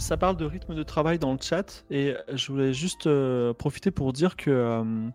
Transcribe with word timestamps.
ça 0.00 0.16
parle 0.16 0.36
de 0.36 0.44
rythme 0.44 0.74
de 0.74 0.82
travail 0.82 1.18
dans 1.18 1.32
le 1.32 1.38
chat 1.40 1.84
et 1.90 2.14
je 2.32 2.50
voulais 2.50 2.72
juste 2.72 3.06
euh, 3.06 3.52
profiter 3.52 3.90
pour 3.90 4.12
dire 4.12 4.36
que 4.36 4.50
euh, 4.50 5.08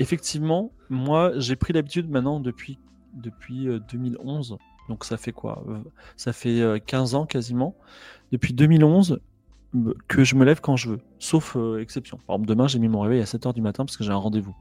effectivement, 0.00 0.72
moi, 0.90 1.32
j'ai 1.36 1.56
pris 1.56 1.72
l'habitude 1.72 2.10
maintenant 2.10 2.40
depuis 2.40 2.78
depuis 3.14 3.68
2011. 3.90 4.58
Donc 4.88 5.04
ça 5.04 5.16
fait 5.16 5.32
quoi? 5.32 5.64
Ça 6.16 6.32
fait 6.32 6.82
15 6.84 7.14
ans 7.14 7.26
quasiment. 7.26 7.74
Depuis 8.30 8.52
2011 8.52 9.20
que 10.06 10.22
je 10.22 10.34
me 10.36 10.44
lève 10.44 10.60
quand 10.60 10.76
je 10.76 10.90
veux, 10.90 11.00
sauf 11.18 11.56
exception. 11.80 12.18
Demain, 12.40 12.68
j'ai 12.68 12.78
mis 12.78 12.88
mon 12.88 13.00
réveil 13.00 13.20
à 13.20 13.24
7h 13.24 13.54
du 13.54 13.62
matin 13.62 13.84
parce 13.84 13.96
que 13.96 14.04
j'ai 14.04 14.12
un 14.12 14.16
rendez-vous. 14.16 14.54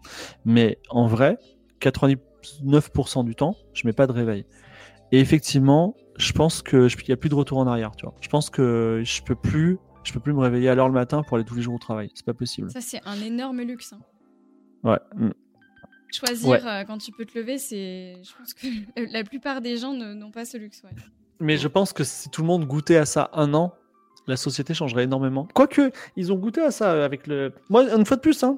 Mais 0.45 0.79
en 0.89 1.05
vrai, 1.05 1.37
99% 1.81 3.25
du 3.25 3.35
temps, 3.35 3.55
je 3.73 3.85
mets 3.85 3.93
pas 3.93 4.07
de 4.07 4.13
réveil. 4.13 4.45
Et 5.11 5.19
effectivement, 5.19 5.95
je 6.17 6.33
pense 6.33 6.61
que 6.61 6.87
il 6.87 7.07
n'y 7.07 7.13
a 7.13 7.17
plus 7.17 7.29
de 7.29 7.35
retour 7.35 7.57
en 7.57 7.67
arrière. 7.67 7.91
Tu 7.95 8.05
vois. 8.05 8.15
Je 8.21 8.29
pense 8.29 8.49
que 8.49 9.01
je 9.03 9.21
peux 9.21 9.35
plus, 9.35 9.77
je 10.03 10.13
peux 10.13 10.19
plus 10.19 10.33
me 10.33 10.39
réveiller 10.39 10.69
à 10.69 10.75
l'heure 10.75 10.87
le 10.87 10.93
matin 10.93 11.23
pour 11.23 11.37
aller 11.37 11.45
tous 11.45 11.55
les 11.55 11.61
jours 11.61 11.75
au 11.75 11.79
travail. 11.79 12.09
C'est 12.13 12.25
pas 12.25 12.33
possible. 12.33 12.71
Ça 12.71 12.81
c'est 12.81 13.01
un 13.05 13.19
énorme 13.21 13.61
luxe. 13.61 13.93
Hein. 13.93 13.99
Ouais. 14.83 14.99
Mm. 15.15 15.31
Choisir 16.11 16.65
euh, 16.65 16.83
quand 16.83 16.97
tu 16.97 17.11
peux 17.11 17.25
te 17.25 17.37
lever, 17.37 17.57
c'est. 17.57 18.15
Je 18.23 18.31
pense 18.37 18.53
que 18.53 18.67
la 19.11 19.23
plupart 19.23 19.61
des 19.61 19.77
gens 19.77 19.93
n'ont 19.93 20.31
pas 20.31 20.45
ce 20.45 20.57
luxe. 20.57 20.81
Ouais. 20.83 20.91
Mais 21.39 21.57
je 21.57 21.67
pense 21.67 21.91
que 21.91 22.03
si 22.03 22.29
tout 22.29 22.41
le 22.41 22.47
monde 22.47 22.65
goûtait 22.65 22.97
à 22.97 23.05
ça 23.05 23.29
un 23.33 23.53
an, 23.53 23.73
la 24.27 24.37
société 24.37 24.73
changerait 24.73 25.03
énormément. 25.03 25.47
Quoique, 25.53 25.91
ils 26.15 26.31
ont 26.31 26.37
goûté 26.37 26.61
à 26.61 26.71
ça 26.71 27.03
avec 27.03 27.27
le. 27.27 27.53
Moi, 27.69 27.83
une 27.93 28.05
fois 28.05 28.17
de 28.17 28.21
plus, 28.21 28.43
hein, 28.43 28.57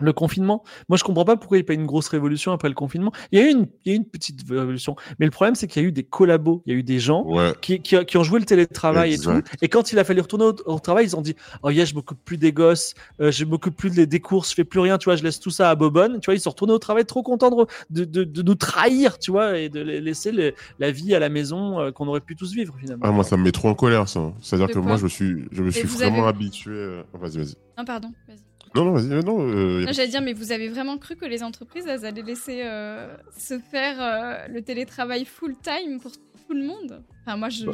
le 0.00 0.12
confinement, 0.12 0.62
moi 0.88 0.96
je 0.96 1.04
comprends 1.04 1.24
pas 1.24 1.36
pourquoi 1.36 1.58
il 1.58 1.60
n'y 1.60 1.64
a 1.64 1.66
pas 1.66 1.74
une 1.74 1.86
grosse 1.86 2.08
révolution 2.08 2.52
après 2.52 2.68
le 2.68 2.74
confinement. 2.74 3.12
Il 3.32 3.38
y 3.38 3.42
a 3.42 3.46
eu 3.46 3.50
une, 3.50 3.66
il 3.84 3.92
y 3.92 3.94
a 3.94 3.96
une 3.96 4.04
petite 4.04 4.48
révolution, 4.48 4.96
mais 5.18 5.26
le 5.26 5.32
problème 5.32 5.54
c'est 5.54 5.66
qu'il 5.66 5.82
y 5.82 5.84
a 5.84 5.88
eu 5.88 5.92
des 5.92 6.04
collabos, 6.04 6.62
il 6.66 6.72
y 6.72 6.76
a 6.76 6.78
eu 6.78 6.82
des 6.82 6.98
gens 6.98 7.26
qui, 7.60 7.80
qui, 7.80 8.16
ont 8.16 8.22
joué 8.22 8.40
le 8.40 8.46
télétravail 8.46 9.14
et 9.14 9.18
tout. 9.18 9.30
Et 9.62 9.68
quand 9.68 9.92
il 9.92 9.98
a 9.98 10.04
fallu 10.04 10.20
retourner 10.20 10.44
au, 10.44 10.78
travail, 10.78 11.06
ils 11.06 11.16
ont 11.16 11.22
dit 11.22 11.34
oh 11.62 11.70
yeah 11.70 11.84
je 11.84 11.94
m'occupe 11.94 12.18
plus 12.24 12.36
des 12.36 12.52
gosses, 12.52 12.94
euh, 13.20 13.30
je 13.30 13.44
m'occupe 13.44 13.76
plus 13.76 13.90
des, 13.90 14.06
des 14.06 14.20
courses, 14.20 14.50
je 14.50 14.54
fais 14.54 14.64
plus 14.64 14.80
rien, 14.80 14.98
tu 14.98 15.06
vois, 15.06 15.16
je 15.16 15.22
laisse 15.22 15.40
tout 15.40 15.50
ça 15.50 15.70
à 15.70 15.74
Bobonne. 15.74 16.20
Tu 16.20 16.26
vois, 16.26 16.34
ils 16.34 16.40
sont 16.40 16.50
retournés 16.50 16.72
au 16.72 16.78
travail 16.78 17.04
trop 17.04 17.22
contents 17.22 17.66
de, 17.90 18.04
de, 18.04 18.24
de, 18.24 18.42
nous 18.42 18.54
trahir, 18.54 19.18
tu 19.18 19.30
vois, 19.30 19.58
et 19.58 19.68
de 19.68 19.80
laisser 19.80 20.32
la 20.78 20.90
vie 20.90 21.14
à 21.14 21.18
la 21.18 21.28
maison 21.28 21.80
euh, 21.80 21.90
qu'on 21.90 22.06
aurait 22.08 22.20
pu 22.20 22.36
tous 22.36 22.52
vivre 22.52 22.74
finalement. 22.78 23.04
Ah 23.06 23.10
moi 23.10 23.24
ça 23.24 23.36
me 23.36 23.42
met 23.42 23.52
trop 23.52 23.68
en 23.68 23.74
colère 23.74 24.08
ça. 24.08 24.32
C'est-à-dire 24.40 24.68
que 24.68 24.78
moi 24.78 24.96
je 24.96 25.06
suis, 25.06 25.44
je 25.50 25.62
me 25.62 25.70
suis 25.70 25.86
vraiment 25.86 26.26
habitué. 26.26 26.72
Euh, 26.72 27.02
vas-y 27.14 27.38
vas-y. 27.38 27.54
Non 27.76 27.84
pardon. 27.84 28.12
Vas-y. 28.28 28.47
Non, 28.74 28.84
non, 28.84 28.92
vas-y, 28.92 29.24
non. 29.24 29.40
Euh, 29.40 29.86
J'allais 29.90 30.08
dire, 30.08 30.22
mais 30.22 30.32
vous 30.32 30.52
avez 30.52 30.68
vraiment 30.68 30.98
cru 30.98 31.16
que 31.16 31.24
les 31.24 31.42
entreprises, 31.42 31.86
elles 31.86 32.04
allaient 32.04 32.22
laisser 32.22 32.62
euh, 32.64 33.14
se 33.36 33.58
faire 33.58 33.96
euh, 34.00 34.46
le 34.48 34.62
télétravail 34.62 35.24
full-time 35.24 36.00
pour 36.00 36.12
tout 36.12 36.54
le 36.54 36.64
monde? 36.64 37.02
Enfin, 37.22 37.36
moi, 37.36 37.48
je. 37.48 37.66
Bah, 37.66 37.72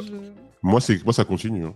moi, 0.61 0.79
moi, 1.03 1.13
ça 1.13 1.25
continue. 1.25 1.65
Hein. 1.65 1.73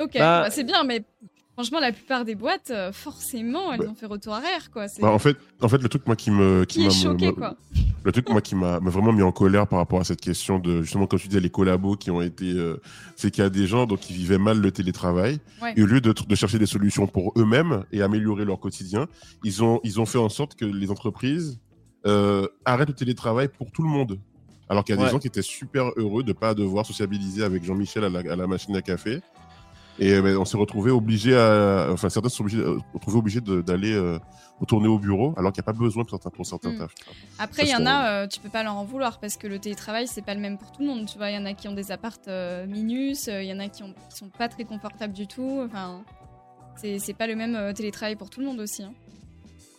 Ok, 0.00 0.12
bah, 0.14 0.42
bah, 0.42 0.50
c'est 0.50 0.64
bien, 0.64 0.84
mais 0.84 1.04
Franchement, 1.54 1.80
la 1.80 1.92
plupart 1.92 2.24
des 2.24 2.34
boîtes, 2.34 2.70
euh, 2.70 2.92
forcément, 2.92 3.72
elles 3.72 3.80
bah. 3.80 3.88
ont 3.88 3.94
fait 3.94 4.06
retour 4.06 4.32
arrière, 4.32 4.70
quoi. 4.70 4.86
Bah, 5.00 5.10
en 5.10 5.18
fait, 5.18 5.36
en 5.60 5.68
fait, 5.68 5.82
le 5.82 5.88
truc 5.88 6.06
moi 6.06 6.16
qui 6.16 6.30
me, 6.30 6.64
qui, 6.64 6.84
m'a 6.84 6.90
choqué, 6.90 7.32
quoi. 7.32 7.56
Le 8.02 8.12
truc 8.12 8.30
moi 8.30 8.40
qui 8.40 8.54
m'a 8.54 8.78
vraiment 8.78 9.12
mis 9.12 9.20
en 9.20 9.30
colère 9.30 9.66
par 9.66 9.78
rapport 9.78 10.00
à 10.00 10.04
cette 10.04 10.22
question 10.22 10.58
de 10.58 10.80
justement 10.80 11.06
quand 11.06 11.18
tu 11.18 11.28
disais 11.28 11.40
les 11.40 11.50
collabos 11.50 11.96
qui 11.96 12.10
ont 12.10 12.22
été, 12.22 12.50
euh, 12.50 12.80
c'est 13.14 13.30
qu'il 13.30 13.44
y 13.44 13.46
a 13.46 13.50
des 13.50 13.66
gens 13.66 13.84
donc 13.84 14.00
qui 14.00 14.14
vivaient 14.14 14.38
mal 14.38 14.58
le 14.58 14.72
télétravail 14.72 15.38
et 15.76 15.82
au 15.82 15.86
lieu 15.86 16.00
de, 16.00 16.14
de, 16.14 16.34
chercher 16.34 16.58
des 16.58 16.64
solutions 16.64 17.06
pour 17.06 17.34
eux-mêmes 17.36 17.84
et 17.92 18.00
améliorer 18.00 18.46
leur 18.46 18.58
quotidien, 18.58 19.06
ils 19.44 19.62
ont 19.62 19.80
ils 19.84 20.00
ont 20.00 20.06
fait 20.06 20.16
en 20.16 20.30
sorte 20.30 20.54
que 20.54 20.64
les 20.64 20.90
entreprises 20.90 21.60
euh, 22.06 22.48
arrêtent 22.64 22.88
le 22.88 22.94
télétravail 22.94 23.48
pour 23.48 23.70
tout 23.70 23.82
le 23.82 23.90
monde. 23.90 24.18
Alors 24.70 24.82
qu'il 24.82 24.96
y 24.96 24.98
a 24.98 25.04
des 25.04 25.10
gens 25.10 25.18
qui 25.18 25.26
étaient 25.26 25.42
super 25.42 25.90
heureux 25.96 26.22
de 26.22 26.32
pas 26.32 26.54
devoir 26.54 26.86
sociabiliser 26.86 27.42
avec 27.42 27.64
Jean-Michel 27.64 28.04
à 28.04 28.08
la, 28.08 28.20
à 28.20 28.36
la 28.36 28.46
machine 28.46 28.74
à 28.76 28.82
café 28.82 29.20
et 30.00 30.14
euh, 30.14 30.22
ben, 30.22 30.36
on 30.38 30.46
s'est 30.46 30.56
retrouvé 30.56 30.90
obligé 30.90 31.36
à, 31.36 31.88
enfin 31.90 32.08
certains 32.08 32.30
sont 32.30 32.42
obligés, 32.42 32.64
retrouvés 32.94 33.18
obligés 33.18 33.40
d'aller 33.42 33.92
euh, 33.92 34.18
retourner 34.58 34.88
au 34.88 34.98
bureau, 34.98 35.34
alors 35.36 35.52
qu'il 35.52 35.60
n'y 35.60 35.64
a 35.64 35.72
pas 35.72 35.78
besoin 35.78 36.04
pour 36.04 36.10
certains, 36.10 36.30
pour 36.30 36.46
certains 36.46 36.70
mm. 36.70 36.88
Après, 37.38 37.64
il 37.64 37.68
y 37.68 37.76
en 37.76 37.84
a, 37.84 38.10
euh, 38.10 38.26
tu 38.26 38.40
peux 38.40 38.48
pas 38.48 38.62
leur 38.62 38.76
en 38.76 38.84
vouloir 38.84 39.20
parce 39.20 39.36
que 39.36 39.46
le 39.46 39.58
télétravail 39.58 40.06
c'est 40.06 40.24
pas 40.24 40.34
le 40.34 40.40
même 40.40 40.56
pour 40.56 40.72
tout 40.72 40.80
le 40.80 40.88
monde. 40.88 41.06
Tu 41.06 41.18
vois, 41.18 41.30
il 41.30 41.34
y 41.34 41.38
en 41.38 41.44
a 41.44 41.52
qui 41.52 41.68
ont 41.68 41.74
des 41.74 41.92
appartes 41.92 42.30
minus, 42.66 43.26
il 43.26 43.44
y 43.44 43.52
en 43.52 43.58
a 43.58 43.68
qui, 43.68 43.82
ont, 43.82 43.94
qui 44.10 44.16
sont 44.16 44.30
pas 44.30 44.48
très 44.48 44.64
confortables 44.64 45.12
du 45.12 45.26
tout. 45.26 45.62
Enfin, 45.66 46.02
c'est 46.76 47.16
pas 47.16 47.26
le 47.26 47.36
même 47.36 47.74
télétravail 47.74 48.16
pour 48.16 48.30
tout 48.30 48.40
le 48.40 48.46
monde 48.46 48.60
aussi. 48.60 48.82
Hein. 48.82 48.94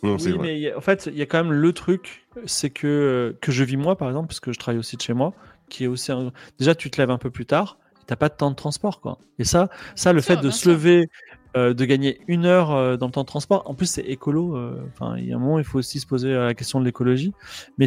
Non, 0.04 0.16
oui, 0.20 0.36
mais 0.40 0.74
en 0.74 0.80
fait, 0.80 1.08
il 1.12 1.18
y 1.18 1.22
a 1.22 1.26
quand 1.26 1.42
même 1.42 1.52
le 1.52 1.72
truc, 1.72 2.26
c'est 2.46 2.70
que 2.70 3.36
que 3.40 3.50
je 3.50 3.64
vis 3.64 3.76
moi 3.76 3.96
par 3.96 4.08
exemple, 4.08 4.28
parce 4.28 4.40
que 4.40 4.52
je 4.52 4.58
travaille 4.58 4.78
aussi 4.78 4.96
de 4.96 5.02
chez 5.02 5.14
moi, 5.14 5.32
qui 5.68 5.82
est 5.84 5.88
aussi 5.88 6.12
déjà 6.60 6.76
tu 6.76 6.90
te 6.92 7.00
lèves 7.00 7.10
un 7.10 7.18
peu 7.18 7.30
plus 7.30 7.46
tard 7.46 7.76
t'as 8.06 8.16
pas 8.16 8.28
de 8.28 8.34
temps 8.34 8.50
de 8.50 8.56
transport, 8.56 9.00
quoi. 9.00 9.18
Et 9.38 9.44
ça, 9.44 9.68
ça, 9.94 10.12
le 10.12 10.20
fait 10.20 10.36
de 10.36 10.50
se 10.50 10.68
lever, 10.68 11.08
euh, 11.56 11.74
de 11.74 11.84
gagner 11.84 12.20
une 12.28 12.46
heure 12.46 12.70
euh, 12.70 12.96
dans 12.96 13.06
le 13.06 13.12
temps 13.12 13.22
de 13.22 13.26
transport, 13.26 13.62
en 13.66 13.74
plus 13.74 13.86
c'est 13.86 14.02
écolo. 14.02 14.56
Euh, 14.56 14.82
enfin, 14.92 15.16
il 15.18 15.26
y 15.26 15.32
a 15.32 15.36
un 15.36 15.38
moment, 15.38 15.58
il 15.58 15.64
faut 15.64 15.78
aussi 15.78 16.00
se 16.00 16.06
poser 16.06 16.32
la 16.32 16.54
question 16.54 16.80
de 16.80 16.84
l'écologie. 16.84 17.32
Mais 17.76 17.86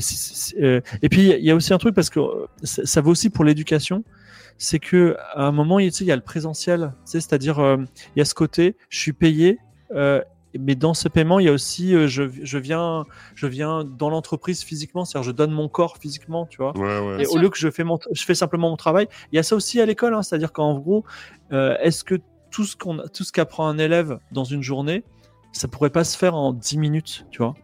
et 0.60 1.10
puis 1.10 1.30
il 1.30 1.44
y 1.44 1.50
a 1.50 1.56
aussi 1.56 1.74
un 1.74 1.80
truc 1.80 1.96
parce 1.96 2.10
que 2.10 2.20
ça, 2.64 3.02
vaut 3.02 3.12
aussi 3.12 3.30
pour 3.32 3.44
l'éducation, 3.44 4.04
c'est 4.58 4.80
que 4.80 5.18
à 5.34 5.48
un 5.48 5.52
moment, 5.52 5.80
il 5.80 5.90
y 5.90 6.12
a 6.12 6.16
le 6.16 6.22
présentiel, 6.22 6.94
c'est-à-dire 7.06 7.60
il 8.16 8.20
y 8.20 8.22
a 8.22 8.26
ce 8.26 8.36
côté, 8.36 8.76
je 8.90 9.00
suis 9.00 9.14
payé 9.14 9.58
mais 10.60 10.76
dans 10.76 10.94
ce 10.94 11.08
paiement, 11.08 11.40
il 11.40 11.46
y 11.46 11.50
a 11.50 11.52
aussi, 11.52 11.94
euh, 11.94 12.08
je, 12.08 12.24
je, 12.44 12.58
viens, 12.58 13.06
je 13.36 13.48
viens 13.48 13.84
dans 13.84 14.10
l'entreprise 14.10 14.64
physiquement, 14.64 15.06
c'est-à-dire 15.06 15.28
je 15.28 15.32
donne 15.32 15.52
mon 15.52 15.68
corps 15.68 15.98
physiquement, 15.98 16.46
tu 16.46 16.58
vois. 16.58 16.74
et 17.20 17.28
au 17.28 17.38
lieu 17.38 17.50
que 17.50 17.58
je 17.58 17.70
fais, 17.70 17.84
mon, 17.84 18.00
je 18.12 18.24
fais 18.24 18.36
simplement 18.36 18.70
mon 18.70 18.78
travail, 18.78 19.08
il 19.32 19.36
y 19.36 19.40
a 19.40 19.44
ça 19.44 19.56
aussi 19.56 19.82
à 19.82 19.86
l'école, 19.86 20.14
hein, 20.14 20.22
c'est-à-dire 20.22 20.54
qu'en 20.54 20.78
gros, 20.78 21.04
euh, 21.52 21.76
est-ce 21.82 22.04
que 22.04 22.16
tout 22.52 22.64
ce 22.64 22.76
qu'on, 22.76 22.98
tout 23.14 23.24
ce 23.24 23.32
qu'apprend 23.32 23.68
un 23.68 23.78
élève 23.78 24.20
dans 24.32 24.44
une 24.44 24.62
journée, 24.62 25.04
ça 25.52 25.68
pourrait 25.68 25.90
pas 25.90 26.04
se 26.04 26.18
faire 26.18 26.36
en 26.36 26.54
10 26.54 26.78
minutes, 26.78 27.26
tu 27.32 27.40
vois? 27.40 27.56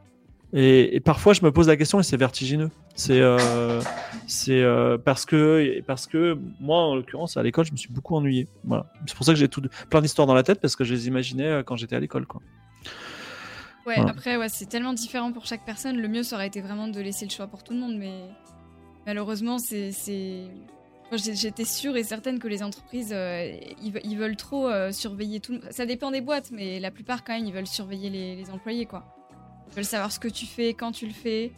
Et, 0.54 1.00
parfois, 1.00 1.32
je 1.32 1.46
me 1.46 1.52
pose 1.52 1.70
la 1.70 1.78
question 1.78 2.02
et 2.02 2.04
c'est 2.04 2.18
vertigineux. 2.18 2.72
C'est 2.94 3.22
euh, 3.22 3.80
c'est 4.28 4.62
parce 5.06 5.26
que 5.26 5.80
parce 5.88 6.08
que 6.08 6.38
moi, 6.60 6.80
en 6.80 6.96
l'occurrence, 6.96 7.38
à 7.38 7.44
l'école, 7.44 7.66
je 7.66 7.72
me 7.72 7.78
suis 7.78 7.90
beaucoup 7.90 8.18
ennuyé. 8.18 8.50
Voilà. 8.66 8.88
C'est 9.06 9.16
pour 9.16 9.26
ça 9.26 9.32
que 9.32 9.40
j'ai 9.40 9.48
tout 9.48 9.64
plein 9.90 10.02
d'histoires 10.02 10.28
dans 10.28 10.34
la 10.34 10.44
tête 10.44 10.60
parce 10.60 10.76
que 10.76 10.84
je 10.84 10.94
les 10.94 11.08
imaginais 11.08 11.64
quand 11.66 11.78
j'étais 11.78 11.96
à 11.96 12.02
l'école, 12.02 12.26
quoi. 12.26 12.42
Ouais, 13.86 14.00
après, 14.00 14.38
ouais, 14.38 14.50
c'est 14.50 14.68
tellement 14.68 14.94
différent 14.94 15.32
pour 15.32 15.46
chaque 15.46 15.66
personne. 15.66 15.98
Le 15.98 16.08
mieux, 16.08 16.24
ça 16.24 16.36
aurait 16.36 16.48
été 16.48 16.62
vraiment 16.62 16.88
de 16.88 17.00
laisser 17.00 17.26
le 17.26 17.32
choix 17.32 17.48
pour 17.48 17.64
tout 17.64 17.74
le 17.74 17.80
monde, 17.80 17.96
mais 17.98 18.26
malheureusement, 19.06 19.58
c'est. 19.58 19.92
J'étais 21.14 21.66
sûre 21.66 21.98
et 21.98 22.04
certaine 22.04 22.40
que 22.40 22.48
les 22.48 22.64
entreprises, 22.64 23.12
euh, 23.12 23.52
ils, 23.82 24.18
veulent 24.18 24.38
trop 24.38 24.70
euh, 24.70 24.94
surveiller 24.94 25.42
tout. 25.42 25.60
Ça 25.70 25.86
dépend 25.86 26.10
des 26.10 26.22
boîtes, 26.22 26.52
mais 26.52 26.80
la 26.80 26.90
plupart, 26.90 27.26
quand 27.26 27.34
même, 27.34 27.46
ils 27.46 27.54
veulent 27.54 27.68
surveiller 27.68 28.10
les, 28.10 28.50
employés, 28.50 28.86
quoi. 28.86 29.04
Ils 29.70 29.76
veulent 29.76 29.84
savoir 29.84 30.12
ce 30.12 30.20
que 30.20 30.30
tu 30.30 30.46
fais, 30.46 30.74
quand 30.74 30.94
tu 30.94 31.08
le 31.08 31.14
fais. 31.14 31.52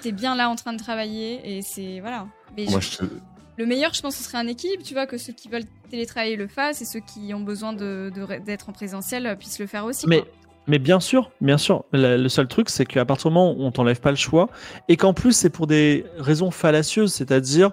T'es 0.00 0.12
bien 0.12 0.34
là 0.34 0.48
en 0.48 0.54
train 0.54 0.72
de 0.72 0.78
travailler, 0.78 1.56
et 1.56 1.62
c'est. 1.62 2.00
Voilà. 2.00 2.26
Le 2.56 3.66
meilleur, 3.66 3.92
je 3.92 4.00
pense, 4.00 4.16
ce 4.16 4.22
serait 4.22 4.38
un 4.38 4.46
équilibre, 4.46 4.82
tu 4.82 4.94
vois, 4.94 5.06
que 5.06 5.18
ceux 5.18 5.34
qui 5.34 5.48
veulent 5.48 5.66
télétravailler 5.90 6.36
le 6.36 6.46
fassent 6.46 6.80
et 6.80 6.86
ceux 6.86 7.00
qui 7.00 7.34
ont 7.34 7.40
besoin 7.40 7.74
d'être 7.74 8.66
de, 8.66 8.70
en 8.70 8.72
présentiel 8.72 9.36
puissent 9.38 9.58
le 9.58 9.66
faire 9.66 9.84
aussi. 9.84 10.06
Mais 10.06 10.24
mais 10.66 10.78
bien 10.78 11.00
sûr, 11.00 11.30
bien 11.40 11.58
sûr. 11.58 11.84
Le, 11.92 12.28
seul 12.28 12.46
truc, 12.46 12.68
c'est 12.68 12.86
qu'à 12.86 13.04
partir 13.04 13.30
du 13.30 13.34
moment 13.34 13.52
où 13.52 13.64
on 13.64 13.72
t'enlève 13.72 14.00
pas 14.00 14.10
le 14.10 14.16
choix, 14.16 14.48
et 14.88 14.96
qu'en 14.96 15.14
plus 15.14 15.32
c'est 15.32 15.50
pour 15.50 15.66
des 15.66 16.04
raisons 16.18 16.50
fallacieuses, 16.50 17.12
c'est-à-dire, 17.12 17.70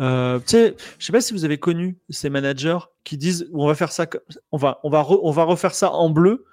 euh, 0.00 0.38
tu 0.38 0.44
sais, 0.48 0.76
je 0.98 1.06
sais 1.06 1.12
pas 1.12 1.20
si 1.20 1.32
vous 1.32 1.44
avez 1.44 1.58
connu 1.58 1.98
ces 2.10 2.30
managers 2.30 2.78
qui 3.04 3.16
disent, 3.16 3.48
on 3.52 3.66
va 3.66 3.74
faire 3.74 3.92
ça, 3.92 4.06
on 4.52 4.56
va, 4.56 4.80
on 4.84 4.90
va, 4.90 5.06
on 5.08 5.30
va 5.30 5.44
refaire 5.44 5.74
ça 5.74 5.92
en 5.92 6.10
bleu 6.10 6.44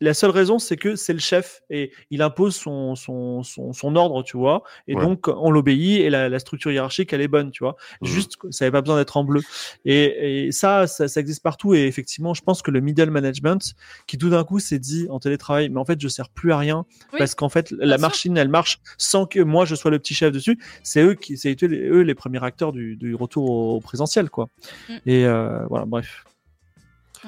la 0.00 0.14
seule 0.14 0.30
raison, 0.30 0.58
c'est 0.58 0.76
que 0.76 0.96
c'est 0.96 1.12
le 1.12 1.18
chef 1.18 1.62
et 1.70 1.90
il 2.10 2.20
impose 2.22 2.54
son, 2.54 2.94
son, 2.94 3.42
son, 3.42 3.96
ordre, 3.96 4.22
tu 4.22 4.36
vois. 4.36 4.62
Et 4.86 4.94
donc, 4.94 5.28
on 5.28 5.50
l'obéit 5.50 6.00
et 6.00 6.10
la, 6.10 6.38
structure 6.38 6.70
hiérarchique, 6.70 7.12
elle 7.12 7.22
est 7.22 7.28
bonne, 7.28 7.50
tu 7.50 7.64
vois. 7.64 7.76
Mmh. 8.00 8.06
Juste, 8.06 8.36
ça 8.50 8.64
n'avait 8.64 8.72
pas 8.72 8.82
besoin 8.82 8.96
d'être 8.96 9.16
en 9.16 9.24
bleu. 9.24 9.40
Et, 9.84 10.50
ça, 10.52 10.86
ça, 10.86 11.06
existe 11.20 11.42
partout. 11.42 11.74
Et 11.74 11.86
effectivement, 11.86 12.34
je 12.34 12.42
pense 12.42 12.62
que 12.62 12.70
le 12.70 12.80
middle 12.80 13.10
management, 13.10 13.74
qui 14.06 14.18
tout 14.18 14.30
d'un 14.30 14.44
coup 14.44 14.58
s'est 14.58 14.78
dit 14.78 15.06
en 15.10 15.18
télétravail, 15.18 15.70
mais 15.70 15.80
en 15.80 15.84
fait, 15.84 16.00
je 16.00 16.08
sers 16.08 16.28
plus 16.28 16.52
à 16.52 16.58
rien 16.58 16.84
parce 17.18 17.34
qu'en 17.34 17.48
fait, 17.48 17.70
la 17.70 17.98
machine, 17.98 18.36
elle 18.36 18.48
marche 18.48 18.80
sans 18.98 19.26
que 19.26 19.40
moi, 19.40 19.64
je 19.64 19.74
sois 19.74 19.90
le 19.90 19.98
petit 19.98 20.14
chef 20.14 20.32
dessus. 20.32 20.58
C'est 20.82 21.02
eux 21.02 21.14
qui, 21.14 21.36
c'est 21.38 21.56
eux 21.62 22.00
les 22.00 22.14
premiers 22.14 22.42
acteurs 22.44 22.72
du, 22.72 22.96
du 22.96 23.14
retour 23.14 23.48
au, 23.50 23.80
présentiel, 23.80 24.28
quoi. 24.28 24.48
Mmh. 24.88 24.94
Et 25.06 25.24
euh, 25.24 25.64
voilà, 25.68 25.86
bref. 25.86 26.24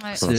Ouais, 0.03 0.15
c'est 0.15 0.37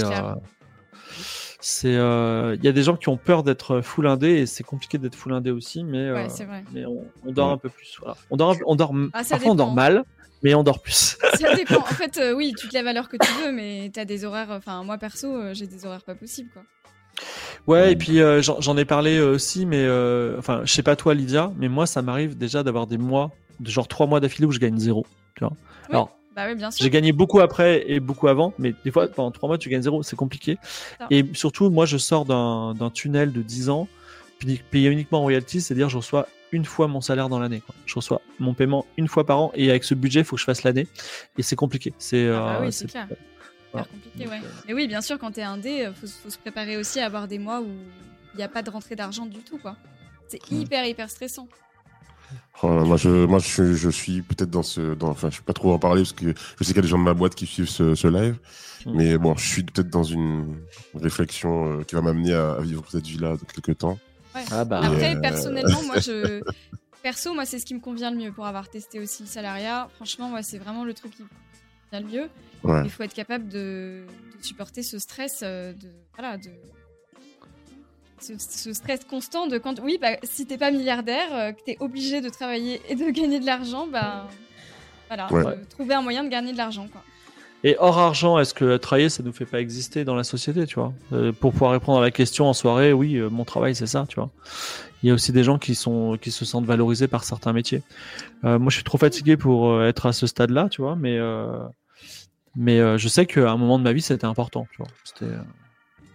c'est 1.60 1.96
euh, 1.96 2.56
il 2.58 2.64
y 2.64 2.68
a 2.70 2.72
des 2.72 2.84
gens 2.84 2.96
qui 2.96 3.10
ont 3.10 3.18
peur 3.18 3.44
d'être 3.44 3.82
full 3.82 4.08
indé 4.08 4.30
et 4.30 4.46
c'est 4.46 4.64
compliqué 4.64 4.98
d'être 4.98 5.16
full 5.16 5.34
indé 5.34 5.52
aussi 5.52 5.84
mais, 5.84 6.08
euh, 6.08 6.28
mais 6.74 6.86
on, 6.86 7.32
dort 7.32 7.50
un 7.50 7.58
peu 7.58 7.70
plus 7.70 7.98
voilà. 8.00 8.16
on 8.30 8.38
dort 8.38 8.56
on 8.66 8.76
dort 8.76 8.94
ah, 9.14 9.22
parfois 9.30 9.52
on 9.52 9.56
dort 9.56 9.74
mal 9.74 10.04
mais 10.42 10.54
on 10.56 10.64
dort 10.64 10.82
plus. 10.82 11.18
Ça 11.38 11.54
dépend. 11.56 11.82
En 11.82 11.84
fait 11.84 12.18
euh, 12.18 12.34
oui 12.34 12.54
tu 12.58 12.70
te 12.70 12.74
lèves 12.74 12.88
à 12.88 12.94
l'heure 12.94 13.10
que 13.10 13.18
tu 13.18 13.30
veux 13.44 13.52
mais 13.52 13.92
tu 13.94 14.00
as 14.00 14.06
des 14.06 14.24
horaires 14.24 14.52
enfin 14.52 14.84
moi 14.84 14.98
perso 14.98 15.54
j'ai 15.54 15.68
des 15.68 15.86
horaires 15.86 16.04
pas 16.04 16.16
possibles 16.16 16.50
quoi. 16.54 16.64
Ouais, 17.68 17.92
et 17.92 17.96
puis 17.98 18.20
j'en 18.40 18.78
ai 18.78 18.86
parlé 18.86 19.20
aussi, 19.20 19.66
mais 19.66 19.86
enfin, 20.38 20.62
je 20.64 20.72
sais 20.72 20.84
pas 20.84 20.96
toi, 20.96 21.14
Lydia, 21.14 21.52
mais 21.58 21.68
moi, 21.68 21.86
ça 21.86 22.02
m'arrive 22.02 22.38
déjà 22.38 22.64
d'avoir 22.64 22.88
des 22.88 22.98
mois, 22.98 23.32
de 23.60 23.70
genre 23.70 23.90
trois 23.90 24.08
mois 24.08 24.22
d'affilée 24.22 24.46
où 24.46 24.54
je 24.54 24.60
gagne 24.60 24.78
zéro. 24.78 25.06
Tu 25.36 25.44
vois. 25.44 25.52
Alors, 25.90 26.19
Bah 26.40 26.46
oui, 26.48 26.56
bien 26.56 26.72
sûr. 26.72 26.82
J'ai 26.82 26.90
gagné 26.90 27.12
beaucoup 27.12 27.42
après 27.42 27.84
et 27.92 28.00
beaucoup 28.00 28.30
avant, 28.30 28.54
mais 28.58 28.74
des 28.86 28.92
fois, 28.92 29.10
pendant 29.10 29.30
trois 29.30 29.50
mois, 29.50 29.58
tu 29.58 29.68
gagnes 29.68 29.82
zéro, 29.82 30.04
c'est 30.04 30.16
compliqué. 30.16 30.58
Et 31.10 31.26
surtout, 31.34 31.70
moi, 31.70 31.86
je 31.86 31.98
sors 31.98 32.24
d'un 32.24 32.90
tunnel 32.94 33.34
de 33.34 33.42
10 33.42 33.70
ans, 33.70 33.90
payé 34.72 34.90
uniquement 34.90 35.20
en 35.20 35.24
royalties, 35.24 35.60
c'est-à-dire 35.60 35.90
je 35.90 35.98
reçois 35.98 36.30
une 36.54 36.64
fois 36.64 36.88
mon 36.88 37.02
salaire 37.02 37.28
dans 37.28 37.40
l'année. 37.40 37.62
Je 37.86 37.94
reçois 37.94 38.22
mon 38.40 38.54
paiement 38.54 38.86
une 38.96 39.10
fois 39.10 39.26
par 39.26 39.42
an 39.42 39.52
et 39.54 39.70
avec 39.70 39.84
ce 39.84 39.96
budget, 39.96 40.22
il 40.22 40.26
faut 40.26 40.38
que 40.38 40.40
je 40.40 40.46
fasse 40.46 40.64
l'année. 40.64 40.88
Et 41.38 41.44
c'est 41.44 41.58
compliqué. 41.58 41.94
C'est 41.98 42.30
ah 42.30 42.60
bah 42.60 42.60
oui, 42.62 42.72
c'est 42.72 42.88
clair. 42.88 43.10
compliqué, 43.74 44.30
ouais. 44.30 44.40
Mais 44.66 44.74
oui, 44.74 44.88
bien 44.88 45.02
sûr, 45.02 45.20
quand 45.20 45.32
t'es 45.32 45.44
indé, 45.44 45.88
il 45.90 45.94
faut, 45.94 46.08
faut, 46.08 46.30
se 46.30 46.38
préparer 46.38 46.78
aussi 46.78 47.02
à 47.02 47.06
avoir 47.06 47.28
des 47.28 47.38
mois 47.38 47.60
où 47.60 47.68
il 48.34 48.38
n'y 48.38 48.44
a 48.44 48.48
pas 48.48 48.62
de 48.62 48.70
rentrée 48.70 48.96
d'argent 48.96 49.26
du 49.26 49.40
tout, 49.40 49.58
quoi. 49.58 49.76
C'est 50.30 50.40
hyper, 50.52 50.86
hyper 50.86 51.10
stressant. 51.10 51.50
Oh 52.62 52.68
moi, 52.86 52.98
je, 52.98 53.26
moi, 53.26 53.40
je, 53.40 53.74
je 53.74 53.90
suis 53.90 54.22
peut-être 54.22 54.50
dans 54.50 54.64
ce, 54.64 54.94
dans, 54.94 55.10
enfin, 55.10 55.30
je 55.30 55.38
vais 55.38 55.44
pas 55.44 55.54
trop 55.54 55.74
en 55.74 55.80
parler 55.80 56.02
parce 56.02 56.14
que 56.14 56.34
je 56.34 56.64
sais 56.64 56.74
qu'il 56.74 56.76
y 56.76 56.80
a 56.80 56.82
des 56.82 56.88
gens 56.88 56.98
de 56.98 57.04
ma 57.04 57.14
boîte 57.14 57.36
qui 57.36 57.46
suivent 57.46 57.70
ce, 57.70 57.96
ce 57.96 58.08
live, 58.08 58.38
mmh. 58.86 58.92
mais 58.96 59.18
bon, 59.18 59.36
je 59.36 59.48
suis 59.48 59.64
peut-être 59.64 59.90
dans 59.90 60.04
une 60.04 60.58
réflexion 60.94 61.80
euh, 61.80 61.84
qui 61.84 61.96
va 61.96 62.02
m'amener 62.02 62.34
à, 62.34 62.58
vivre 62.60 62.84
cette 62.90 63.08
vie-là 63.08 63.38
de 63.38 63.46
quelques 63.46 63.78
temps. 63.78 63.98
Ah 64.52 64.66
bah. 64.66 64.82
Après, 64.84 65.16
euh, 65.16 65.22
personnellement, 65.22 65.82
moi, 65.84 66.00
je, 66.00 66.42
perso, 67.02 67.34
moi, 67.34 67.46
c'est 67.46 67.60
ce 67.60 67.66
qui 67.66 67.76
me 67.76 67.80
convient 67.80 68.12
le 68.12 68.18
mieux 68.18 68.32
pour 68.32 68.46
avoir 68.46 68.70
testé 68.70 69.00
aussi 69.00 69.24
le 69.24 69.30
salariat. 69.30 69.90
Franchement, 69.96 70.30
moi, 70.30 70.44
c'est 70.44 70.58
vraiment 70.58 70.84
le 70.84 70.94
truc 70.94 71.16
qui 71.16 71.24
me 71.24 71.28
convient 71.90 72.08
le 72.08 72.18
mieux. 72.18 72.84
Il 72.84 72.92
faut 72.92 73.04
être 73.04 73.14
capable 73.14 73.48
de, 73.48 74.04
de 74.38 74.44
supporter 74.44 74.84
ce 74.84 75.00
stress, 75.00 75.40
euh, 75.44 75.72
de, 75.74 75.88
voilà, 76.18 76.38
de 76.38 76.50
ce, 78.22 78.74
stress 78.74 79.04
constant 79.06 79.48
de 79.48 79.58
quand, 79.58 79.80
oui, 79.82 79.98
bah, 80.02 80.18
si 80.24 80.46
t'es 80.46 80.58
pas 80.58 80.72
milliardaire, 80.72 81.28
euh, 81.34 81.52
que 81.52 81.62
t'es 81.66 81.78
obligé 81.80 82.22
de 82.22 82.30
travailler 82.30 82.82
et 82.90 82.96
de 82.96 83.10
gagner 83.12 83.40
de 83.40 83.46
l'argent, 83.46 83.88
bah, 83.88 84.28
voilà, 85.08 85.56
trouver 85.70 85.96
un 85.96 86.02
moyen 86.02 86.24
de 86.24 86.30
gagner 86.30 86.52
de 86.52 86.58
l'argent, 86.58 86.88
quoi. 86.92 87.02
Et 87.66 87.76
hors 87.78 87.98
argent, 87.98 88.40
est-ce 88.40 88.54
que 88.54 88.78
travailler, 88.78 89.10
ça 89.10 89.22
nous 89.22 89.34
fait 89.34 89.46
pas 89.46 89.60
exister 89.60 90.06
dans 90.06 90.16
la 90.16 90.24
société, 90.24 90.66
tu 90.66 90.76
vois? 90.76 90.94
Euh, 91.12 91.34
Pour 91.34 91.52
pouvoir 91.52 91.72
répondre 91.72 92.00
à 92.00 92.02
la 92.02 92.12
question 92.12 92.46
en 92.48 92.54
soirée, 92.54 92.94
oui, 92.94 93.18
euh, 93.18 93.30
mon 93.30 93.44
travail, 93.44 93.76
c'est 93.76 93.88
ça, 93.88 94.06
tu 94.08 94.16
vois. 94.16 94.30
Il 95.04 95.10
y 95.10 95.12
a 95.12 95.14
aussi 95.14 95.34
des 95.34 95.44
gens 95.44 95.58
qui 95.58 95.76
sont 95.76 96.18
qui 96.22 96.32
se 96.32 96.46
sentent 96.46 96.66
valorisés 96.66 97.10
par 97.10 97.24
certains 97.26 97.52
métiers. 97.52 97.84
moi, 98.44 98.68
je 98.68 98.76
suis 98.76 98.84
trop 98.84 98.98
fatigué 98.98 99.38
pour 99.38 99.82
être 99.82 100.06
à 100.06 100.14
ce 100.14 100.28
stade-là, 100.28 100.68
tu 100.70 100.82
vois, 100.82 100.98
mais 100.98 101.18
mais 102.56 102.98
je 102.98 103.08
sais 103.08 103.26
qu'à 103.26 103.50
un 103.50 103.56
moment 103.56 103.80
de 103.80 103.84
ma 103.84 103.94
vie, 103.94 104.02
c'était 104.02 104.26
important, 104.26 104.68
tu 104.72 104.78
vois. 104.80 104.88
C'était. 105.06 105.34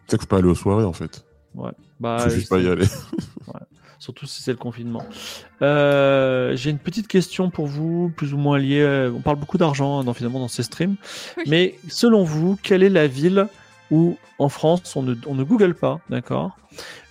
Sais 0.06 0.18
que 0.18 0.22
je 0.22 0.28
peux 0.28 0.36
aller 0.36 0.48
aux 0.48 0.54
soirées, 0.54 0.84
en 0.84 0.92
fait. 0.92 1.24
Ouais. 1.54 1.70
Bah, 2.00 2.28
juste 2.28 2.48
pas 2.48 2.58
y 2.58 2.68
aller. 2.68 2.86
Surtout 3.98 4.26
si 4.26 4.42
c'est 4.42 4.50
le 4.50 4.58
confinement. 4.58 5.06
Euh, 5.62 6.54
j'ai 6.56 6.68
une 6.68 6.78
petite 6.78 7.08
question 7.08 7.48
pour 7.48 7.66
vous, 7.66 8.12
plus 8.14 8.34
ou 8.34 8.36
moins 8.36 8.58
liée. 8.58 8.82
Euh, 8.82 9.10
on 9.10 9.20
parle 9.20 9.38
beaucoup 9.38 9.56
d'argent 9.56 10.00
hein, 10.00 10.04
dans, 10.04 10.12
finalement 10.12 10.40
dans 10.40 10.48
ces 10.48 10.62
streams. 10.62 10.96
Mais 11.46 11.78
selon 11.88 12.22
vous, 12.22 12.58
quelle 12.62 12.82
est 12.82 12.90
la 12.90 13.06
ville 13.06 13.46
où 13.90 14.18
en 14.38 14.50
France 14.50 14.94
on 14.96 15.02
ne, 15.02 15.14
on 15.26 15.34
ne 15.34 15.42
Google 15.42 15.74
pas, 15.74 16.00
d'accord? 16.10 16.58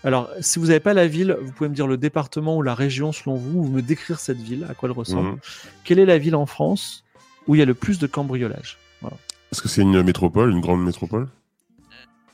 Alors, 0.03 0.29
si 0.41 0.59
vous 0.59 0.67
n'avez 0.67 0.81
pas 0.81 0.93
la 0.93 1.07
ville, 1.07 1.35
vous 1.41 1.51
pouvez 1.51 1.69
me 1.69 1.73
dire 1.73 1.87
le 1.87 1.97
département 1.97 2.57
ou 2.57 2.61
la 2.61 2.75
région 2.75 3.11
selon 3.11 3.35
vous, 3.35 3.61
ou 3.61 3.67
me 3.69 3.81
décrire 3.81 4.19
cette 4.19 4.39
ville, 4.39 4.67
à 4.69 4.75
quoi 4.75 4.87
elle 4.87 4.95
ressemble. 4.95 5.29
Mhm. 5.29 5.37
Quelle 5.85 5.97
est 5.97 6.05
la 6.05 6.19
ville 6.19 6.35
en 6.35 6.45
France 6.45 7.05
où 7.47 7.55
il 7.55 7.59
y 7.59 7.61
a 7.61 7.65
le 7.65 7.73
plus 7.73 7.97
de 7.97 8.05
cambriolage 8.05 8.77
Est-ce 9.51 9.63
que 9.63 9.67
c'est 9.67 9.81
une 9.81 10.03
métropole, 10.03 10.51
une 10.51 10.61
grande 10.61 10.83
métropole? 10.83 11.27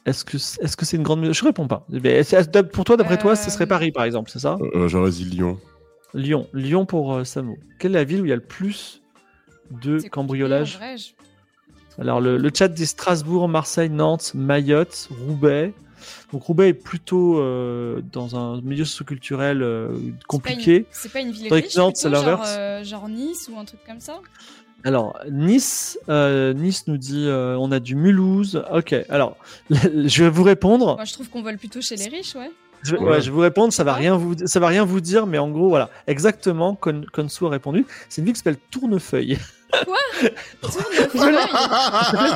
Est-ce 0.09 0.77
que 0.77 0.85
c'est 0.85 0.97
une 0.97 1.03
grande 1.03 1.31
Je 1.31 1.43
réponds 1.43 1.67
pas. 1.67 1.85
pour 2.73 2.85
toi, 2.85 2.97
d'après 2.97 3.17
toi, 3.17 3.35
ce 3.35 3.49
serait 3.49 3.65
euh, 3.65 3.67
Paris, 3.67 3.91
par 3.91 4.03
exemple, 4.03 4.29
c'est 4.31 4.39
ça? 4.39 4.57
Euh, 4.75 4.87
J'aurais 4.87 5.11
dit 5.11 5.25
Lyon. 5.25 5.59
Lyon, 6.13 6.47
Lyon 6.53 6.85
pour 6.85 7.13
euh, 7.13 7.23
Samo. 7.23 7.57
Quelle 7.79 7.91
est 7.91 7.99
la 7.99 8.03
ville 8.03 8.21
où 8.21 8.25
il 8.25 8.29
y 8.29 8.33
a 8.33 8.37
le 8.37 8.41
plus 8.41 9.01
de 9.71 9.99
cambriolage 10.09 10.79
Alors 11.99 12.19
le, 12.21 12.49
chat 12.53 12.67
dit 12.67 12.87
Strasbourg, 12.87 13.47
Marseille, 13.47 13.89
Nantes, 13.89 14.33
Mayotte, 14.33 15.09
Roubaix. 15.27 15.73
Donc 16.31 16.43
Roubaix 16.43 16.69
est 16.69 16.73
plutôt 16.73 17.35
dans 18.11 18.35
un 18.35 18.61
milieu 18.61 18.85
socioculturel 18.85 19.63
compliqué. 20.27 20.85
C'est 20.91 21.11
pas, 21.11 21.19
une 21.19 21.31
ville 21.31 21.53
riche, 21.53 21.75
Nantes, 21.75 21.97
c'est 21.97 22.09
l'inverse. 22.09 22.57
genre 22.83 23.07
Nice 23.09 23.49
ou 23.53 23.59
un 23.59 23.65
truc 23.65 23.81
comme 23.85 23.99
ça? 23.99 24.21
Alors, 24.83 25.19
Nice, 25.29 25.99
euh, 26.09 26.53
Nice 26.53 26.87
nous 26.87 26.97
dit 26.97 27.25
euh, 27.27 27.57
on 27.57 27.71
a 27.71 27.79
du 27.79 27.95
Mulhouse. 27.95 28.63
Ok, 28.73 28.95
alors, 29.09 29.37
je 29.69 30.23
vais 30.23 30.29
vous 30.29 30.43
répondre. 30.43 30.95
Moi, 30.95 31.05
je 31.05 31.13
trouve 31.13 31.29
qu'on 31.29 31.41
vole 31.41 31.57
plutôt 31.57 31.81
chez 31.81 31.95
les 31.95 32.07
riches, 32.07 32.35
ouais. 32.35 32.51
Je, 32.83 32.95
ouais. 32.95 33.19
je 33.19 33.25
vais 33.25 33.31
vous 33.31 33.41
répondre, 33.41 33.73
ça 33.73 33.83
va 33.83 33.93
rien 33.93 34.15
vous, 34.15 34.35
ça 34.45 34.59
va 34.61 34.67
rien 34.67 34.85
vous 34.85 35.01
dire, 35.01 35.25
mais 35.25 35.37
en 35.37 35.49
gros, 35.49 35.67
voilà, 35.67 35.89
exactement, 36.07 36.75
comme 36.75 37.05
Konsu 37.07 37.45
a 37.45 37.49
répondu, 37.49 37.85
c'est 38.07 38.21
une 38.21 38.25
ville 38.25 38.33
qui 38.33 38.39
s'appelle 38.39 38.59
Tournefeuille. 38.71 39.37
Quoi 39.85 39.97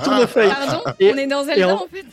Tournefeuille. 0.04 0.50
Pardon 0.50 0.84
On 0.86 1.18
est 1.18 1.28
dans 1.28 1.44
Zelda 1.44 1.76
en... 1.76 1.84
en 1.84 1.88
fait. 1.88 2.06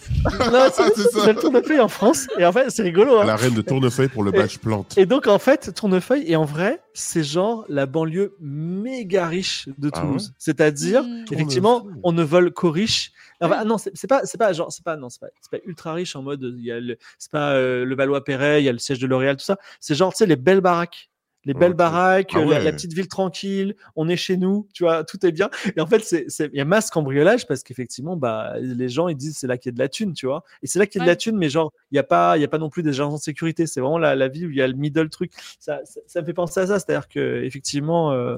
Non, 0.51 0.69
c'est 0.75 1.33
le 1.33 1.41
Tournefeuille 1.41 1.81
en 1.81 1.89
France. 1.89 2.27
Et 2.39 2.47
en 2.47 2.53
fait, 2.53 2.71
c'est 2.71 2.83
rigolo. 2.83 3.19
Hein. 3.19 3.25
La 3.25 3.37
reine 3.37 3.55
de 3.55 3.63
Tournefeuille 3.63 4.09
pour 4.09 4.23
le 4.23 4.31
badge 4.31 4.59
plante. 4.59 4.97
Et 4.97 5.07
donc, 5.07 5.27
en 5.27 5.39
fait, 5.39 5.75
Tournefeuille, 5.75 6.25
et 6.27 6.37
en 6.37 6.45
vrai, 6.45 6.81
c'est 6.95 7.23
genre 7.23 7.65
la 7.69 7.87
banlieue 7.87 8.35
méga 8.41 9.27
riche 9.27 9.69
de 9.79 9.91
ah 9.93 10.01
Toulouse. 10.01 10.33
C'est-à-dire, 10.39 11.03
mmh. 11.03 11.25
effectivement, 11.33 11.87
on 12.03 12.13
ne 12.13 12.23
vole 12.23 12.53
qu'aux 12.53 12.71
riches. 12.71 13.13
Enfin, 13.41 13.65
non, 13.65 13.79
c'est 13.79 14.07
pas, 14.07 14.23
c'est 14.25 14.39
pas 14.39 14.53
genre, 14.53 14.71
c'est 14.71 14.85
pas, 14.85 14.97
non, 14.97 15.09
c'est 15.09 15.21
pas, 15.21 15.29
pas, 15.51 15.59
ultra 15.65 15.95
riche 15.95 16.15
en 16.15 16.23
mode, 16.23 16.43
il 16.59 16.65
y 16.65 16.71
a 16.71 16.79
le, 16.79 16.99
c'est 17.19 17.31
pas 17.31 17.53
euh, 17.53 17.87
le 17.87 17.97
Valois-Perret, 17.97 18.61
il 18.61 18.67
y 18.67 18.69
a 18.69 18.73
le 18.73 18.79
siège 18.79 18.99
de 18.99 19.07
L'Oréal, 19.07 19.37
tout 19.37 19.45
ça. 19.45 19.57
C'est 19.81 19.95
genre, 19.95 20.13
tu 20.13 20.19
sais, 20.19 20.27
les 20.27 20.37
belles 20.37 20.61
baraques 20.61 21.10
les 21.45 21.55
belles 21.55 21.75
baraques, 21.75 22.33
ah 22.35 22.45
la, 22.45 22.73
petite 22.73 22.93
ville 22.93 23.09
tranquille, 23.09 23.75
on 23.97 24.09
est 24.09 24.17
chez 24.17 24.37
nous, 24.37 24.69
tu 24.75 24.85
vois, 24.85 25.05
tout 25.05 25.25
est 25.25 25.33
bien. 25.33 25.49
Et 25.77 25.81
en 25.81 25.87
fait, 25.87 26.05
c'est, 26.05 26.27
il 26.53 26.57
y 26.57 26.61
a 26.61 26.65
masse 26.65 26.91
cambriolage 26.91 27.47
parce 27.47 27.63
qu'effectivement, 27.63 28.17
bah, 28.17 28.55
les 28.61 28.89
gens 28.89 29.09
ils 29.09 29.17
disent 29.17 29.39
c'est 29.39 29.47
là 29.47 29.57
qu'il 29.57 29.71
y 29.71 29.75
a 29.75 29.77
de 29.77 29.79
la 29.79 29.89
thune, 29.89 30.13
tu 30.13 30.27
vois. 30.27 30.45
Et 30.63 30.67
c'est 30.67 30.79
là 30.79 30.87
qu'il 30.87 30.99
y 30.99 31.03
a 31.03 31.05
de 31.07 31.11
la 31.11 31.17
thune, 31.17 31.37
mais 31.37 31.49
genre, 31.49 31.73
il 31.91 31.95
n'y 31.95 31.99
a 31.99 32.05
pas, 32.05 32.37
il 32.37 32.41
y 32.41 32.45
a 32.45 32.49
pas 32.49 32.59
non 32.59 32.69
plus 32.69 32.83
des 32.83 32.91
agents 32.91 33.15
de 33.15 33.21
sécurité. 33.21 33.67
C'est 33.67 33.81
vraiment 33.81 33.99
la, 33.99 34.15
la 34.15 34.29
ville 34.29 34.49
où 34.49 34.51
il 34.51 34.57
y 34.57 34.63
a 34.63 34.69
le 34.69 34.75
middle 34.75 35.09
truc. 35.09 35.33
Ça, 35.59 35.81
ça, 36.07 36.21
me 36.21 36.27
fait 36.27 36.35
penser 36.35 36.61
à 36.61 36.67
ça, 36.67 36.79
c'est-à-dire 36.79 37.09
que 37.09 37.43
effectivement, 37.43 38.13
euh, 38.13 38.37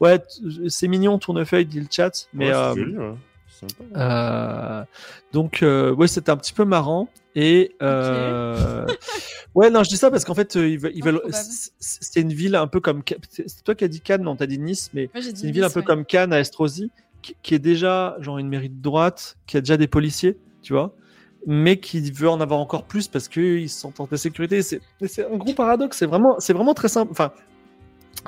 ouais, 0.00 0.20
c'est 0.68 0.88
mignon, 0.88 1.18
tournefeuille 1.18 1.66
dit 1.66 1.80
le 1.80 1.86
chat, 1.90 2.28
mais 2.34 2.52
euh, 2.52 2.74
euh, 3.96 4.84
donc, 5.32 5.62
euh, 5.62 5.94
ouais, 5.94 6.08
c'était 6.08 6.30
un 6.30 6.36
petit 6.36 6.52
peu 6.52 6.64
marrant. 6.64 7.08
Et 7.34 7.74
euh, 7.82 8.86
ouais, 9.54 9.70
non, 9.70 9.82
je 9.82 9.88
dis 9.88 9.96
ça 9.96 10.10
parce 10.10 10.24
qu'en 10.24 10.34
fait, 10.34 10.54
ils 10.54 10.78
veulent. 10.78 11.22
c'est 11.30 12.20
une 12.20 12.32
ville 12.32 12.56
un 12.56 12.66
peu 12.66 12.80
comme. 12.80 13.02
C'est 13.30 13.64
toi 13.64 13.74
qui 13.74 13.84
as 13.84 13.88
dit 13.88 14.00
Cannes, 14.00 14.22
non, 14.22 14.36
t'as 14.36 14.46
dit 14.46 14.58
Nice, 14.58 14.90
mais 14.94 15.08
c'est 15.14 15.42
une 15.42 15.52
ville 15.52 15.64
un 15.64 15.70
peu 15.70 15.82
comme 15.82 16.04
Cannes 16.04 16.32
à 16.32 16.40
Estrosi, 16.40 16.90
qui, 17.22 17.54
est 17.54 17.58
déjà 17.58 18.16
genre 18.20 18.38
une 18.38 18.48
mairie 18.48 18.68
de 18.68 18.82
droite, 18.82 19.36
qui 19.46 19.56
a 19.56 19.60
déjà 19.60 19.76
des 19.76 19.88
policiers, 19.88 20.36
tu 20.62 20.72
vois, 20.72 20.94
mais 21.46 21.78
qui 21.78 22.10
veut 22.10 22.28
en 22.28 22.40
avoir 22.40 22.60
encore 22.60 22.84
plus 22.84 23.08
parce 23.08 23.28
qu'ils 23.28 23.70
se 23.70 23.80
sentent 23.80 24.00
en 24.00 24.08
sécurité. 24.16 24.62
C'est 24.62 24.80
un 25.18 25.36
gros 25.36 25.54
paradoxe. 25.54 25.98
C'est 25.98 26.06
vraiment, 26.06 26.36
c'est 26.38 26.52
vraiment 26.52 26.74
très 26.74 26.88
simple. 26.88 27.10
Enfin, 27.12 27.32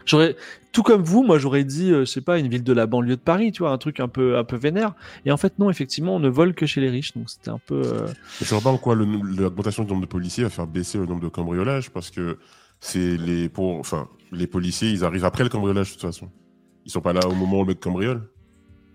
J'aurais, 0.04 0.36
tout 0.72 0.82
comme 0.82 1.02
vous, 1.02 1.22
moi 1.22 1.38
j'aurais 1.38 1.64
dit, 1.64 1.92
euh, 1.92 2.00
je 2.00 2.10
sais 2.10 2.20
pas, 2.20 2.38
une 2.38 2.48
ville 2.48 2.64
de 2.64 2.72
la 2.72 2.86
banlieue 2.86 3.16
de 3.16 3.20
Paris, 3.20 3.52
tu 3.52 3.62
vois, 3.62 3.70
un 3.70 3.78
truc 3.78 4.00
un 4.00 4.08
peu, 4.08 4.36
un 4.36 4.44
peu 4.44 4.56
vénère. 4.56 4.94
Et 5.24 5.32
en 5.32 5.36
fait, 5.36 5.58
non, 5.58 5.70
effectivement, 5.70 6.16
on 6.16 6.20
ne 6.20 6.28
vole 6.28 6.54
que 6.54 6.66
chez 6.66 6.80
les 6.80 6.90
riches, 6.90 7.14
donc 7.14 7.30
c'était 7.30 7.50
un 7.50 7.60
peu. 7.64 7.82
Euh... 7.84 8.08
Sais 8.40 8.60
pas 8.60 8.70
en 8.70 8.76
quoi 8.76 8.94
l'augmentation 8.94 9.84
du 9.84 9.90
nombre 9.90 10.02
de 10.02 10.10
policiers 10.10 10.44
va 10.44 10.50
faire 10.50 10.66
baisser 10.66 10.98
le 10.98 11.06
nombre 11.06 11.22
de 11.22 11.28
cambriolages, 11.28 11.90
parce 11.90 12.10
que 12.10 12.38
c'est 12.80 13.16
les, 13.16 13.48
pour, 13.48 13.78
enfin, 13.78 14.08
les 14.32 14.46
policiers, 14.46 14.90
ils 14.90 15.04
arrivent 15.04 15.24
après 15.24 15.44
le 15.44 15.48
cambriolage 15.48 15.88
de 15.88 15.92
toute 15.92 16.02
façon. 16.02 16.28
Ils 16.84 16.90
sont 16.90 17.00
pas 17.00 17.12
là 17.12 17.26
au 17.26 17.34
moment 17.34 17.60
où 17.60 17.62
le 17.62 17.68
mec 17.68 17.80
cambriole. 17.80 18.28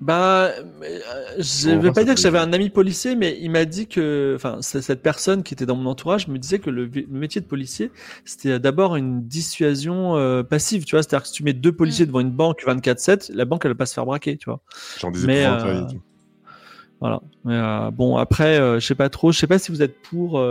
Bah, 0.01 0.51
euh, 0.55 0.99
je 1.39 1.71
ne 1.71 1.79
vais 1.79 1.91
pas 1.91 2.05
dire 2.05 2.15
que 2.15 2.21
j'avais 2.21 2.39
un 2.39 2.53
ami 2.53 2.69
policier, 2.69 3.15
mais 3.15 3.37
il 3.41 3.51
m'a 3.51 3.65
dit 3.65 3.87
que, 3.87 4.33
enfin, 4.35 4.59
cette 4.61 5.01
personne 5.01 5.43
qui 5.43 5.53
était 5.53 5.65
dans 5.65 5.75
mon 5.75 5.89
entourage 5.89 6.29
me 6.29 6.37
disait 6.37 6.59
que 6.59 6.69
le, 6.69 6.89
métier 7.09 7.41
de 7.41 7.45
policier, 7.45 7.91
c'était 8.23 8.59
d'abord 8.59 8.95
une 8.95 9.27
dissuasion 9.27 10.15
euh, 10.15 10.41
passive, 10.41 10.85
tu 10.85 10.95
vois. 10.95 11.03
C'est-à-dire 11.03 11.23
que 11.23 11.27
si 11.27 11.33
tu 11.33 11.43
mets 11.43 11.53
deux 11.53 11.73
policiers 11.73 12.05
mm. 12.05 12.07
devant 12.07 12.19
une 12.21 12.31
banque 12.31 12.63
24/7, 12.65 13.33
la 13.33 13.43
banque 13.43 13.65
elle 13.65 13.71
va 13.71 13.75
pas 13.75 13.85
se 13.85 13.93
faire 13.93 14.05
braquer, 14.05 14.37
tu 14.37 14.49
vois. 14.49 14.61
J'en 14.99 15.11
disais 15.11 15.27
mais, 15.27 15.45
euh, 15.45 15.83
voilà. 17.01 17.21
Mais, 17.43 17.91
bon, 17.91 18.15
après, 18.15 18.57
je 18.79 18.85
sais 18.85 18.95
pas 18.95 19.09
trop. 19.09 19.33
Je 19.33 19.39
sais 19.39 19.47
pas 19.47 19.59
si 19.59 19.71
vous 19.71 19.81
êtes 19.81 20.01
pour 20.01 20.41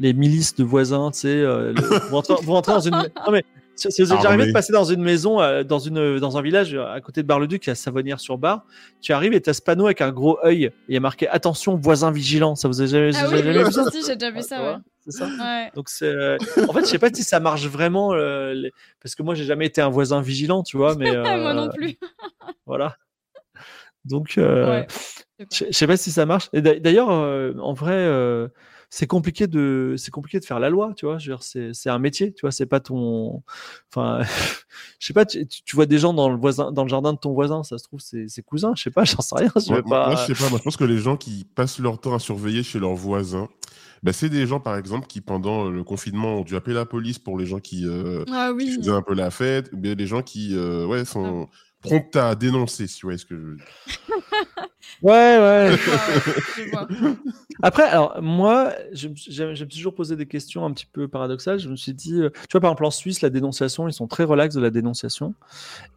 les 0.00 0.12
milices 0.12 0.54
de 0.54 0.64
voisins, 0.64 1.10
tu 1.12 1.20
sais. 1.20 1.44
vous, 1.44 2.22
vous 2.42 2.52
rentrez 2.52 2.72
dans 2.72 2.80
une. 2.80 2.94
Non 2.94 3.32
mais 3.32 3.44
si 3.76 4.02
vous 4.02 4.12
êtes 4.12 4.24
arrivé 4.24 4.46
de 4.46 4.52
passer 4.52 4.72
dans 4.72 4.84
une 4.84 5.02
maison, 5.02 5.40
euh, 5.40 5.62
dans, 5.62 5.78
une, 5.78 6.18
dans 6.18 6.36
un 6.36 6.42
village 6.42 6.74
euh, 6.74 6.86
à 6.86 7.00
côté 7.00 7.22
de 7.22 7.26
Bar-le-Duc, 7.26 7.68
à 7.68 7.74
Savonnières-sur-Bar, 7.74 8.64
tu 9.00 9.12
arrives 9.12 9.32
et 9.32 9.40
tu 9.40 9.50
as 9.50 9.54
ce 9.54 9.62
panneau 9.62 9.86
avec 9.86 10.00
un 10.00 10.10
gros 10.10 10.38
œil 10.44 10.64
et 10.64 10.72
il 10.88 10.94
y 10.94 10.96
a 10.96 11.00
marqué 11.00 11.28
Attention, 11.28 11.76
voisin 11.76 12.10
vigilant. 12.10 12.54
Ça 12.54 12.68
vous 12.68 12.82
a 12.82 12.86
jamais, 12.86 13.10
ah 13.16 13.28
oui, 13.30 13.38
jamais 13.38 13.64
vu 13.64 13.72
ça? 13.72 13.84
j'ai 13.92 14.16
déjà 14.16 14.30
vu 14.30 14.42
ça, 14.42 14.62
ouais. 14.62 14.76
C'est 15.06 15.18
ça? 15.18 15.28
Donc 15.74 15.88
c'est. 15.88 16.06
Euh, 16.06 16.36
en 16.68 16.72
fait, 16.72 16.80
je 16.80 16.86
sais 16.86 16.98
pas 16.98 17.10
si 17.12 17.22
ça 17.22 17.38
marche 17.38 17.66
vraiment, 17.66 18.10
parce 19.00 19.14
que 19.14 19.22
moi, 19.22 19.34
j'ai 19.34 19.44
jamais 19.44 19.66
été 19.66 19.80
un 19.80 19.88
voisin 19.88 20.20
vigilant, 20.20 20.62
tu 20.62 20.76
vois, 20.76 20.96
mais. 20.96 21.10
moi 21.38 21.54
non 21.54 21.68
plus. 21.68 21.96
voilà. 22.66 22.96
Donc, 24.04 24.38
euh, 24.38 24.84
Je 25.52 25.70
sais 25.70 25.86
pas 25.86 25.96
si 25.96 26.10
ça 26.10 26.26
marche. 26.26 26.48
Et 26.52 26.60
d'ailleurs, 26.60 27.08
en 27.08 27.72
vrai, 27.72 28.48
c'est 28.90 29.06
compliqué 29.06 29.46
de 29.46 29.94
c'est 29.96 30.10
compliqué 30.10 30.40
de 30.40 30.44
faire 30.44 30.60
la 30.60 30.70
loi, 30.70 30.92
tu 30.96 31.06
vois. 31.06 31.18
C'est 31.40 31.72
c'est 31.72 31.90
un 31.90 31.98
métier, 31.98 32.32
tu 32.32 32.42
vois. 32.42 32.50
C'est 32.50 32.66
pas 32.66 32.80
ton. 32.80 33.42
Enfin, 33.92 34.20
je 34.98 35.06
sais 35.06 35.12
pas. 35.12 35.24
Tu, 35.24 35.40
vois 35.74 35.86
des 35.86 35.98
gens 35.98 36.14
dans 36.14 36.28
le 36.28 36.36
voisin, 36.36 36.72
dans 36.72 36.84
le 36.84 36.88
jardin 36.88 37.12
de 37.12 37.18
ton 37.18 37.32
voisin, 37.32 37.62
ça 37.62 37.78
se 37.78 37.84
trouve 37.84 38.00
c'est 38.00 38.28
ses 38.28 38.42
cousins. 38.42 38.72
Je 38.76 38.84
sais 38.84 38.90
pas. 38.90 39.04
J'en 39.04 39.20
sais 39.20 39.34
rien. 39.36 39.52
Je 39.56 39.72
moi, 39.72 39.82
pas... 39.82 40.06
moi, 40.08 40.16
je 40.16 40.34
sais 40.34 40.42
pas. 40.42 40.50
Moi, 40.50 40.58
je 40.58 40.64
pense 40.64 40.76
que 40.76 40.84
les 40.84 40.98
gens 40.98 41.16
qui 41.16 41.44
passent 41.44 41.78
leur 41.78 42.00
temps 42.00 42.14
à 42.14 42.18
surveiller 42.18 42.62
chez 42.62 42.78
leurs 42.78 42.94
voisins, 42.94 43.48
ben, 44.02 44.12
c'est 44.12 44.28
des 44.28 44.46
gens, 44.46 44.60
par 44.60 44.76
exemple, 44.76 45.06
qui, 45.06 45.20
pendant 45.20 45.68
le 45.68 45.82
confinement, 45.82 46.36
ont 46.36 46.44
dû 46.44 46.54
appeler 46.54 46.74
la 46.74 46.86
police 46.86 47.18
pour 47.18 47.38
les 47.38 47.46
gens 47.46 47.60
qui, 47.60 47.86
euh, 47.86 48.24
ah, 48.32 48.52
oui. 48.54 48.76
faisaient 48.76 48.90
un 48.92 49.02
peu 49.02 49.14
la 49.14 49.30
fête, 49.30 49.70
ou 49.72 49.76
bien 49.76 49.94
des 49.94 50.06
gens 50.06 50.22
qui 50.22 50.54
euh, 50.54 50.86
ouais, 50.86 51.04
sont 51.04 51.48
ah. 51.50 51.65
Prompts 51.86 52.16
à 52.16 52.34
dénoncer, 52.34 52.86
si 52.86 53.02
vous 53.02 53.06
voyez 53.06 53.18
ce 53.18 53.26
que 53.26 53.36
je 53.36 53.42
veux 53.42 53.56
dire. 53.56 53.66
Ouais, 55.02 55.36
ouais. 55.38 55.76
Après, 57.62 57.82
alors 57.82 58.22
moi, 58.22 58.72
suis 58.94 59.68
toujours 59.68 59.94
posé 59.94 60.16
des 60.16 60.26
questions 60.26 60.64
un 60.64 60.72
petit 60.72 60.86
peu 60.86 61.08
paradoxales. 61.08 61.58
Je 61.58 61.68
me 61.68 61.76
suis 61.76 61.92
dit, 61.92 62.14
euh, 62.14 62.30
tu 62.30 62.52
vois, 62.52 62.60
par 62.60 62.70
exemple 62.70 62.86
en 62.86 62.90
Suisse, 62.90 63.20
la 63.20 63.28
dénonciation, 63.28 63.88
ils 63.88 63.92
sont 63.92 64.06
très 64.06 64.24
relax 64.24 64.54
de 64.54 64.60
la 64.60 64.70
dénonciation. 64.70 65.34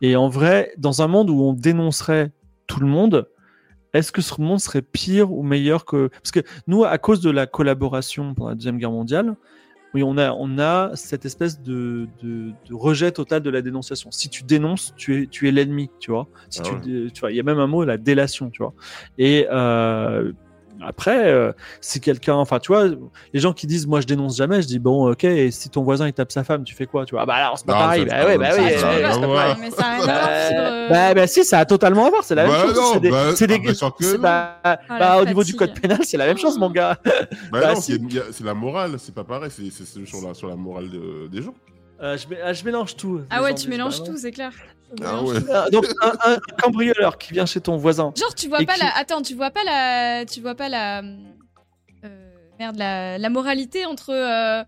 Et 0.02 0.16
en 0.16 0.28
vrai, 0.28 0.74
dans 0.78 1.02
un 1.02 1.08
monde 1.08 1.30
où 1.30 1.42
on 1.42 1.54
dénoncerait 1.54 2.32
tout 2.68 2.80
le 2.80 2.88
monde, 2.88 3.30
est-ce 3.94 4.12
que 4.12 4.22
ce 4.22 4.40
monde 4.42 4.60
serait 4.60 4.82
pire 4.82 5.32
ou 5.32 5.44
meilleur 5.44 5.86
que 5.86 6.10
parce 6.10 6.32
que 6.32 6.42
nous, 6.68 6.84
à 6.84 6.98
cause 6.98 7.22
de 7.22 7.30
la 7.30 7.48
collaboration 7.48 8.34
pendant 8.34 8.50
la 8.50 8.56
deuxième 8.56 8.78
guerre 8.78 8.92
mondiale, 8.92 9.36
oui, 9.94 10.04
on 10.04 10.18
a, 10.18 10.32
on 10.32 10.60
a 10.60 10.92
cette 10.96 11.26
espèce 11.26 11.62
de, 11.62 12.08
de, 12.22 12.52
de, 12.68 12.74
rejet 12.74 13.12
total 13.12 13.42
de 13.42 13.50
la 13.50 13.62
dénonciation. 13.62 14.12
Si 14.12 14.30
tu 14.30 14.44
dénonces, 14.44 14.94
tu 14.96 15.24
es, 15.24 15.28
tu 15.28 15.48
es 15.48 15.52
l'ennemi, 15.52 15.90
tu 16.00 16.12
vois. 16.12 16.28
Si 16.50 16.62
ah 16.64 16.80
tu, 16.84 17.12
tu 17.12 17.20
vois, 17.20 17.32
il 17.32 17.38
y 17.38 17.40
a 17.40 17.44
même 17.44 17.60
un 17.60 17.68
mot, 17.68 17.84
la 17.84 17.98
délation, 17.98 18.52
tu 18.52 18.62
vois. 18.62 18.74
Et 19.18 19.48
euh, 19.52 20.32
après, 20.86 21.28
euh, 21.28 21.52
si 21.82 22.00
quelqu'un, 22.00 22.36
enfin, 22.36 22.60
tu 22.60 22.72
vois, 22.72 22.86
les 23.34 23.40
gens 23.40 23.54
qui 23.54 23.68
disent, 23.68 23.88
moi, 23.88 24.02
je 24.02 24.08
dénonce 24.08 24.38
jamais, 24.38 24.62
je 24.62 24.68
dis, 24.68 24.80
bon, 24.80 25.12
ok, 25.12 25.24
et 25.24 25.52
si 25.52 25.70
ton 25.70 25.84
voisin 25.84 26.08
il 26.08 26.14
tape 26.14 26.32
sa 26.32 26.44
femme, 26.44 26.64
tu 26.64 26.74
fais 26.76 26.86
quoi, 26.86 27.06
tu 27.06 27.16
vois? 27.16 27.24
Ah 27.24 27.26
bah 27.26 27.36
alors 27.36 27.58
c'est 27.58 27.66
pas 27.66 27.74
pareil. 27.74 28.06
Bah 28.06 28.26
ouais, 28.26 28.38
bah 28.38 28.50
oui. 28.58 28.64
Mais 28.64 28.78
ça 28.78 28.90
a 28.90 29.14
à 29.14 29.26
voir. 29.26 29.58
Bah, 30.90 31.14
bah 31.14 31.28
si, 31.28 31.44
ça 31.44 31.60
a 31.60 31.66
totalement 31.66 32.06
à 32.06 32.10
voir. 32.10 32.24
C'est 32.24 32.36
la 32.36 32.44
même 32.44 32.52
bah 32.52 32.62
chose. 32.62 32.92
C'est 32.94 33.00
des, 33.48 33.74
c'est 33.74 34.18
bah, 34.18 34.60
bah, 34.64 34.80
bah, 34.88 35.22
au 35.22 35.26
niveau 35.26 35.44
du 35.44 35.56
code 35.56 35.74
pénal, 35.80 36.00
c'est 36.04 36.18
la 36.18 36.26
même 36.26 36.38
chose, 36.38 36.58
mon 36.58 36.70
gars. 36.70 36.98
Bah 37.52 37.74
non, 37.74 37.82
c'est 37.82 38.44
la 38.44 38.54
morale, 38.54 38.96
c'est 38.98 39.14
pas 39.14 39.24
pareil. 39.24 39.52
C'est 39.52 40.06
sur 40.06 40.28
la 40.28 40.34
sur 40.34 40.48
la 40.48 40.56
morale 40.56 40.90
des 41.32 41.42
gens. 41.42 41.54
Euh, 42.02 42.18
je, 42.18 42.54
je, 42.54 42.64
mélange 42.64 42.96
tout. 42.96 43.22
Ah 43.30 43.44
ouais, 43.44 43.54
tu 43.54 43.68
mélanges 43.68 44.04
tout, 44.04 44.16
c'est 44.16 44.32
clair. 44.32 44.54
Ah 45.04 45.24
ouais. 45.24 45.38
Ah, 45.52 45.70
donc 45.70 45.86
un, 46.02 46.38
cambrioleur 46.62 47.18
qui 47.18 47.34
vient 47.34 47.46
chez 47.46 47.62
ton 47.62 47.78
voisin. 47.78 48.14
Genre 48.16 48.34
tu 48.36 48.48
vois 48.48 48.60
pas 48.60 48.78
la. 48.78 48.96
Attends, 48.96 49.22
tu 49.22 49.36
vois 49.36 49.52
pas 49.52 49.64
la. 49.64 50.26
Tu 50.26 50.42
vois 50.42 50.56
pas 50.56 50.70
la. 50.70 51.02
Euh, 52.04 52.32
merde, 52.60 52.78
la, 52.78 53.18
la, 53.18 53.30
moralité 53.30 53.86
entre. 53.86 54.12
Euh, 54.12 54.64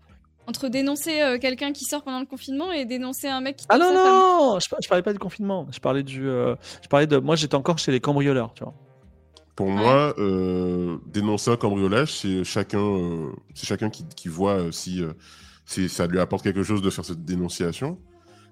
entre 0.48 0.68
dénoncer 0.68 1.22
euh, 1.22 1.38
quelqu'un 1.38 1.72
qui 1.72 1.84
sort 1.84 2.02
pendant 2.02 2.18
le 2.18 2.26
confinement 2.26 2.72
et 2.72 2.84
dénoncer 2.84 3.28
un 3.28 3.40
mec 3.40 3.58
qui 3.58 3.66
Ah 3.68 3.78
non, 3.78 3.94
non, 3.94 4.58
je, 4.58 4.66
je, 4.82 4.88
parlais 4.88 5.02
pas 5.02 5.12
du 5.12 5.20
confinement. 5.20 5.68
Je 5.70 5.78
parlais 5.78 6.02
du. 6.02 6.22
je 6.24 6.88
parlais 6.88 7.06
de. 7.06 7.18
Moi, 7.18 7.36
j'étais 7.36 7.54
encore 7.54 7.78
chez 7.78 7.92
les 7.92 8.00
cambrioleurs, 8.00 8.52
tu 8.54 8.64
vois. 8.64 8.74
Pour 9.54 9.68
moi, 9.68 10.14
dénoncer 11.06 11.50
un 11.50 11.56
cambriolage, 11.56 12.12
c'est 12.12 12.44
chacun, 12.44 13.30
c'est 13.54 13.66
chacun 13.66 13.90
qui, 13.90 14.04
qui 14.16 14.28
voit 14.28 14.70
si 14.72 15.04
ça 15.88 16.06
lui 16.06 16.20
apporte 16.20 16.42
quelque 16.42 16.62
chose 16.62 16.82
de 16.82 16.90
faire 16.90 17.04
cette 17.04 17.24
dénonciation. 17.24 17.98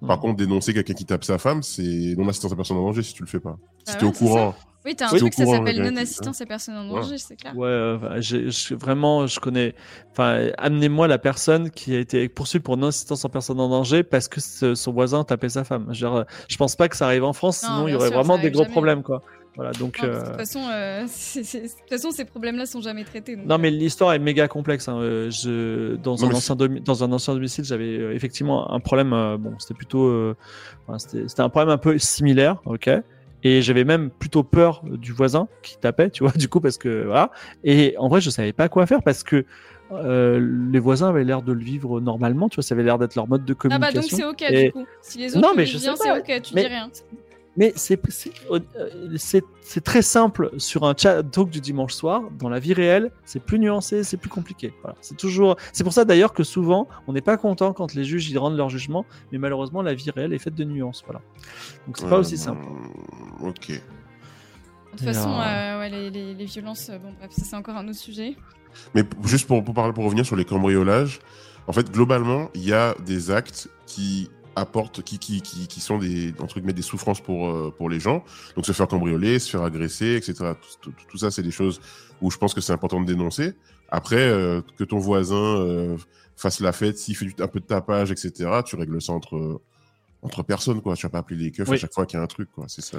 Par 0.06 0.20
contre, 0.20 0.36
dénoncer 0.36 0.72
quelqu'un 0.72 0.94
qui 0.94 1.04
tape 1.04 1.24
sa 1.24 1.38
femme, 1.38 1.62
c'est 1.62 2.14
non-assistance 2.16 2.52
à 2.52 2.56
personne 2.56 2.76
en 2.78 2.82
danger 2.82 3.02
si 3.02 3.12
tu 3.14 3.22
le 3.22 3.28
fais 3.28 3.40
pas. 3.40 3.56
Si 3.84 3.96
tu 3.96 4.04
es 4.04 4.08
au 4.08 4.12
courant. 4.12 4.54
Oui, 4.86 4.96
t'as 4.96 5.08
un 5.08 5.16
truc, 5.16 5.34
ça 5.34 5.44
s'appelle 5.44 5.82
non-assistance 5.82 6.40
à 6.40 6.46
personne 6.46 6.74
en 6.74 6.84
danger, 6.84 7.18
c'est 7.18 7.36
clair. 7.36 7.54
Ouais, 7.54 7.68
euh, 7.68 8.50
vraiment, 8.72 9.26
je 9.26 9.38
connais. 9.38 9.74
Enfin, 10.12 10.48
amenez-moi 10.56 11.06
la 11.06 11.18
personne 11.18 11.70
qui 11.70 11.94
a 11.94 11.98
été 11.98 12.28
poursuivie 12.30 12.62
pour 12.62 12.78
non-assistance 12.78 13.24
en 13.24 13.28
personne 13.28 13.60
en 13.60 13.68
danger 13.68 14.02
parce 14.02 14.26
que 14.28 14.40
son 14.74 14.92
voisin 14.92 15.22
tapait 15.24 15.50
sa 15.50 15.64
femme. 15.64 15.92
Genre, 15.92 16.24
je 16.48 16.56
pense 16.56 16.76
pas 16.76 16.88
que 16.88 16.96
ça 16.96 17.06
arrive 17.06 17.24
en 17.24 17.34
France, 17.34 17.58
sinon 17.58 17.88
il 17.88 17.92
y 17.92 17.94
aurait 17.94 18.10
vraiment 18.10 18.38
des 18.38 18.50
gros 18.50 18.64
problèmes, 18.64 19.02
quoi. 19.02 19.22
Voilà, 19.56 19.72
donc. 19.72 20.02
Euh, 20.02 20.20
de 20.20 20.26
toute 20.26 20.36
façon, 20.36 20.60
euh, 20.72 21.06
façon, 21.88 22.10
ces 22.10 22.24
problèmes-là 22.24 22.66
sont 22.66 22.80
jamais 22.80 23.04
traités. 23.04 23.36
non, 23.36 23.58
mais 23.58 23.70
l'histoire 23.70 24.12
est 24.12 24.18
méga 24.18 24.48
complexe. 24.48 24.88
Hein. 24.88 25.00
Je, 25.30 25.96
dans, 25.96 26.24
un 26.24 26.32
ancien 26.32 26.56
dans 26.56 27.04
un 27.04 27.12
ancien 27.12 27.34
domicile, 27.34 27.64
j'avais 27.64 28.14
effectivement 28.14 28.72
un 28.72 28.80
problème. 28.80 29.10
bon, 29.38 29.54
c'était 29.58 29.74
plutôt. 29.74 30.34
c'était 30.98 31.40
un 31.40 31.48
problème 31.48 31.70
un 31.70 31.78
peu 31.78 31.98
similaire, 31.98 32.60
ok 32.64 32.90
et 33.42 33.62
j'avais 33.62 33.84
même 33.84 34.10
plutôt 34.10 34.42
peur 34.42 34.82
du 34.84 35.12
voisin 35.12 35.48
qui 35.62 35.78
tapait, 35.78 36.10
tu 36.10 36.24
vois, 36.24 36.32
du 36.36 36.48
coup, 36.48 36.60
parce 36.60 36.78
que 36.78 37.04
voilà. 37.04 37.30
Et 37.64 37.94
en 37.98 38.08
vrai, 38.08 38.20
je 38.20 38.30
savais 38.30 38.52
pas 38.52 38.68
quoi 38.68 38.86
faire 38.86 39.02
parce 39.02 39.22
que 39.22 39.44
euh, 39.92 40.38
les 40.70 40.78
voisins 40.78 41.08
avaient 41.08 41.24
l'air 41.24 41.42
de 41.42 41.52
le 41.52 41.62
vivre 41.62 42.00
normalement, 42.00 42.48
tu 42.48 42.56
vois, 42.56 42.62
ça 42.62 42.74
avait 42.74 42.84
l'air 42.84 42.98
d'être 42.98 43.16
leur 43.16 43.26
mode 43.26 43.44
de 43.44 43.54
communication. 43.54 43.88
Ah 43.88 43.92
bah 43.92 44.00
donc 44.00 44.36
c'est 44.38 44.46
ok 44.48 44.64
du 44.64 44.72
coup. 44.72 44.86
Si 45.02 45.18
les 45.18 45.36
autres 45.36 45.46
non, 45.46 45.54
mais 45.56 45.66
je 45.66 45.78
bien, 45.78 45.96
c'est 45.96 46.12
ok, 46.12 46.42
tu 46.42 46.54
dis 46.54 46.66
rien. 46.66 46.90
Mais 47.56 47.74
euh, 47.90 49.16
c'est 49.18 49.80
très 49.84 50.02
simple 50.02 50.50
sur 50.58 50.84
un 50.84 50.94
chat 50.96 51.22
talk 51.22 51.50
du 51.50 51.60
dimanche 51.60 51.92
soir. 51.92 52.22
Dans 52.38 52.48
la 52.48 52.60
vie 52.60 52.74
réelle, 52.74 53.10
c'est 53.24 53.40
plus 53.40 53.58
nuancé, 53.58 54.04
c'est 54.04 54.16
plus 54.16 54.28
compliqué. 54.28 54.72
Voilà. 54.82 54.96
C'est 55.00 55.16
toujours. 55.16 55.56
C'est 55.72 55.84
pour 55.84 55.92
ça 55.92 56.04
d'ailleurs 56.04 56.32
que 56.32 56.44
souvent, 56.44 56.88
on 57.08 57.12
n'est 57.12 57.20
pas 57.20 57.36
content 57.36 57.72
quand 57.72 57.94
les 57.94 58.04
juges 58.04 58.30
y 58.30 58.38
rendent 58.38 58.56
leur 58.56 58.70
jugement, 58.70 59.04
mais 59.32 59.38
malheureusement, 59.38 59.82
la 59.82 59.94
vie 59.94 60.10
réelle 60.10 60.32
est 60.32 60.38
faite 60.38 60.54
de 60.54 60.64
nuances. 60.64 61.02
Voilà. 61.04 61.20
Donc 61.86 61.98
c'est 61.98 62.08
pas 62.08 62.18
aussi 62.18 62.38
simple. 62.38 62.64
Ok. 63.42 63.68
De 64.92 64.96
toute 64.96 65.06
façon, 65.06 65.30
euh, 65.30 65.78
ouais, 65.78 65.88
les, 65.88 66.34
les, 66.34 66.44
violences, 66.44 66.88
euh, 66.90 66.98
bon 66.98 67.12
bref, 67.16 67.30
ça 67.30 67.44
c'est 67.44 67.56
encore 67.56 67.76
un 67.76 67.86
autre 67.86 67.98
sujet. 67.98 68.36
Mais 68.94 69.04
juste 69.24 69.46
pour, 69.46 69.62
pour, 69.62 69.72
parler, 69.72 69.92
pour 69.92 70.04
revenir 70.04 70.26
sur 70.26 70.34
les 70.34 70.44
cambriolages, 70.44 71.20
en 71.68 71.72
fait, 71.72 71.90
globalement, 71.92 72.50
il 72.54 72.64
y 72.64 72.72
a 72.72 72.96
des 73.06 73.30
actes 73.30 73.68
qui 73.86 74.28
apportent, 74.60 75.02
qui, 75.02 75.18
qui, 75.18 75.40
qui, 75.42 75.66
qui, 75.66 75.80
sont 75.80 75.98
des, 75.98 76.32
entre 76.38 76.54
guillemets, 76.54 76.72
des 76.72 76.82
souffrances 76.82 77.20
pour, 77.20 77.48
euh, 77.48 77.74
pour 77.76 77.88
les 77.88 78.00
gens. 78.00 78.24
Donc 78.54 78.66
se 78.66 78.72
faire 78.72 78.88
cambrioler, 78.88 79.38
se 79.38 79.50
faire 79.50 79.62
agresser, 79.62 80.14
etc. 80.14 80.52
Tout, 80.80 81.18
ça, 81.18 81.30
c'est 81.30 81.42
des 81.42 81.50
choses 81.50 81.80
où 82.20 82.30
je 82.30 82.38
pense 82.38 82.54
que 82.54 82.60
c'est 82.60 82.72
important 82.72 83.00
de 83.00 83.06
dénoncer. 83.06 83.54
Après, 83.88 84.16
euh, 84.16 84.60
que 84.78 84.84
ton 84.84 84.98
voisin 84.98 85.36
euh, 85.36 85.96
fasse 86.36 86.60
la 86.60 86.72
fête, 86.72 86.98
s'il 86.98 87.16
fait 87.16 87.40
un 87.40 87.48
peu 87.48 87.60
de 87.60 87.66
tapage, 87.66 88.12
etc., 88.12 88.60
tu 88.64 88.76
règles 88.76 89.02
ça 89.02 89.12
entre, 89.12 89.60
entre 90.22 90.42
personnes, 90.42 90.80
quoi. 90.80 90.94
Tu 90.94 91.06
vas 91.06 91.10
pas 91.10 91.18
appeler 91.18 91.44
les 91.44 91.50
keufs 91.50 91.68
à 91.68 91.76
chaque 91.76 91.92
fois 91.92 92.06
qu'il 92.06 92.18
y 92.18 92.20
a 92.20 92.22
un 92.22 92.28
truc, 92.28 92.50
quoi. 92.54 92.66
C'est 92.68 92.82
ça. 92.82 92.98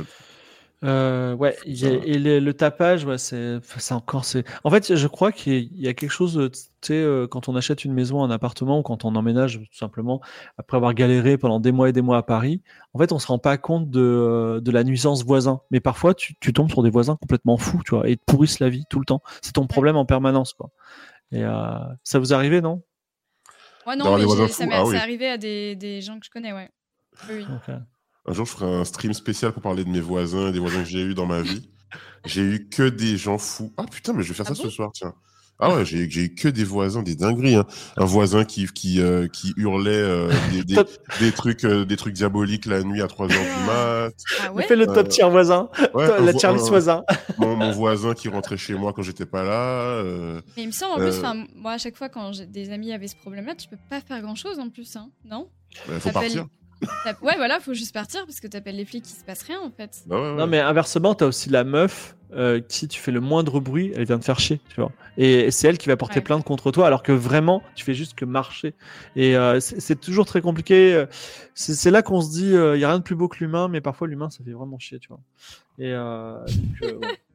Euh, 0.84 1.36
ouais, 1.36 1.56
et 1.66 2.18
le, 2.18 2.52
tapage, 2.54 3.06
ouais, 3.06 3.20
c'est, 3.20 3.60
c'est 3.78 3.94
encore, 3.94 4.26
c'est. 4.26 4.44
En 4.64 4.72
fait, 4.72 4.96
je 4.96 5.08
crois 5.08 5.32
qu'il 5.32 5.70
y 5.80 5.88
a 5.88 5.94
quelque 5.94 6.10
chose, 6.10 6.50
tu 6.52 6.60
sais, 6.82 6.94
euh, 6.96 7.28
quand 7.28 7.48
on 7.50 7.56
achète 7.56 7.86
une 7.86 7.94
maison, 7.94 8.24
un 8.24 8.32
appartement, 8.32 8.80
ou 8.80 8.82
quand 8.82 9.06
on 9.06 9.14
emménage, 9.16 9.60
tout 9.60 9.78
simplement, 9.78 10.22
après 10.58 10.78
avoir 10.78 10.96
galéré 10.96 11.38
pendant 11.38 11.60
des 11.60 11.72
mois 11.72 11.90
et 11.90 11.94
des 11.94 12.02
mois 12.02 12.18
à 12.18 12.24
Paris, 12.24 12.62
en 12.96 13.00
fait, 13.00 13.12
on 13.12 13.20
se 13.20 13.28
rend 13.28 13.38
pas 13.38 13.58
compte 13.60 13.92
de, 13.92 14.60
de 14.64 14.72
la 14.72 14.84
nuisance 14.84 15.24
voisin. 15.24 15.62
Mais 15.70 15.80
parfois, 15.80 16.16
tu, 16.16 16.34
tu 16.40 16.52
tombes 16.52 16.72
sur 16.72 16.82
des 16.82 16.90
voisins 16.90 17.16
complètement 17.16 17.58
fous, 17.58 17.82
tu 17.86 17.94
vois, 17.94 18.10
et 18.10 18.18
te 18.18 18.24
pourrissent 18.26 18.60
la 18.60 18.70
vie 18.70 18.86
tout 18.90 19.00
le 19.00 19.06
temps. 19.06 19.22
C'est 19.44 19.54
ton 19.54 19.68
problème 19.68 19.98
en 19.98 20.06
permanence, 20.06 20.54
quoi. 20.54 20.72
Et 21.32 21.44
euh, 21.44 21.78
ça 22.04 22.18
vous 22.18 22.34
arrive, 22.34 22.56
non? 22.56 22.82
Ouais, 23.86 23.96
non, 23.96 24.18
mais 24.18 24.48
ça 24.50 24.66
m'est 24.66 24.74
ah 24.74 25.02
arrivé 25.02 25.30
à 25.30 25.38
des, 25.38 25.76
des 25.76 26.02
gens 26.02 26.20
que 26.20 26.26
je 26.26 26.32
connais, 26.32 26.54
ouais. 26.54 26.70
Oui. 27.30 27.46
Un 28.26 28.34
jour, 28.34 28.46
je 28.46 28.52
ferai 28.52 28.66
un 28.66 28.86
stream 28.86 29.14
spécial 29.14 29.52
pour 29.52 29.62
parler 29.62 29.84
de 29.84 29.90
mes 29.90 30.00
voisins 30.00 30.50
et 30.50 30.52
des 30.52 30.60
voisins 30.60 30.84
que 30.84 30.90
j'ai 30.90 31.02
eu 31.02 31.14
dans 31.14 31.26
ma 31.26 31.42
vie. 31.42 31.70
J'ai 32.26 32.42
eu 32.42 32.70
que 32.70 32.88
des 32.88 33.18
gens 33.18 33.38
fous. 33.38 33.74
Ah 33.78 33.86
putain, 33.90 34.14
mais 34.14 34.22
je 34.22 34.30
vais 34.30 34.36
faire 34.36 34.46
ah 34.48 34.54
ça 34.54 34.64
ce 34.64 34.70
soir, 34.70 34.92
tiens. 34.94 35.14
Ah 35.64 35.76
ouais, 35.76 35.86
j'ai 35.86 36.00
eu 36.00 36.34
que 36.34 36.48
des 36.48 36.64
voisins, 36.64 37.04
des 37.04 37.16
dingueries. 37.16 37.56
Hein. 37.56 37.68
Un 37.96 38.06
voisin 38.06 38.46
qui 38.46 38.66
qui 38.66 39.00
euh, 39.00 39.28
qui 39.28 39.54
hurlait 39.58 39.92
euh, 39.92 40.32
des, 40.52 40.64
des, 40.64 41.32
trucs 41.32 41.64
euh, 41.66 41.86
des 41.86 41.98
trucs 41.98 42.16
diaboliques 42.16 42.66
la 42.66 42.82
nuit 42.82 43.04
à 43.04 43.08
3 43.08 43.32
heures 43.32 43.44
du 43.44 43.66
mat. 43.68 44.12
Ah 44.42 44.54
ouais 44.54 44.64
fait 44.64 44.76
le 44.76 44.88
top 44.88 45.10
tier 45.10 45.30
voisin. 45.30 45.70
la 45.94 46.38
Charlie 46.38 46.62
voisin. 46.68 47.04
Mon, 47.38 47.56
mon, 47.56 47.72
voisin 47.74 48.16
qui 48.16 48.28
rentrait 48.28 48.58
chez 48.58 48.74
moi 48.74 48.92
quand 48.92 49.04
j'étais 49.04 49.28
pas 49.28 49.44
là. 49.44 50.04
Mais 50.58 50.64
il 50.64 50.68
me 50.68 50.72
semble 50.72 50.94
en 50.94 51.06
plus, 51.06 51.22
moi 51.56 51.74
à 51.74 51.78
chaque 51.78 51.96
fois 51.96 52.10
quand 52.10 52.32
des 52.50 52.72
amis 52.72 52.92
avaient 52.92 53.08
ce 53.08 53.16
problème-là, 53.18 53.54
tu 53.54 53.68
peux 53.68 53.78
pas 53.88 54.02
faire 54.02 54.20
grand-chose 54.22 54.58
en 54.58 54.70
plus, 54.70 54.96
hein, 54.96 55.10
non? 55.26 55.48
Il 55.86 55.94
bah, 55.94 56.00
faut 56.00 56.10
partir. 56.10 56.48
Ouais, 57.22 57.36
voilà, 57.36 57.60
faut 57.60 57.74
juste 57.74 57.94
partir 57.94 58.26
parce 58.26 58.40
que 58.40 58.48
t'appelles 58.48 58.76
les 58.76 58.86
flics, 58.86 59.06
il 59.08 59.14
se 59.14 59.24
passe 59.24 59.44
rien 59.44 59.60
en 59.62 59.72
fait. 59.72 60.02
Bah 60.08 60.34
non, 60.38 60.48
mais 60.48 60.60
inversement, 60.60 61.14
t'as 61.14 61.28
aussi 61.28 61.50
la 61.50 61.64
meuf 61.64 62.16
euh, 62.34 62.62
qui, 62.62 62.88
tu 62.88 63.00
fais 63.00 63.12
le 63.12 63.20
moindre 63.20 63.60
bruit, 63.60 63.92
elle 63.96 64.06
vient 64.06 64.18
te 64.18 64.24
faire 64.24 64.40
chier, 64.40 64.62
tu 64.70 64.80
vois. 64.80 64.92
Et 65.18 65.52
c'est 65.52 65.68
elle 65.68 65.78
qui 65.78 65.90
va 65.90 65.98
porter 65.98 66.22
plainte 66.22 66.46
contre 66.46 66.72
toi, 66.72 66.88
alors 66.88 67.04
que 67.04 67.12
vraiment, 67.12 67.62
tu 67.76 67.84
fais 67.84 67.94
juste 67.94 68.16
que 68.16 68.26
marcher. 68.26 68.74
Et 69.16 69.36
euh, 69.36 69.60
c'est 69.60 70.00
toujours 70.00 70.26
très 70.26 70.42
compliqué. 70.42 71.06
C'est 71.54 71.92
là 71.92 72.02
qu'on 72.02 72.22
se 72.22 72.32
dit, 72.32 72.48
il 72.48 72.56
euh, 72.56 72.78
y 72.78 72.86
a 72.86 72.90
rien 72.90 73.00
de 73.00 73.04
plus 73.04 73.16
beau 73.16 73.28
que 73.28 73.40
l'humain, 73.40 73.68
mais 73.68 73.82
parfois 73.82 74.08
l'humain, 74.08 74.30
ça 74.30 74.44
fait 74.44 74.52
vraiment 74.52 74.80
chier, 74.80 75.00
tu 75.00 75.10
vois. 75.10 75.20
Et 75.78 75.94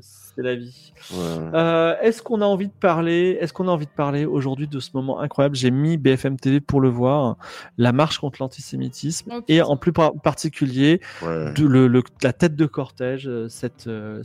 c'est 0.00 0.42
la 0.42 0.54
vie. 0.54 0.92
Euh, 1.14 1.94
est-ce 2.00 2.22
qu'on 2.22 2.40
a 2.40 2.44
envie 2.44 2.68
de 2.68 2.72
parler 2.72 3.38
Est-ce 3.40 3.52
qu'on 3.52 3.68
a 3.68 3.70
envie 3.70 3.86
de 3.86 3.90
parler 3.90 4.24
aujourd'hui 4.24 4.68
de 4.68 4.80
ce 4.80 4.90
moment 4.94 5.20
incroyable? 5.20 5.56
J'ai 5.56 5.70
mis 5.70 5.96
BFM 5.96 6.38
TV 6.38 6.60
pour 6.60 6.80
le 6.80 6.88
voir, 6.88 7.36
la 7.78 7.92
marche 7.92 8.18
contre 8.18 8.38
l'antisémitisme 8.40 9.32
oh, 9.34 9.40
et 9.48 9.62
en 9.62 9.76
plus 9.76 9.92
particulier 9.92 11.00
le, 11.22 12.02
la 12.22 12.32
tête 12.32 12.56
de 12.56 12.66
cortège, 12.66 13.28
euh, 13.28 13.48
cette 13.48 13.86
euh, 13.86 14.22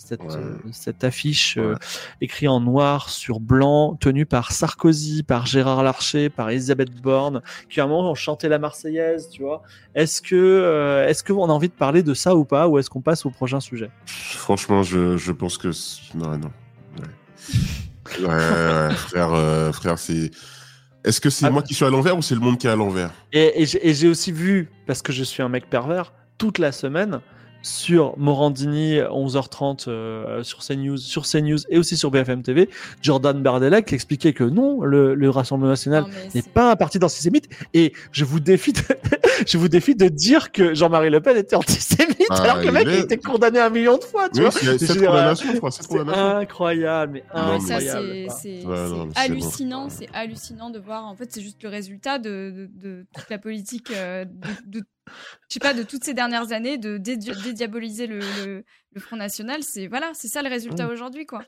cette, 0.72 1.04
affiche 1.04 1.58
écrite 2.20 2.50
en 2.50 2.60
noir 2.60 3.10
sur 3.10 3.40
blanc, 3.40 3.96
tenue 4.00 4.26
par 4.26 4.52
Sarkozy, 4.52 5.24
par 5.24 5.46
Gérard 5.46 5.84
Larcher, 5.84 6.30
par 6.30 6.50
Elisabeth 6.50 6.92
Borne, 7.02 7.42
qui 7.70 7.80
à 7.80 7.86
un 7.86 7.88
moment 7.88 8.12
ont 8.12 8.16
chanté 8.16 8.50
la 8.50 8.60
Marseillaise, 8.60 9.30
tu 9.30 9.42
vois. 9.44 9.64
Est-ce 9.96 10.22
que 10.22 11.06
est-ce 11.08 11.24
qu'on 11.24 11.46
a 11.46 11.52
envie 11.52 11.70
de 11.70 11.74
parler 11.74 12.04
de 12.04 12.14
ça 12.14 12.36
ou 12.36 12.46
pas, 12.46 12.68
ou 12.68 12.78
est-ce 12.78 12.90
qu'on 12.90 13.02
passe 13.02 13.26
au 13.26 13.30
prochain 13.30 13.60
sujet? 13.60 13.90
Franchement, 14.06 14.84
je, 14.84 15.18
je 15.18 15.32
pense 15.42 15.58
que 15.58 15.70
non, 16.16 16.38
non. 16.38 16.52
Ouais, 18.20 18.94
frère, 18.94 19.34
euh, 19.34 19.72
frère, 19.72 19.98
c'est. 19.98 20.30
Est-ce 21.04 21.20
que 21.20 21.32
c'est 21.32 21.48
ah. 21.48 21.50
moi 21.50 21.64
qui 21.64 21.74
suis 21.74 21.84
à 21.84 21.90
l'envers 21.90 22.16
ou 22.16 22.22
c'est 22.22 22.36
le 22.36 22.42
monde 22.42 22.60
qui 22.60 22.68
est 22.68 22.70
à 22.70 22.76
l'envers? 22.76 23.10
Et, 23.34 23.64
et 23.64 23.94
j'ai 23.96 24.08
aussi 24.08 24.32
vu, 24.32 24.70
parce 24.86 25.02
que 25.02 25.12
je 25.12 25.24
suis 25.24 25.42
un 25.42 25.50
mec 25.50 25.68
pervers, 25.68 26.14
toute 26.38 26.60
la 26.60 26.72
semaine, 26.72 27.22
sur 27.62 28.18
Morandini 28.18 29.00
11h30 29.00 29.86
euh, 29.88 30.44
sur 30.44 30.60
CNews, 30.60 30.98
sur 30.98 31.26
CNews 31.26 31.60
et 31.70 31.78
aussi 31.78 31.98
sur 31.98 32.12
BFM 32.12 32.42
TV, 32.42 32.70
Jordan 33.02 33.42
Bardella 33.42 33.82
qui 33.82 33.96
expliquait 33.96 34.34
que 34.34 34.44
non, 34.44 34.82
le, 34.82 35.14
le 35.16 35.30
Rassemblement 35.30 35.72
national 35.72 36.06
n'est 36.34 36.42
pas 36.42 36.72
un 36.72 36.76
parti 36.76 37.00
d'antisémite 37.00 37.50
et 37.74 37.94
je 38.12 38.26
vous 38.26 38.40
défie 38.40 38.74
de, 38.74 38.82
je 39.48 39.58
vous 39.58 39.70
défie 39.70 39.96
de 39.96 40.08
dire 40.08 40.52
que 40.52 40.74
Jean-Marie 40.74 41.10
Le 41.10 41.22
Pen 41.22 41.38
était 41.38 41.56
antisémite 41.56 42.22
ah, 42.30 42.42
alors 42.42 42.62
que 42.62 42.66
le 42.66 42.72
mec 42.72 42.88
a 42.88 42.98
été 42.98 43.18
condamné 43.18 43.60
un 43.60 43.70
million 43.70 43.98
de 43.98 44.04
fois, 44.04 44.30
tu 44.30 44.42
vois. 44.42 44.52
C'est 44.52 45.08
incroyable, 46.08 47.14
mais 47.14 47.24
incroyable. 47.34 48.28
C'est 48.30 48.64
hallucinant, 49.16 49.90
c'est 49.90 50.08
hallucinant 50.14 50.70
de 50.70 50.80
voir. 50.80 51.06
En 51.06 51.16
fait, 51.16 51.32
c'est 51.32 51.42
juste 51.42 51.62
le 51.64 51.70
résultat 51.70 52.20
de, 52.20 52.70
de, 52.74 53.06
toute 53.14 53.30
la 53.30 53.38
politique 53.38 53.92
euh, 53.92 54.26
de, 54.26 54.80
de 54.80 54.86
je 55.50 55.54
sais 55.54 55.60
pas, 55.60 55.74
de 55.74 55.84
toutes 55.84 56.04
ces 56.04 56.14
dernières 56.14 56.52
années, 56.52 56.78
de 56.78 56.98
dédiaboliser 56.98 58.08
le, 58.08 58.20
le, 58.46 59.00
Front 59.00 59.16
National. 59.16 59.64
C'est 59.64 59.88
voilà, 59.88 60.12
c'est 60.14 60.28
ça 60.28 60.42
le 60.42 60.50
résultat 60.50 60.88
mmh. 60.88 60.92
aujourd'hui, 60.92 61.26
quoi. 61.26 61.44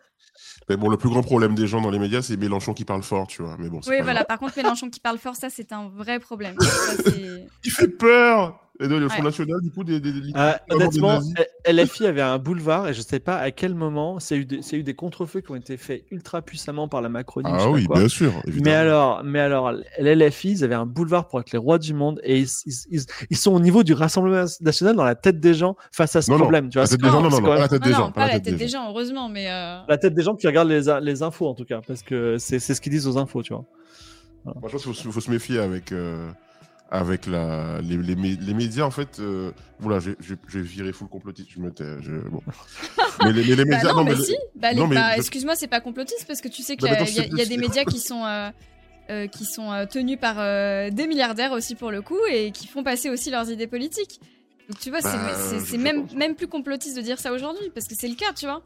Mais 0.70 0.78
bon, 0.78 0.90
le 0.90 0.98
plus 0.98 1.10
grand 1.10 1.22
problème 1.22 1.56
des 1.56 1.68
gens 1.68 1.82
dans 1.82 1.92
les 1.92 2.00
médias, 2.00 2.22
c'est 2.22 2.38
Mélenchon 2.38 2.74
qui 2.74 2.86
parle 2.86 3.04
fort, 3.04 3.28
tu 3.28 3.42
vois. 3.42 3.56
Mais 3.60 3.70
bon. 3.70 3.82
Oui, 3.88 4.02
voilà. 4.02 4.24
Par 4.26 4.40
contre, 4.40 4.58
Mélenchon 4.58 4.90
qui 4.90 5.00
parle 5.00 5.18
fort, 5.18 5.36
ça, 5.36 5.50
c'est 5.50 5.72
un 5.74 5.90
vrai 5.90 6.20
problème. 6.20 6.56
Il 7.64 7.72
fait 7.72 7.88
peur. 7.88 8.63
Et 8.84 8.88
le 8.88 9.08
Front 9.08 9.24
National, 9.24 9.62
du 9.62 9.72
coup, 9.72 9.84
des, 9.84 10.02
euh, 10.36 10.52
honnêtement, 10.70 11.22
LFI 11.66 12.08
avait 12.08 12.22
un 12.22 12.38
boulevard 12.38 12.90
et 12.90 12.94
je 12.94 13.00
ne 13.00 13.04
sais 13.04 13.20
pas 13.20 13.38
à 13.38 13.52
quel 13.52 13.76
moment 13.76 14.20
c'est 14.20 14.36
eu, 14.36 14.46
des, 14.46 14.60
eu 14.76 14.84
des 14.84 14.94
contre-feux 14.94 15.40
qui 15.40 15.52
ont 15.52 15.56
été 15.56 15.78
faits 15.78 16.04
ultra 16.12 16.42
puissamment 16.42 16.90
par 16.90 17.02
la 17.02 17.08
Macronie. 17.08 17.50
Ah 17.52 17.70
oui, 17.70 17.88
bien 17.94 18.10
sûr. 18.10 18.34
Mais 18.62 18.74
alors, 18.74 19.24
mais 19.24 19.40
alors, 19.40 19.72
LFI, 20.00 20.52
ils 20.52 20.64
avaient 20.66 20.76
un 20.76 20.86
boulevard 20.86 21.30
pour 21.30 21.40
être 21.40 21.52
les 21.52 21.58
rois 21.58 21.80
du 21.80 21.94
monde 21.94 22.20
et 22.24 22.44
ils, 22.44 23.38
sont 23.38 23.54
au 23.54 23.60
niveau 23.62 23.84
du 23.84 23.94
Rassemblement 23.94 24.46
national 24.60 24.96
dans 24.96 25.06
la 25.06 25.16
tête 25.16 25.40
des 25.40 25.54
gens 25.54 25.78
face 25.92 26.16
à 26.16 26.22
ce 26.22 26.32
problème. 26.32 26.70
Tu 26.70 26.78
vois, 26.78 26.84
la 26.84 26.90
tête 26.90 27.02
des 27.02 27.10
gens, 27.10 27.22
non, 27.22 27.30
non, 27.30 27.42
pas 27.42 27.58
la 27.58 27.68
tête 27.70 27.84
des 27.84 27.92
gens. 27.94 28.12
Pas 28.12 28.28
la 28.28 28.40
tête 28.40 28.58
des 28.58 28.68
gens, 28.68 28.90
heureusement, 28.90 29.30
mais. 29.30 29.50
Euh, 29.50 29.80
la 29.88 29.98
tête 29.98 30.14
des 30.14 30.24
gens 30.24 30.36
qui 30.36 30.48
regardent 30.48 30.70
les, 30.70 31.00
les 31.02 31.24
infos 31.24 31.48
en 31.48 31.54
tout 31.54 31.66
cas, 31.66 31.80
parce 31.88 32.04
que 32.04 32.38
c'est 32.38 32.60
ce 32.60 32.82
qu'ils 32.82 32.92
disent 32.92 33.08
aux 33.08 33.18
infos, 33.18 33.42
tu 33.44 33.54
vois. 33.54 33.66
Moi, 34.46 34.56
je 34.66 34.72
pense 34.72 34.84
qu'il 34.84 35.12
faut, 35.12 35.22
se 35.22 35.32
méfier 35.32 35.60
avec. 35.60 35.92
Euh, 35.92 36.30
avec 36.90 37.26
la, 37.26 37.82
les, 37.82 37.98
les, 37.98 38.54
médias, 38.54 38.86
en 38.86 38.92
fait, 38.92 39.20
euh, 39.20 39.52
voilà, 39.80 40.00
je, 40.00 40.12
vais 40.20 40.62
virer 40.62 40.94
full 40.94 41.08
complotiste, 41.08 41.50
je 41.52 41.60
me 41.60 41.72
tais. 41.72 41.84
bon. 42.30 42.42
mais, 43.24 43.34
les, 43.34 43.44
les, 43.44 43.56
médias. 43.66 43.82
Bah 43.82 43.94
non, 43.94 44.04
mais, 44.04 44.16
si. 44.16 44.36
Bah, 44.56 44.70
bah, 44.74 45.18
excuse-moi, 45.18 45.56
c'est 45.56 45.68
pas 45.68 45.82
complotiste 45.82 46.26
parce 46.28 46.40
que 46.40 46.48
tu 46.48 46.62
sais 46.62 46.78
qu'il 46.78 46.88
y, 46.88 46.92
y, 46.92 47.42
a 47.42 47.46
des 47.46 47.58
médias 47.58 47.84
qui 47.86 48.00
sont. 48.00 48.26
Euh, 48.26 48.50
euh, 49.10 49.28
qui 49.28 49.44
sont 49.44 49.86
tenus 49.92 50.18
par 50.18 50.36
des 50.90 51.08
milliardaires 51.08 51.52
aussi 51.52 51.76
pour 51.76 51.92
le 51.92 52.02
coup 52.02 52.20
et 52.32 52.52
qui 52.52 52.68
font 52.68 52.84
passer 52.84 53.10
aussi 53.10 53.30
leurs 53.32 53.52
idées 53.52 53.68
politiques. 53.68 54.22
Donc 54.70 54.80
tu 54.80 54.92
vois, 54.92 55.02
c'est 55.02 55.78
même, 55.78 56.08
même 56.16 56.36
plus 56.36 56.48
complotiste 56.48 56.96
de 56.96 57.02
dire 57.02 57.20
ça 57.20 57.34
aujourd'hui 57.34 57.70
parce 57.76 57.86
que 57.86 57.96
c'est 57.96 58.08
le 58.08 58.16
cas, 58.16 58.32
tu 58.34 58.46
vois. 58.46 58.64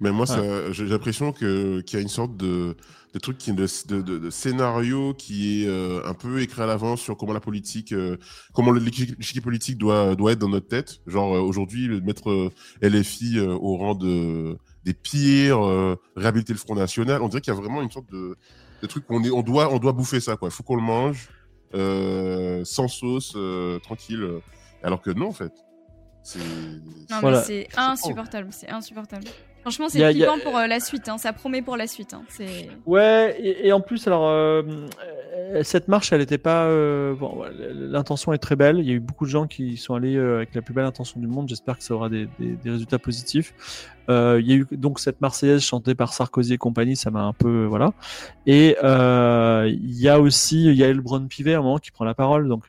Mais 0.00 0.10
moi, 0.10 0.26
j'ai 0.72 0.86
l'impression 0.86 1.32
qu'il 1.32 1.84
y 1.92 1.96
a 1.96 2.00
une 2.00 2.08
sorte 2.08 2.36
de, 2.36 2.76
de 3.12 3.18
trucs 3.18 3.38
qui 3.38 3.52
de, 3.52 3.66
de, 3.88 4.18
de, 4.18 4.30
scénario 4.30 5.14
qui 5.14 5.64
est 5.64 5.68
euh, 5.68 6.00
un 6.06 6.14
peu 6.14 6.40
écrit 6.40 6.62
à 6.62 6.66
l'avance 6.66 7.00
sur 7.00 7.16
comment 7.16 7.32
la 7.32 7.40
politique 7.40 7.92
euh, 7.92 8.16
comment 8.54 8.72
l'échiquier 8.72 9.40
politique 9.40 9.78
doit 9.78 10.14
doit 10.14 10.32
être 10.32 10.38
dans 10.38 10.48
notre 10.48 10.68
tête. 10.68 11.00
Genre 11.06 11.36
euh, 11.36 11.40
aujourd'hui 11.40 12.00
mettre 12.00 12.50
LFI 12.80 13.40
au 13.40 13.76
rang 13.76 13.94
de 13.94 14.56
des 14.84 14.94
pires 14.94 15.60
réhabiliter 16.16 16.52
le 16.52 16.58
Front 16.58 16.74
National 16.74 17.22
on 17.22 17.28
dirait 17.28 17.40
qu'il 17.40 17.52
y 17.52 17.56
a 17.56 17.60
vraiment 17.60 17.82
une 17.82 17.90
sorte 17.90 18.10
de, 18.10 18.36
de 18.80 18.86
truc 18.86 19.06
qu'on 19.06 19.22
est 19.22 19.30
on 19.30 19.42
doit 19.42 19.72
on 19.72 19.78
doit 19.78 19.92
bouffer 19.92 20.20
ça 20.20 20.36
quoi. 20.36 20.48
Il 20.48 20.52
faut 20.52 20.62
qu'on 20.62 20.76
le 20.76 20.82
mange 20.82 21.28
sans 22.64 22.88
sauce 22.88 23.36
tranquille 23.82 24.26
alors 24.82 25.02
que 25.02 25.10
non 25.10 25.28
en 25.28 25.32
fait. 25.32 25.52
C'est 26.24 26.38
c'est 27.44 27.68
insupportable 27.76 28.48
c'est 28.52 28.70
insupportable 28.70 29.26
Franchement, 29.62 29.88
c'est 29.88 30.12
flippant 30.12 30.38
pour 30.40 30.58
euh, 30.58 30.66
la 30.66 30.80
suite. 30.80 31.08
Hein. 31.08 31.18
Ça 31.18 31.32
promet 31.32 31.62
pour 31.62 31.76
la 31.76 31.86
suite. 31.86 32.14
Hein. 32.14 32.22
Ouais, 32.84 33.36
et, 33.40 33.72
en 33.72 33.80
plus, 33.80 34.06
alors, 34.08 34.28
euh, 34.28 34.62
euh, 35.34 35.62
cette 35.62 35.86
marche, 35.86 36.12
elle 36.12 36.18
n'était 36.18 36.38
pas. 36.38 36.66
bon, 37.14 37.44
l'intention 37.72 38.32
est 38.32 38.38
très 38.38 38.56
belle. 38.56 38.80
Il 38.80 38.86
y 38.86 38.90
a 38.90 38.94
eu 38.94 39.00
beaucoup 39.00 39.24
de 39.24 39.30
gens 39.30 39.46
qui 39.46 39.76
sont 39.76 39.94
allés 39.94 40.18
avec 40.18 40.54
la 40.54 40.62
plus 40.62 40.74
belle 40.74 40.84
intention 40.84 41.20
du 41.20 41.28
monde. 41.28 41.48
J'espère 41.48 41.78
que 41.78 41.84
ça 41.84 41.94
aura 41.94 42.08
des, 42.08 42.28
résultats 42.64 42.98
positifs. 42.98 43.54
il 44.08 44.44
y 44.44 44.52
a 44.52 44.56
eu 44.56 44.66
donc 44.72 44.98
cette 44.98 45.20
Marseillaise 45.20 45.62
chantée 45.62 45.94
par 45.94 46.12
Sarkozy 46.12 46.54
et 46.54 46.58
compagnie. 46.58 46.96
Ça 46.96 47.12
m'a 47.12 47.22
un 47.22 47.32
peu. 47.32 47.64
Voilà. 47.66 47.92
Et 48.46 48.76
il 48.82 50.00
y 50.00 50.08
a 50.08 50.20
aussi 50.20 50.74
Yael 50.74 51.00
Braun-Pivet, 51.00 51.54
à 51.54 51.58
un 51.58 51.62
moment, 51.62 51.78
qui 51.78 51.92
prend 51.92 52.04
la 52.04 52.14
parole, 52.14 52.48
donc 52.48 52.66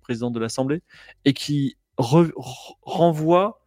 président 0.00 0.30
de 0.30 0.38
l'Assemblée, 0.38 0.82
et 1.24 1.32
qui 1.32 1.76
renvoie 1.98 3.65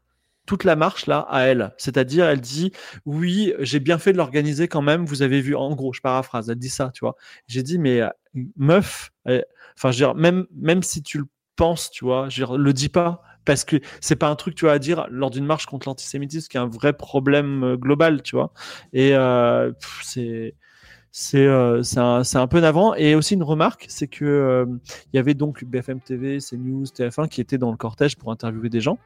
toute 0.50 0.64
la 0.64 0.76
marche 0.76 1.06
là 1.06 1.20
à 1.30 1.44
elle. 1.44 1.76
C'est-à-dire, 1.78 2.26
elle 2.26 2.42
dit 2.42 2.72
oui, 3.06 3.54
j'ai 3.60 3.80
bien 3.80 4.00
fait 4.00 4.14
de 4.14 4.18
l'organiser 4.18 4.68
quand 4.68 4.82
même. 4.82 5.06
Vous 5.06 5.22
avez 5.22 5.42
vu, 5.42 5.56
en 5.56 5.76
gros, 5.76 5.94
je 5.94 6.02
paraphrase, 6.02 6.50
elle 6.50 6.58
dit 6.58 6.70
ça, 6.70 6.90
tu 6.92 7.02
vois. 7.02 7.16
J'ai 7.48 7.62
dit 7.62 7.78
mais 7.78 8.02
euh, 8.02 8.10
meuf, 8.58 9.12
enfin, 9.28 9.92
je 9.92 10.04
veux 10.04 10.12
dire, 10.12 10.16
même 10.16 10.48
même 10.56 10.82
si 10.82 11.04
tu 11.04 11.20
le 11.20 11.26
penses, 11.56 11.92
tu 11.92 12.04
vois, 12.04 12.30
je 12.30 12.42
veux 12.42 12.48
dire, 12.48 12.58
le 12.58 12.74
dis 12.74 12.90
pas 12.90 13.22
parce 13.46 13.64
que 13.64 13.78
c'est 14.02 14.16
pas 14.16 14.28
un 14.28 14.36
truc 14.36 14.56
tu 14.56 14.66
vois 14.66 14.74
à 14.74 14.80
dire 14.80 15.06
lors 15.12 15.30
d'une 15.30 15.46
marche 15.46 15.68
contre 15.68 15.88
l'antisémitisme 15.88 16.48
qui 16.50 16.58
est 16.58 16.60
un 16.60 16.68
vrai 16.68 16.94
problème 16.94 17.64
euh, 17.64 17.78
global, 17.78 18.24
tu 18.24 18.36
vois. 18.36 18.52
Et 18.92 19.16
euh, 19.16 19.72
c'est 20.02 20.56
c'est 21.12 21.46
euh, 21.46 21.82
un, 21.98 22.22
un, 22.34 22.48
peu 22.48 22.60
navrant. 22.60 22.94
Et 22.96 23.16
aussi 23.16 23.34
une 23.34 23.44
remarque, 23.44 23.86
c'est 23.88 24.08
que 24.08 24.26
euh, 24.26 24.66
il 25.12 25.18
y 25.18 25.20
avait 25.20 25.34
donc 25.34 25.64
BFM 25.64 26.00
TV, 26.02 26.38
CNews, 26.38 26.86
TF1 26.86 27.28
qui 27.30 27.42
étaient 27.42 27.58
dans 27.58 27.72
le 27.72 27.78
cortège 27.78 28.16
pour 28.16 28.32
interviewer 28.32 28.70
des 28.70 28.82
gens. 28.82 29.00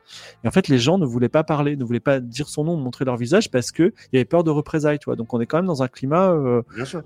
Et 0.44 0.48
en 0.48 0.52
fait, 0.52 0.68
les 0.68 0.80
gens 0.80 0.98
ne 0.98 1.06
voulaient 1.06 1.30
pas 1.30 1.44
parler, 1.44 1.78
ne 1.78 1.84
voulaient 1.84 2.00
pas 2.00 2.20
dire 2.20 2.50
son 2.50 2.66
nom, 2.66 2.76
montrer 2.76 3.06
leur 3.06 3.16
visage 3.16 3.50
parce 3.50 3.72
que 3.72 3.94
il 4.12 4.16
y 4.16 4.18
avait 4.18 4.26
peur 4.26 4.44
de 4.44 4.52
représailles. 4.52 5.00
Tu 5.00 5.06
vois. 5.06 5.16
Donc 5.16 5.34
on 5.34 5.40
est 5.40 5.46
quand 5.46 5.58
même 5.58 5.66
dans 5.66 5.82
un 5.82 5.88
climat. 5.88 6.32
Euh, 6.32 6.62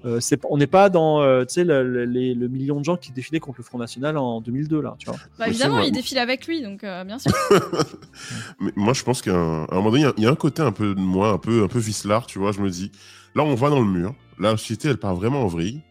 euh 0.05 0.19
on 0.49 0.57
n'est 0.57 0.67
pas 0.67 0.89
dans 0.89 1.45
tu 1.45 1.53
sais 1.53 1.63
le, 1.63 2.05
le, 2.05 2.47
million 2.47 2.79
de 2.79 2.86
gens 2.86 2.97
qui 2.97 3.12
défilaient 3.12 3.39
contre 3.39 3.60
le 3.60 3.63
Front 3.63 3.77
National 3.77 4.17
en 4.17 4.41
2002 4.41 4.81
là. 4.81 4.95
Tu 4.97 5.10
vois. 5.10 5.19
Bah, 5.38 5.47
évidemment, 5.47 5.79
ils 5.79 5.91
défilent 5.91 6.17
avec 6.17 6.47
lui, 6.47 6.62
donc 6.62 6.81
bien 6.81 7.19
sûr. 7.19 7.31
Mais 8.60 8.71
moi, 8.75 8.93
je 8.93 9.03
pense 9.03 9.21
qu'à 9.21 9.36
un, 9.36 9.67
moment 9.71 9.91
donné, 9.91 10.05
il 10.17 10.23
y, 10.23 10.27
a 10.27 10.31
un 10.31 10.36
côté 10.36 10.62
un 10.62 10.71
peu 10.71 10.95
de 10.95 10.99
moi, 10.99 11.29
un 11.29 11.38
peu 11.38 11.63
un 11.63 11.67
peu 11.67 11.79
vicelard, 11.79 12.25
tu 12.25 12.39
vois. 12.39 12.51
Je 12.51 12.62
me 12.62 12.69
dis, 12.69 12.91
là, 13.36 13.43
on 13.43 13.55
va 13.55 13.69
dans 13.69 13.79
le 13.79 13.86
mur 13.86 14.15
la 14.39 14.52
société, 14.52 14.89
elle 14.89 14.97
part 14.97 15.15
vraiment 15.15 15.43
en 15.43 15.47
vrille. 15.47 15.82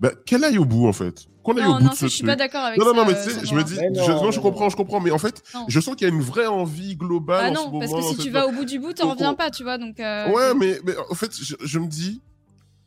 Bah, 0.00 0.10
qu'elle 0.26 0.42
aille 0.44 0.58
au 0.58 0.64
bout, 0.64 0.88
en 0.88 0.92
fait. 0.92 1.26
Qu'on 1.42 1.56
aille 1.56 1.64
non, 1.64 1.76
au 1.76 1.78
bout 1.78 1.84
non, 1.84 1.90
de 1.90 1.96
ce 1.96 2.06
je 2.06 2.10
suis 2.10 2.24
pas 2.24 2.36
d'accord 2.36 2.64
avec 2.64 2.78
non, 2.78 2.86
ça. 2.86 2.92
Non, 2.92 3.04
non, 3.04 3.06
mais 3.06 3.14
tu 3.14 3.30
sais, 3.30 3.46
je 3.46 3.54
me 3.54 3.62
dis, 3.62 3.74
je, 3.74 4.32
je 4.32 4.40
comprends, 4.40 4.68
je 4.68 4.76
comprends, 4.76 5.00
mais 5.00 5.10
en 5.10 5.18
fait, 5.18 5.42
je 5.68 5.80
sens 5.80 5.94
qu'il 5.94 6.08
y 6.08 6.10
a 6.10 6.14
une 6.14 6.22
vraie 6.22 6.46
envie 6.46 6.96
globale. 6.96 7.46
Ah 7.46 7.50
non, 7.50 7.74
en 7.74 7.80
ce 7.80 7.90
parce 7.90 8.06
que 8.06 8.14
si 8.14 8.16
tu 8.22 8.30
vas 8.30 8.46
au 8.46 8.52
bout 8.52 8.64
du 8.64 8.78
bout, 8.78 8.92
t'en 8.92 9.10
reviens 9.10 9.34
pas, 9.34 9.50
tu 9.50 9.62
vois, 9.62 9.78
donc. 9.78 10.00
Euh, 10.00 10.30
ouais, 10.30 10.54
mais, 10.54 10.80
mais 10.84 10.94
en 11.10 11.14
fait, 11.14 11.32
je, 11.34 11.78
me 11.78 11.86
dis, 11.86 12.20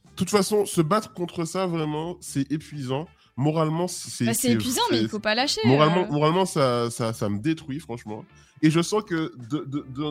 de 0.06 0.15
toute 0.15 0.30
façon, 0.30 0.65
se 0.65 0.82
battre 0.82 1.13
contre 1.13 1.46
ça, 1.46 1.65
vraiment, 1.65 2.18
c'est 2.22 2.50
épuisant. 2.52 3.08
Moralement, 3.38 3.88
c'est. 3.88 4.26
Bah, 4.26 4.34
c'est 4.34 4.52
épuisant, 4.52 4.82
mais 4.91 5.02
il 5.02 5.10
faut 5.10 5.19
pas 5.19 5.36
lâcher. 5.36 5.60
Moralement, 5.65 6.04
euh. 6.04 6.12
moralement 6.12 6.45
ça, 6.45 6.89
ça, 6.89 7.12
ça 7.12 7.28
me 7.28 7.39
détruit, 7.39 7.80
franchement. 7.80 8.24
Et 8.62 8.71
je 8.71 8.82
sens 8.82 9.04
que 9.04 9.34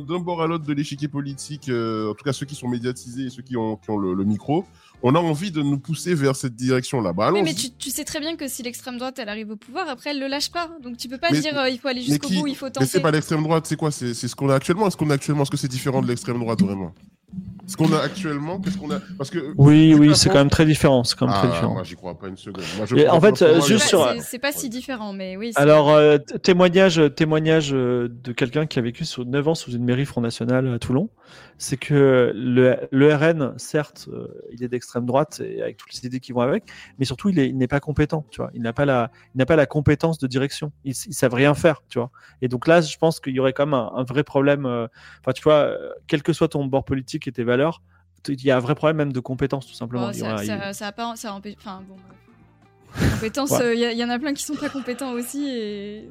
d'un 0.07 0.19
bord 0.19 0.43
à 0.43 0.47
l'autre 0.47 0.67
de 0.67 0.73
l'échiquier 0.75 1.09
politique, 1.09 1.71
euh, 1.71 2.11
en 2.11 2.15
tout 2.15 2.25
cas 2.25 2.35
ceux 2.35 2.45
qui 2.45 2.55
sont 2.55 2.69
médiatisés 2.69 3.25
et 3.25 3.31
ceux 3.31 3.43
qui 3.43 3.57
ont, 3.57 3.77
qui 3.77 3.91
ont 3.91 3.97
le, 3.97 4.23
micro, 4.25 4.67
on 5.03 5.15
a 5.15 5.19
envie 5.19 5.51
de 5.51 5.63
nous 5.63 5.79
pousser 5.79 6.15
vers 6.15 6.37
cette 6.37 6.55
direction-là. 6.55 7.15
Bah, 7.15 7.33
oui, 7.33 7.43
mais 7.43 7.55
tu, 7.55 7.71
tu, 7.71 7.89
sais 7.89 8.05
très 8.05 8.21
bien 8.21 8.37
que 8.37 8.47
si 8.47 8.63
l'extrême 8.63 8.99
droite 8.99 9.19
elle 9.19 9.31
arrive 9.31 9.51
au 9.51 9.57
pouvoir, 9.57 9.89
après 9.89 10.11
elle 10.11 10.21
le 10.21 10.29
lâche 10.29 10.51
pas. 10.51 10.71
Donc 10.83 10.99
tu 10.99 11.09
peux 11.09 11.19
pas 11.19 11.31
dire 11.31 11.59
euh, 11.59 11.71
il 11.71 11.79
faut 11.79 11.89
aller 11.89 12.03
jusqu'au 12.03 12.29
bout, 12.29 12.47
il 12.47 12.55
faut 12.55 12.67
tenter. 12.67 12.81
Mais 12.81 12.87
c'est 12.87 13.01
pas 13.01 13.11
l'extrême 13.11 13.43
droite, 13.43 13.65
c'est 13.67 13.77
quoi? 13.77 13.91
C'est 13.91 14.15
ce 14.15 14.37
qu'on 14.37 14.51
a 14.51 14.55
actuellement. 14.55 14.87
Est-ce 14.89 14.99
qu'on 14.99 15.09
a 15.09 15.15
actuellement 15.15 15.43
Est-ce 15.43 15.51
que 15.51 15.57
c'est 15.57 15.69
différent 15.69 16.03
de 16.03 16.07
l'extrême 16.07 16.39
droite 16.39 16.61
vraiment? 16.61 16.95
Ce 17.67 17.77
qu'on 17.77 17.93
a 17.93 17.99
actuellement, 17.99 18.61
qu'est-ce 18.61 18.77
qu'on 18.77 18.91
a 18.91 19.01
Parce 19.17 19.31
que 19.31 19.55
oui, 19.57 19.95
oui, 19.95 20.15
c'est 20.15 20.29
quand 20.29 20.37
même 20.37 20.51
très 20.51 20.67
différent. 20.67 21.03
C'est 21.03 21.19
quand 21.19 21.27
même 21.27 21.35
très 21.35 21.49
ah, 21.49 21.53
différent. 21.53 21.75
Moi, 21.75 21.83
j'y 21.83 21.97
crois 21.97 22.19
pas 22.19 22.29
une 22.29 22.37
seconde. 22.37 22.63
en 23.09 23.21
fait, 23.21 23.63
juste 23.67 23.87
sur. 23.87 24.15
C'est 24.21 24.39
pas 24.39 24.53
si 24.53 24.69
différent, 24.69 25.13
mais 25.13 25.37
oui. 25.37 25.53
Alors, 25.57 25.91
euh, 25.91 26.19
témoignage, 26.19 27.01
témoignage 27.17 27.73
euh, 27.73 28.09
de 28.23 28.33
quelqu'un 28.33 28.67
qui 28.67 28.79
a 28.79 28.83
vécu 28.83 29.05
sur 29.05 29.25
9 29.25 29.49
ans 29.49 29.55
sous 29.55 29.73
une 29.73 29.85
mairie 29.85 30.05
Front 30.05 30.21
National 30.21 30.73
à 30.73 30.79
Toulon, 30.79 31.09
c'est 31.59 31.77
que 31.77 32.33
le, 32.35 32.77
le, 32.91 33.15
RN, 33.15 33.55
certes, 33.57 34.09
euh, 34.13 34.29
il 34.53 34.63
est 34.63 34.69
d'extrême 34.69 35.07
droite 35.07 35.41
et 35.45 35.63
avec 35.63 35.77
toutes 35.77 35.93
les 35.95 36.07
idées 36.07 36.21
qui 36.21 36.33
vont 36.33 36.41
avec, 36.41 36.65
mais 36.99 37.05
surtout, 37.05 37.31
il 37.31 37.57
n'est 37.57 37.69
pas 37.69 37.81
compétent. 37.81 38.27
Tu 38.31 38.41
vois, 38.41 38.51
il 38.55 38.63
n'a 38.63 38.73
pas 38.73 38.85
la, 38.85 39.11
il 39.35 39.39
n'a 39.39 39.47
pas 39.47 39.57
la 39.57 39.67
compétence 39.67 40.19
de 40.19 40.27
direction. 40.27 40.73
Ils, 40.85 40.95
ils 41.07 41.15
savent 41.15 41.35
rien 41.35 41.55
faire. 41.55 41.83
Tu 41.89 41.99
vois. 41.99 42.11
Et 42.43 42.49
donc 42.49 42.67
là, 42.67 42.81
je 42.83 42.97
pense 42.99 43.21
qu'il 43.21 43.35
y 43.35 43.41
aurait 43.41 43.53
quand 43.53 43.67
même 43.67 43.75
un, 43.75 43.93
un 43.95 44.05
vrai 44.05 44.23
problème. 44.23 44.67
Enfin, 44.67 45.33
tu 45.35 45.43
vois, 45.43 45.71
quel 46.07 46.23
que 46.23 46.33
soit 46.33 46.49
ton 46.49 46.67
bord 46.67 46.85
politique 46.85 47.24
et 47.27 47.33
tes 47.33 47.45
valeurs 47.45 47.83
il 48.29 48.45
y 48.45 48.51
a 48.51 48.57
un 48.57 48.61
vrai 48.61 48.75
problème 48.75 48.97
même 48.97 49.13
de 49.13 49.21
compétences 49.21 49.67
tout 49.67 49.75
simplement. 49.75 50.13
ça, 50.13 50.73
ça, 50.73 50.87
a 50.87 50.93
pas, 50.93 51.17
ça 51.17 51.35
enfin 51.35 51.83
bon. 51.89 51.97
Compétences, 53.15 53.53
il 53.75 53.81
y, 53.81 54.05
en 54.05 54.09
a 54.09 54.21
plein 54.21 54.33
qui 54.35 54.45
sont 54.45 54.55
pas 54.55 54.69
compétents 54.69 55.11
aussi. 55.11 55.49
Et... 55.49 56.09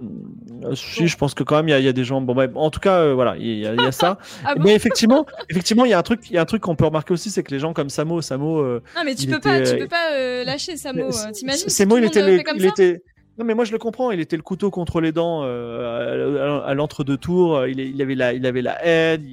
Euh, 0.65 0.75
si, 0.75 1.07
je 1.07 1.15
pense 1.15 1.33
que 1.33 1.41
quand 1.41 1.55
même 1.55 1.69
il 1.69 1.81
y, 1.81 1.87
a 1.87 1.93
des 1.93 2.03
gens. 2.03 2.19
Bon, 2.19 2.37
en 2.55 2.69
tout 2.71 2.81
cas, 2.81 2.97
euh, 2.97 3.13
voilà, 3.13 3.37
il 3.37 3.59
y, 3.59 3.65
a 3.65 3.91
ça. 3.93 4.17
Ah 4.43 4.55
mais 4.59 4.75
effectivement, 4.75 5.25
effectivement, 5.49 5.85
il 5.85 5.91
y 5.91 5.93
a 5.93 5.97
un 5.97 6.03
truc, 6.03 6.29
il 6.29 6.33
y 6.33 6.37
a 6.37 6.41
un 6.41 6.45
truc 6.45 6.61
qu'on 6.61 6.75
peut 6.75 6.83
remarquer 6.83 7.13
aussi, 7.13 7.29
c'est 7.29 7.41
que 7.41 7.51
les 7.51 7.59
gens 7.59 7.71
comme 7.71 7.89
Samo, 7.89 8.21
Samo. 8.21 8.59
Euh, 8.59 8.83
non, 8.97 9.03
mais 9.05 9.15
tu 9.15 9.27
peux 9.27 9.39
pas, 9.39 9.61
tu 9.61 9.77
peux 9.77 9.87
pas 9.87 10.43
lâcher 10.43 10.75
Samo. 10.75 11.09
T'imagines 11.33 11.69
Samo, 11.69 11.97
il 11.99 12.03
était, 12.03 12.43
il 12.53 12.65
était, 12.65 13.01
non, 13.37 13.45
mais 13.45 13.55
moi 13.55 13.65
je 13.65 13.71
le 13.71 13.79
comprends. 13.79 14.11
Il 14.11 14.19
était 14.19 14.35
le 14.35 14.43
couteau 14.43 14.69
contre 14.69 15.01
les 15.01 15.11
dents 15.11 15.41
euh, 15.43 16.61
à, 16.63 16.73
l'entre-deux 16.75 17.17
tours. 17.17 17.65
Il, 17.65 17.79
il, 17.79 17.99
avait 18.01 18.13
la, 18.13 18.33
il 18.33 18.45
avait 18.45 18.61
la 18.61 18.85
haine. 18.85 19.25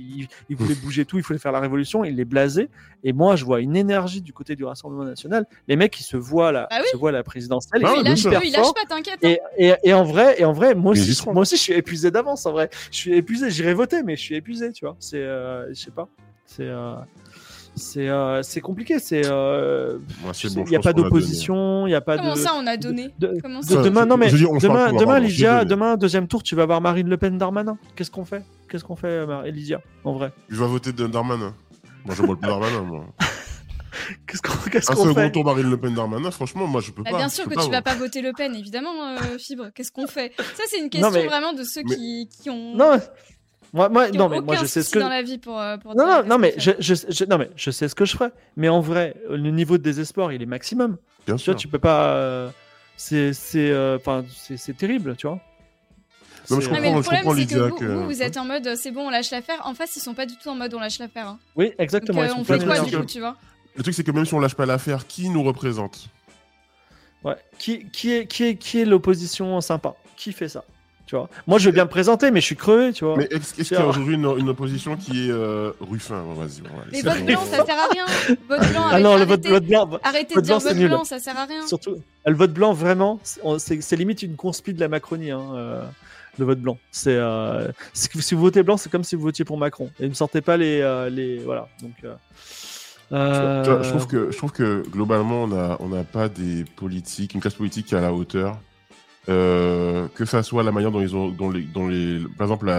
Il, 0.48 0.56
voulait 0.56 0.74
bouger 0.74 1.04
tout. 1.04 1.18
Il 1.18 1.22
voulait 1.22 1.38
faire 1.38 1.52
la 1.52 1.60
révolution. 1.60 2.02
Il 2.04 2.18
est 2.18 2.24
blasé. 2.24 2.70
Et 3.04 3.12
moi, 3.12 3.36
je 3.36 3.44
vois 3.44 3.60
une 3.60 3.76
énergie 3.76 4.22
du 4.22 4.32
côté 4.32 4.56
du 4.56 4.64
Rassemblement 4.64 5.04
national. 5.04 5.46
Les 5.68 5.76
mecs, 5.76 5.98
ils 6.00 6.04
se 6.04 6.16
voient 6.16 6.50
la, 6.50 6.66
bah 6.70 6.78
se 6.90 6.96
voient 6.96 7.12
la 7.12 7.22
présidentielle. 7.22 7.82
il, 7.82 8.04
lâche, 8.04 8.24
il 8.24 8.52
lâche 8.52 8.72
pas, 8.74 8.86
t'inquiète. 8.88 9.18
Hein. 9.22 9.36
Et, 9.58 9.74
et, 9.82 9.92
en 9.92 10.04
vrai, 10.04 10.40
et 10.40 10.46
en 10.46 10.52
vrai, 10.52 10.74
moi 10.74 10.92
aussi, 10.92 11.22
moi 11.26 11.42
aussi, 11.42 11.56
je 11.56 11.62
suis 11.62 11.74
épuisé 11.74 12.10
d'avance. 12.10 12.46
En 12.46 12.52
vrai, 12.52 12.70
je 12.90 12.96
suis 12.96 13.14
épuisé. 13.14 13.50
J'irai 13.50 13.74
voter, 13.74 14.02
mais 14.02 14.16
je 14.16 14.22
suis 14.22 14.34
épuisé. 14.34 14.72
Tu 14.72 14.86
vois, 14.86 14.96
c'est, 14.98 15.18
euh, 15.18 15.68
je 15.68 15.78
sais 15.78 15.90
pas. 15.90 16.08
C'est. 16.46 16.66
Euh, 16.66 16.94
c'est 17.80 18.08
euh, 18.08 18.42
c'est 18.42 18.60
compliqué. 18.60 18.98
C'est 18.98 19.22
euh, 19.26 19.98
il 20.44 20.64
n'y 20.64 20.76
a 20.76 20.80
pas 20.80 20.92
d'opposition, 20.92 21.86
il 21.86 21.90
y 21.90 21.94
a 21.94 22.00
pas 22.00 22.16
Comment 22.16 22.34
de. 22.34 22.38
ça, 22.38 22.52
on 22.56 22.66
a 22.66 22.76
donné 22.76 23.10
Comment 23.42 23.62
ça 23.62 23.82
Demain, 23.82 24.06
non 24.06 24.16
mais 24.16 24.30
demain, 24.30 24.92
demain, 24.92 25.18
Lydia, 25.18 25.64
demain 25.64 25.96
deuxième 25.96 26.28
tour, 26.28 26.42
tu 26.42 26.54
vas 26.54 26.66
voir 26.66 26.80
Marine 26.80 27.08
Le 27.08 27.16
Pen 27.16 27.38
Darmanin. 27.38 27.78
Qu'est-ce 27.96 28.10
qu'on 28.10 28.24
fait? 28.24 28.44
Qu'est-ce 28.68 28.84
qu'on 28.84 28.96
fait, 28.96 29.26
Lydia, 29.50 29.80
en 30.04 30.12
vrai? 30.12 30.32
Je 30.48 30.60
vais 30.60 30.68
voter 30.68 30.92
de 30.92 31.06
Darmanin. 31.06 31.54
Moi, 32.04 32.14
je 32.14 32.22
vote 32.22 32.40
Darmanin, 32.40 32.82
moi. 32.82 33.04
Qu'est-ce 34.26 34.42
qu'on 34.42 34.56
qu 34.56 34.70
qu 34.70 34.78
Un 34.78 34.80
second 34.80 35.30
tour 35.30 35.44
Marine 35.44 35.70
Le 35.70 35.76
Pen 35.76 35.94
Darmanin, 35.94 36.30
franchement, 36.30 36.66
moi 36.66 36.80
je 36.80 36.90
peux 36.90 37.02
bah, 37.02 37.10
pas. 37.10 37.16
Bien 37.18 37.28
sûr 37.28 37.48
que 37.48 37.62
tu 37.62 37.70
vas 37.70 37.82
pas 37.82 37.94
voter 37.94 38.22
Le 38.22 38.32
Pen, 38.32 38.54
évidemment, 38.54 39.08
euh, 39.08 39.38
Fibre. 39.38 39.70
Qu'est-ce 39.74 39.92
qu'on 39.92 40.06
fait? 40.06 40.32
Ça, 40.38 40.62
c'est 40.68 40.78
une 40.78 40.90
question 40.90 41.10
vraiment 41.10 41.52
de 41.52 41.64
ceux 41.64 41.82
qui, 41.82 42.28
qui 42.28 42.50
ont. 42.50 42.76
Non, 42.76 43.00
moi, 43.72 43.88
moi, 43.88 44.10
non, 44.10 44.28
mais 44.28 44.40
moi, 44.40 44.56
je 44.56 44.66
sais 44.66 44.82
ce 44.82 44.90
que. 44.90 44.98
dans 44.98 45.08
la 45.08 45.22
vie 45.22 45.38
pour, 45.38 45.60
euh, 45.60 45.76
pour 45.76 45.94
non, 45.94 46.06
non, 46.06 46.24
non, 46.24 46.38
mais 46.38 46.54
je, 46.56 46.72
je, 46.80 46.94
je, 46.94 47.24
non, 47.24 47.38
mais 47.38 47.50
je 47.54 47.70
sais 47.70 47.88
ce 47.88 47.94
que 47.94 48.04
je 48.04 48.16
ferais. 48.16 48.32
Mais 48.56 48.68
en 48.68 48.80
vrai, 48.80 49.14
le 49.28 49.50
niveau 49.50 49.78
de 49.78 49.82
désespoir, 49.82 50.32
il 50.32 50.42
est 50.42 50.46
maximum. 50.46 50.96
Bien 51.26 51.36
tu 51.36 51.42
sûr. 51.42 51.52
Vois, 51.52 51.60
tu 51.60 51.68
peux 51.68 51.78
pas. 51.78 52.14
Euh, 52.14 52.50
c'est, 52.96 53.32
c'est, 53.32 53.70
euh, 53.70 53.96
enfin, 53.96 54.24
c'est 54.56 54.76
terrible, 54.76 55.14
tu 55.16 55.26
vois. 55.26 55.40
Non, 56.50 56.58
je 56.58 56.66
comprends, 56.66 56.82
mais 56.82 56.92
le 56.92 57.00
problème, 57.00 57.36
c'est 57.36 57.54
que, 57.54 57.84
vous, 57.84 58.00
vous, 58.00 58.06
vous, 58.06 58.22
êtes 58.22 58.36
en 58.36 58.44
mode 58.44 58.74
c'est 58.74 58.90
bon, 58.90 59.06
on 59.06 59.10
lâche 59.10 59.30
l'affaire. 59.30 59.60
En 59.64 59.74
face, 59.74 59.94
ils 59.94 60.00
sont 60.00 60.14
pas 60.14 60.26
du 60.26 60.36
tout 60.36 60.48
en 60.48 60.56
mode 60.56 60.74
on 60.74 60.80
lâche 60.80 60.98
l'affaire. 60.98 61.28
Hein. 61.28 61.38
Oui, 61.54 61.72
exactement. 61.78 62.26
Donc, 62.26 62.38
on 62.38 62.44
fait 62.44 62.64
quoi 62.64 62.80
du 62.80 62.96
coup, 62.96 63.04
tu 63.04 63.20
vois? 63.20 63.36
Le 63.76 63.84
truc, 63.84 63.94
c'est 63.94 64.02
que 64.02 64.10
même 64.10 64.24
si 64.24 64.34
on 64.34 64.40
lâche 64.40 64.56
pas 64.56 64.66
l'affaire, 64.66 65.06
qui 65.06 65.28
nous 65.28 65.44
représente? 65.44 66.08
Ouais. 67.22 67.36
Qui, 67.58 67.88
qui 67.90 68.12
est, 68.12 68.26
qui 68.26 68.44
est, 68.44 68.56
qui 68.56 68.80
est 68.80 68.84
l'opposition 68.84 69.60
sympa? 69.60 69.94
Qui 70.16 70.32
fait 70.32 70.48
ça? 70.48 70.64
Moi, 71.46 71.58
je 71.58 71.66
veux 71.66 71.72
bien 71.72 71.84
me 71.84 71.90
présenter, 71.90 72.30
mais 72.30 72.40
je 72.40 72.46
suis 72.46 72.56
crevé, 72.56 72.92
tu 72.92 73.04
vois. 73.04 73.16
Mais 73.16 73.28
est-ce 73.30 73.54
qu'il 73.54 73.70
y 73.70 73.80
a 73.80 73.86
aujourd'hui 73.86 74.14
une, 74.14 74.48
opposition 74.48 74.96
qui 74.96 75.28
est 75.28 75.30
euh, 75.30 75.72
Ruffin? 75.80 76.22
Vas-y, 76.36 76.62
Mais 76.92 77.02
vote 77.02 77.24
blanc, 77.24 77.44
ça 77.44 77.64
sert 77.64 77.78
à 77.78 77.88
rien. 77.90 78.06
Vote 78.48 78.70
blanc, 78.70 78.82
ah 78.90 79.00
non, 79.00 79.16
le 79.16 79.24
vote, 79.24 79.40
blanc. 79.64 79.88
Arrêtez 80.02 80.34
de 80.34 80.40
dire 80.40 80.58
vote 80.58 80.76
blanc, 80.76 81.04
ça 81.04 81.18
sert 81.18 81.36
à 81.36 81.44
rien. 81.44 81.66
Surtout, 81.66 81.96
le 82.26 82.34
vote 82.34 82.52
blanc, 82.52 82.72
vraiment, 82.72 83.20
c'est 83.22 83.96
limite 83.96 84.22
une 84.22 84.36
conspi 84.36 84.74
de 84.74 84.80
la 84.80 84.88
Macronie. 84.88 85.30
Hein, 85.30 85.42
euh, 85.54 85.82
le 86.38 86.44
vote 86.44 86.60
blanc. 86.60 86.78
C'est 86.90 87.16
euh, 87.16 87.70
si 87.92 88.34
vous 88.34 88.40
votez 88.40 88.62
blanc, 88.62 88.76
c'est 88.76 88.90
comme 88.90 89.04
si 89.04 89.14
vous 89.14 89.22
votiez 89.22 89.44
pour 89.44 89.58
Macron. 89.58 89.90
Et 90.00 90.08
ne 90.08 90.14
sortez 90.14 90.40
pas 90.40 90.56
les, 90.56 90.80
euh, 90.80 91.08
les 91.10 91.38
voilà. 91.38 91.68
Donc. 91.82 91.92
Euh, 93.12 93.64
je, 93.82 93.88
trouve 93.88 94.06
que 94.06 94.30
je 94.30 94.36
trouve 94.36 94.52
que 94.52 94.84
globalement 94.88 95.42
on 95.42 95.52
a 95.52 95.76
on 95.80 95.88
n'a 95.88 96.04
pas 96.04 96.28
des 96.28 96.64
politiques, 96.76 97.34
une 97.34 97.40
classe 97.40 97.54
politique 97.54 97.86
qui 97.86 97.94
est 97.96 97.98
à 97.98 98.00
la 98.00 98.12
hauteur 98.12 98.56
euh, 99.30 100.08
que 100.08 100.24
ça 100.24 100.42
soit 100.42 100.64
la 100.64 100.72
manière 100.72 100.90
dont 100.90 101.00
ils 101.00 101.14
ont, 101.14 101.28
dont 101.28 101.50
les, 101.50 102.18
par 102.36 102.46
exemple 102.46 102.70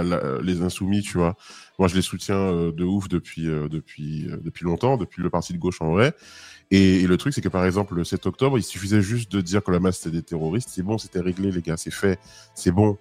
les 0.43 0.61
insoumis, 0.61 1.01
tu 1.01 1.17
vois. 1.17 1.35
Moi, 1.79 1.87
je 1.87 1.95
les 1.95 2.01
soutiens 2.01 2.35
euh, 2.35 2.71
de 2.71 2.83
ouf 2.83 3.07
depuis 3.07 3.47
euh, 3.47 3.69
depuis 3.69 4.27
depuis 4.43 4.65
longtemps, 4.65 4.97
depuis 4.97 5.23
le 5.23 5.29
parti 5.29 5.53
de 5.53 5.57
gauche 5.57 5.81
en 5.81 5.91
vrai. 5.91 6.13
Et, 6.69 7.05
le 7.07 7.17
truc, 7.17 7.33
c'est 7.33 7.41
que 7.41 7.49
par 7.49 7.65
exemple, 7.65 7.95
le 7.95 8.03
7 8.03 8.25
octobre, 8.25 8.57
il 8.57 8.63
suffisait 8.63 9.01
juste 9.01 9.31
de 9.31 9.41
dire 9.41 9.63
que 9.63 9.71
la 9.71 9.79
masse 9.79 9.99
c'était 9.99 10.17
des 10.17 10.23
terroristes. 10.23 10.69
C'est 10.71 10.83
bon, 10.83 10.97
c'était 10.97 11.21
réglé, 11.21 11.51
les 11.51 11.61
gars, 11.61 11.77
c'est 11.77 11.91
fait, 11.91 12.19
c'est 12.53 12.71
bon. 12.71 12.97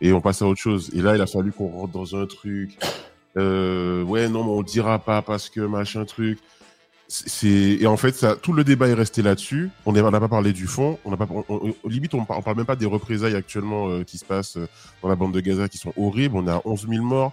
Et 0.00 0.12
on 0.12 0.20
passe 0.20 0.42
à 0.42 0.46
autre 0.46 0.60
chose. 0.60 0.90
Et 0.94 1.00
là, 1.00 1.14
il 1.14 1.20
a 1.22 1.26
fallu 1.26 1.52
qu'on 1.52 1.68
rentre 1.68 1.92
dans 1.92 2.16
un 2.16 2.26
truc. 2.26 2.76
ouais, 3.36 4.28
non, 4.28 4.44
mais 4.44 4.50
on 4.50 4.62
dira 4.62 4.98
pas 4.98 5.22
parce 5.22 5.48
que 5.48 5.60
machin 5.60 6.04
truc 6.04 6.38
et 7.42 7.86
en 7.86 7.96
fait 7.96 8.14
ça 8.14 8.36
tout 8.36 8.52
le 8.52 8.64
débat 8.64 8.88
est 8.88 8.94
resté 8.94 9.22
là-dessus. 9.22 9.70
On 9.86 9.92
n'a 9.92 10.20
pas 10.20 10.28
parlé 10.28 10.52
du 10.52 10.66
fond. 10.66 10.98
On 11.04 11.10
n'a 11.10 11.16
pas 11.16 11.28
limite 11.84 12.14
on, 12.14 12.24
parle 12.24 12.56
même 12.56 12.66
pas 12.66 12.76
des 12.76 12.86
représailles 12.86 13.36
actuellement 13.36 13.88
euh, 13.88 14.04
qui 14.04 14.18
se 14.18 14.24
passent 14.24 14.56
euh, 14.56 14.68
dans 15.02 15.08
la 15.08 15.16
bande 15.16 15.32
de 15.32 15.40
Gaza 15.40 15.68
qui 15.68 15.78
sont 15.78 15.92
horribles. 15.96 16.36
On 16.36 16.48
a 16.48 16.62
11 16.64 16.86
000 16.88 17.04
morts. 17.04 17.32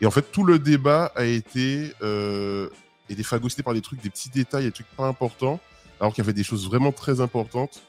Et 0.00 0.06
en 0.06 0.10
fait 0.10 0.32
tout 0.32 0.44
le 0.44 0.58
débat 0.58 1.12
a 1.14 1.24
été 1.24 1.92
euh, 2.02 2.68
été 3.08 3.22
phagocyté 3.22 3.62
par 3.62 3.74
des 3.74 3.80
trucs 3.80 4.02
des 4.02 4.10
petits 4.10 4.30
détails 4.30 4.64
des 4.64 4.72
trucs 4.72 4.90
pas 4.96 5.06
importants 5.06 5.60
alors 6.00 6.12
qu'il 6.12 6.24
y 6.24 6.26
avait 6.26 6.32
des 6.32 6.44
choses 6.44 6.66
vraiment 6.66 6.92
très 6.92 7.20
importantes 7.20 7.82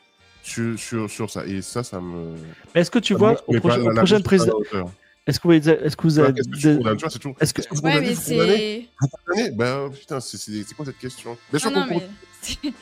sur, 0.43 0.77
sur, 1.09 1.29
ça. 1.29 1.45
Et 1.45 1.61
ça 1.61 1.83
ça 1.83 2.01
me 2.01 2.35
est-ce 2.75 2.91
que 2.91 2.99
tu 2.99 3.13
vois 3.13 3.41
au, 3.47 3.59
prochain, 3.59 4.21
président 4.21 4.57
est-ce 5.27 5.39
que 5.39 5.47
vous 5.47 5.53
avez, 5.53 5.85
est-ce 5.85 5.95
que 5.95 6.03
vous 6.03 6.19
avez, 6.19 6.39
est-ce 6.39 7.53
que, 7.53 7.61
vous 7.71 7.81
ouais, 7.81 8.01
mais 8.01 8.15
c'est, 8.15 8.87
vous 8.99 9.07
condamnez 9.07 9.51
Ben 9.51 9.89
putain, 9.91 10.19
c'est 10.19 10.75
quoi 10.75 10.85
cette 10.85 10.97
question? 10.97 11.37
Bien 11.51 11.59
sûr 11.59 11.71
qu'on 11.71 12.01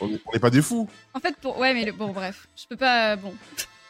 on 0.00 0.08
n'est 0.08 0.38
pas 0.38 0.48
des 0.48 0.62
fous. 0.62 0.88
En 1.12 1.20
fait, 1.20 1.36
pour, 1.36 1.58
ouais, 1.58 1.74
mais 1.74 1.92
bon, 1.92 2.12
bref, 2.12 2.48
je 2.56 2.64
peux 2.66 2.76
pas, 2.76 3.16
bon. 3.16 3.34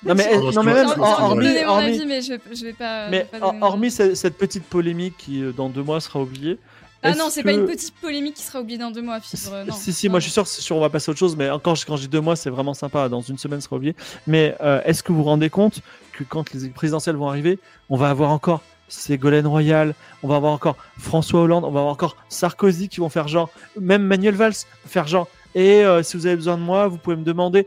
Non 0.03 0.17
mais, 0.17 0.37
non, 0.53 0.63
mais 0.65 0.75
même 0.75 0.89
hormis, 0.99 1.63
hormis, 1.65 2.07
mais 2.07 2.23
je, 2.23 2.35
je 2.53 2.65
vais 2.65 2.73
pas. 2.73 3.09
Mais 3.09 3.29
hormis 3.61 3.91
cette 3.93 4.37
petite 4.37 4.65
polémique 4.65 5.15
qui 5.17 5.43
euh, 5.43 5.53
dans 5.53 5.69
deux 5.69 5.83
mois 5.83 6.01
sera 6.01 6.21
oubliée, 6.21 6.59
ah 7.03 7.15
non, 7.15 7.29
c'est 7.31 7.43
pas 7.43 7.53
une 7.53 7.67
petite 7.67 7.95
polémique 7.95 8.35
qui 8.35 8.43
sera 8.43 8.61
oubliée 8.61 8.79
dans 8.79 8.91
deux 8.91 9.03
mois, 9.03 9.21
Fibre. 9.21 9.65
Non, 9.67 9.75
si, 9.75 9.93
si, 9.93 10.09
moi 10.09 10.21
je 10.21 10.25
suis 10.25 10.33
sûr, 10.33 10.47
sûr, 10.47 10.77
on 10.77 10.81
va 10.81 10.91
passer 10.91 11.09
à 11.09 11.13
autre 11.13 11.19
chose, 11.19 11.37
mais 11.37 11.49
quand, 11.63 11.75
quand 11.87 11.97
je 11.97 12.03
dis 12.03 12.09
deux 12.09 12.21
mois, 12.21 12.37
c'est 12.37 12.51
vraiment 12.51 12.75
sympa. 12.75 13.09
Dans 13.09 13.23
une 13.23 13.39
semaine, 13.39 13.61
ça 13.61 13.67
sera 13.67 13.77
oublié. 13.77 13.95
Mais 14.27 14.55
euh, 14.61 14.83
est-ce 14.85 15.03
que 15.03 15.13
vous 15.13 15.19
vous 15.19 15.25
rendez 15.25 15.51
compte 15.51 15.81
quand 16.25 16.53
les 16.53 16.69
présidentielles 16.69 17.17
vont 17.17 17.29
arriver, 17.29 17.59
on 17.89 17.97
va 17.97 18.11
avoir 18.11 18.31
encore 18.31 18.63
Ségolène 18.89 19.47
Royal, 19.47 19.95
on 20.23 20.29
va 20.29 20.37
avoir 20.37 20.53
encore 20.53 20.77
François 20.99 21.43
Hollande, 21.43 21.65
on 21.65 21.71
va 21.71 21.81
avoir 21.81 21.93
encore 21.93 22.17
Sarkozy 22.29 22.89
qui 22.89 23.01
vont 23.01 23.09
faire 23.09 23.29
genre, 23.29 23.51
même 23.79 24.03
Manuel 24.03 24.35
Valls 24.35 24.55
faire 24.85 25.07
genre. 25.07 25.29
Et 25.55 25.85
euh, 25.85 26.03
si 26.03 26.17
vous 26.17 26.27
avez 26.27 26.37
besoin 26.37 26.57
de 26.57 26.63
moi, 26.63 26.89
vous 26.89 26.99
pouvez 26.99 27.17
me 27.17 27.25
demander. 27.25 27.67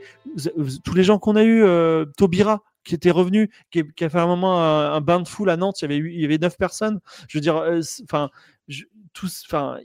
Tous 0.84 0.94
les 0.94 1.04
gens 1.04 1.20
qu'on 1.20 1.36
a 1.36 1.44
eu, 1.44 1.64
euh, 1.64 2.06
Taubira, 2.18 2.62
qui 2.84 2.96
était 2.96 3.12
revenu, 3.12 3.50
qui, 3.72 3.84
a 4.02 4.10
fait 4.10 4.20
un 4.20 4.28
moment 4.28 4.62
un, 4.62 5.02
bain 5.02 5.20
de 5.22 5.28
foule 5.28 5.50
à 5.50 5.58
Nantes, 5.58 5.82
il 5.82 5.84
y 5.84 5.86
avait, 5.86 5.98
il 5.98 6.22
y 6.22 6.26
avait 6.26 6.38
neuf 6.38 6.58
personnes. 6.58 7.00
Je 7.28 7.38
veux 7.38 7.42
dire, 7.42 7.64
enfin, 8.04 8.30
tous, 9.14 9.44
enfin, 9.48 9.78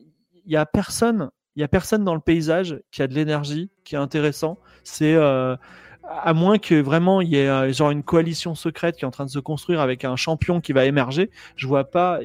il 0.44 0.52
y 0.52 0.56
a 0.56 0.66
personne, 0.66 1.30
il 1.56 1.60
y 1.60 1.64
a 1.64 1.68
personne 1.68 2.04
dans 2.04 2.14
le 2.14 2.20
paysage 2.20 2.80
qui 2.90 3.02
a 3.02 3.06
de 3.06 3.14
l'énergie, 3.14 3.70
qui 3.84 3.94
est 3.94 3.98
intéressant. 3.98 4.58
C'est 4.84 5.14
euh, 5.14 5.56
à 6.08 6.32
moins 6.32 6.58
que 6.58 6.80
vraiment 6.80 7.20
il 7.20 7.28
y 7.28 7.36
ait 7.36 7.48
euh, 7.48 7.72
genre 7.72 7.90
une 7.90 8.02
coalition 8.02 8.54
secrète 8.54 8.96
qui 8.96 9.04
est 9.04 9.06
en 9.06 9.10
train 9.10 9.26
de 9.26 9.30
se 9.30 9.38
construire 9.38 9.80
avec 9.80 10.04
un 10.04 10.16
champion 10.16 10.60
qui 10.60 10.72
va 10.72 10.84
émerger, 10.84 11.30
je 11.56 11.66
vois 11.66 11.84
pas, 11.84 12.20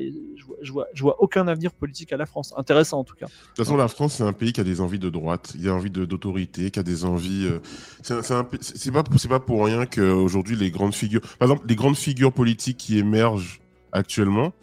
je 0.62 0.72
vois, 0.72 1.22
aucun 1.22 1.48
avenir 1.48 1.72
politique 1.74 2.14
à 2.14 2.18
la 2.18 2.26
France. 2.26 2.54
Intéressant 2.58 3.00
en 3.00 3.04
tout 3.04 3.16
cas. 3.16 3.26
De 3.26 3.32
toute 3.32 3.58
façon, 3.58 3.78
la 3.78 3.88
France 3.88 4.16
c'est 4.16 4.24
un 4.24 4.34
pays 4.34 4.54
qui 4.54 4.62
a 4.62 4.64
des 4.64 4.82
envies 4.82 5.00
de 5.00 5.10
droite, 5.10 5.54
il 5.58 5.68
a 5.68 5.74
envie 5.74 5.90
d'autorité, 5.90 6.72
qui 6.72 6.80
a 6.80 6.84
des 6.84 7.06
envies. 7.06 7.48
Euh, 7.48 7.60
c'est 8.02 8.92
pas, 8.92 9.04
c'est 9.18 9.30
pas 9.30 9.40
pour 9.40 9.66
rien 9.66 9.86
qu'aujourd'hui 9.86 10.56
les 10.56 10.72
grandes 10.72 10.96
figures, 10.96 11.22
par 11.40 11.50
exemple 11.50 11.68
les 11.68 11.76
grandes 11.76 11.98
figures 11.98 12.32
politiques 12.32 12.78
qui 12.78 12.98
émergent 12.98 13.60
actuellement, 13.92 14.54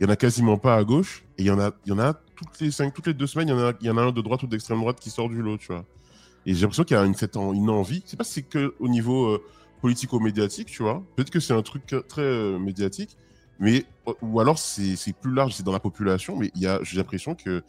il 0.00 0.06
y 0.06 0.06
en 0.06 0.12
a 0.12 0.16
quasiment 0.16 0.56
pas 0.56 0.76
à 0.76 0.84
gauche 0.84 1.24
et 1.38 1.42
il 1.42 1.46
y 1.46 1.50
en 1.50 1.60
a, 1.60 1.72
il 1.84 1.90
y 1.90 1.92
en 1.92 1.98
a 1.98 2.14
toutes 2.36 2.60
les 2.60 2.70
cinq, 2.70 2.94
toutes 2.94 3.06
les 3.06 3.14
deux 3.14 3.26
semaines, 3.26 3.48
il 3.48 3.50
y 3.50 3.54
en 3.54 3.60
a, 3.60 3.72
il 3.80 3.86
y 3.86 3.90
en 3.90 3.98
a 3.98 4.02
un 4.02 4.12
de 4.12 4.20
droite 4.22 4.42
ou 4.42 4.46
d'extrême 4.46 4.80
droite 4.80 4.98
qui 4.98 5.10
sort 5.10 5.28
du 5.28 5.42
lot, 5.42 5.58
tu 5.58 5.66
vois. 5.66 5.84
Et 6.46 6.54
j'ai 6.54 6.62
l'impression 6.62 6.84
qu'il 6.84 6.96
y 6.96 7.00
a 7.00 7.04
une, 7.04 7.14
cette, 7.14 7.36
une 7.36 7.70
envie. 7.70 8.02
C'est 8.06 8.16
pas 8.16 8.24
si 8.24 8.32
c'est 8.34 8.42
que 8.42 8.74
au 8.80 8.88
niveau 8.88 9.26
euh, 9.26 9.42
politico-médiatique, 9.82 10.68
tu 10.68 10.82
vois. 10.82 11.02
Peut-être 11.16 11.30
que 11.30 11.40
c'est 11.40 11.52
un 11.54 11.62
truc 11.62 11.94
très 12.08 12.22
euh, 12.22 12.58
médiatique, 12.58 13.16
mais 13.58 13.84
ou 14.22 14.40
alors 14.40 14.58
c'est 14.58 15.12
plus 15.20 15.32
large, 15.34 15.54
c'est 15.54 15.62
dans 15.62 15.72
la 15.72 15.80
population. 15.80 16.36
Mais 16.36 16.50
il 16.54 16.62
y 16.62 16.66
a, 16.66 16.80
j'ai 16.82 16.96
l'impression 16.96 17.34
que 17.34 17.62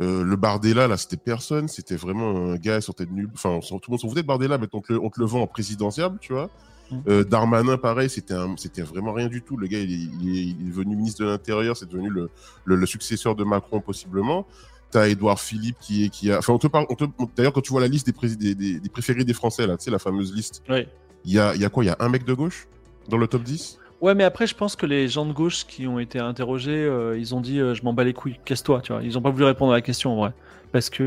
Euh, 0.00 0.24
le 0.24 0.36
Bardella, 0.36 0.88
là, 0.88 0.96
c'était 0.96 1.16
personne. 1.16 1.68
C'était 1.68 1.96
vraiment 1.96 2.52
un 2.52 2.56
gars 2.56 2.80
sur 2.80 2.94
tête 2.94 3.10
nulle. 3.10 3.30
Enfin, 3.34 3.60
tout 3.60 3.78
le 3.88 3.92
monde 3.92 4.00
s'en 4.00 4.08
foutait 4.08 4.22
de 4.22 4.26
Bardella, 4.26 4.58
mais 4.58 4.66
on 4.72 4.80
te, 4.80 4.92
le, 4.92 5.00
on 5.00 5.10
te 5.10 5.20
le 5.20 5.26
vend 5.26 5.42
en 5.42 5.46
présidentiable, 5.46 6.18
tu 6.20 6.32
vois. 6.32 6.50
Mm. 6.90 6.96
Euh, 7.08 7.24
Darmanin, 7.24 7.76
pareil, 7.78 8.10
c'était 8.10 8.82
vraiment 8.82 9.12
rien 9.12 9.28
du 9.28 9.42
tout. 9.42 9.56
Le 9.56 9.66
gars, 9.66 9.78
il 9.78 9.92
est, 9.92 10.08
il 10.20 10.50
est, 10.50 10.70
devenu 10.70 10.96
ministre 10.96 11.22
de 11.22 11.28
l'Intérieur, 11.28 11.76
c'est 11.76 11.88
devenu 11.88 12.10
le, 12.10 12.30
le, 12.64 12.86
successeur 12.86 13.36
de 13.36 13.44
Macron, 13.44 13.80
possiblement. 13.80 14.46
T'as 14.92 15.08
Edouard 15.08 15.40
Philippe 15.40 15.76
qui 15.80 16.04
est, 16.04 16.08
qui 16.08 16.30
a, 16.30 16.38
enfin, 16.38 16.52
on 16.52 16.58
te 16.58 16.68
parle, 16.68 16.86
on 16.88 16.94
te... 16.94 17.04
d'ailleurs, 17.34 17.52
quand 17.52 17.60
tu 17.60 17.72
vois 17.72 17.80
la 17.80 17.88
liste 17.88 18.06
des, 18.06 18.54
des, 18.54 18.78
des, 18.78 18.88
préférés 18.88 19.24
des 19.24 19.34
Français, 19.34 19.66
là, 19.66 19.76
tu 19.76 19.84
sais, 19.84 19.90
la 19.90 19.98
fameuse 19.98 20.32
liste. 20.34 20.62
Il 20.68 21.32
y 21.32 21.38
a, 21.38 21.56
y 21.56 21.64
a 21.64 21.68
quoi? 21.68 21.82
Il 21.82 21.88
y 21.88 21.90
a 21.90 21.96
un 21.98 22.08
mec 22.08 22.24
de 22.24 22.34
gauche 22.34 22.68
dans 23.08 23.16
le 23.16 23.26
top 23.26 23.42
10? 23.42 23.78
Ouais, 24.00 24.14
mais 24.14 24.24
après, 24.24 24.46
je 24.46 24.54
pense 24.54 24.76
que 24.76 24.86
les 24.86 25.08
gens 25.08 25.26
de 25.26 25.32
gauche 25.32 25.66
qui 25.66 25.86
ont 25.86 25.98
été 25.98 26.18
interrogés, 26.18 26.84
euh, 26.84 27.18
ils 27.18 27.34
ont 27.34 27.40
dit 27.40 27.58
je 27.58 27.82
m'en 27.82 27.92
bats 27.92 28.04
les 28.04 28.12
couilles, 28.12 28.38
casse-toi, 28.44 28.80
tu 28.82 28.92
vois. 28.92 29.02
Ils 29.02 29.16
ont 29.16 29.22
pas 29.22 29.30
voulu 29.30 29.44
répondre 29.44 29.72
à 29.72 29.76
la 29.76 29.82
question 29.82 30.12
en 30.12 30.16
vrai 30.16 30.32
parce 30.72 30.90
que 30.90 31.02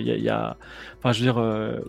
il 0.00 0.08
euh, 0.10 0.18
y, 0.18 0.28
a, 0.28 0.56
enfin, 0.98 1.12
je 1.12 1.20
veux 1.20 1.24
dire, 1.24 1.38
euh, 1.38 1.80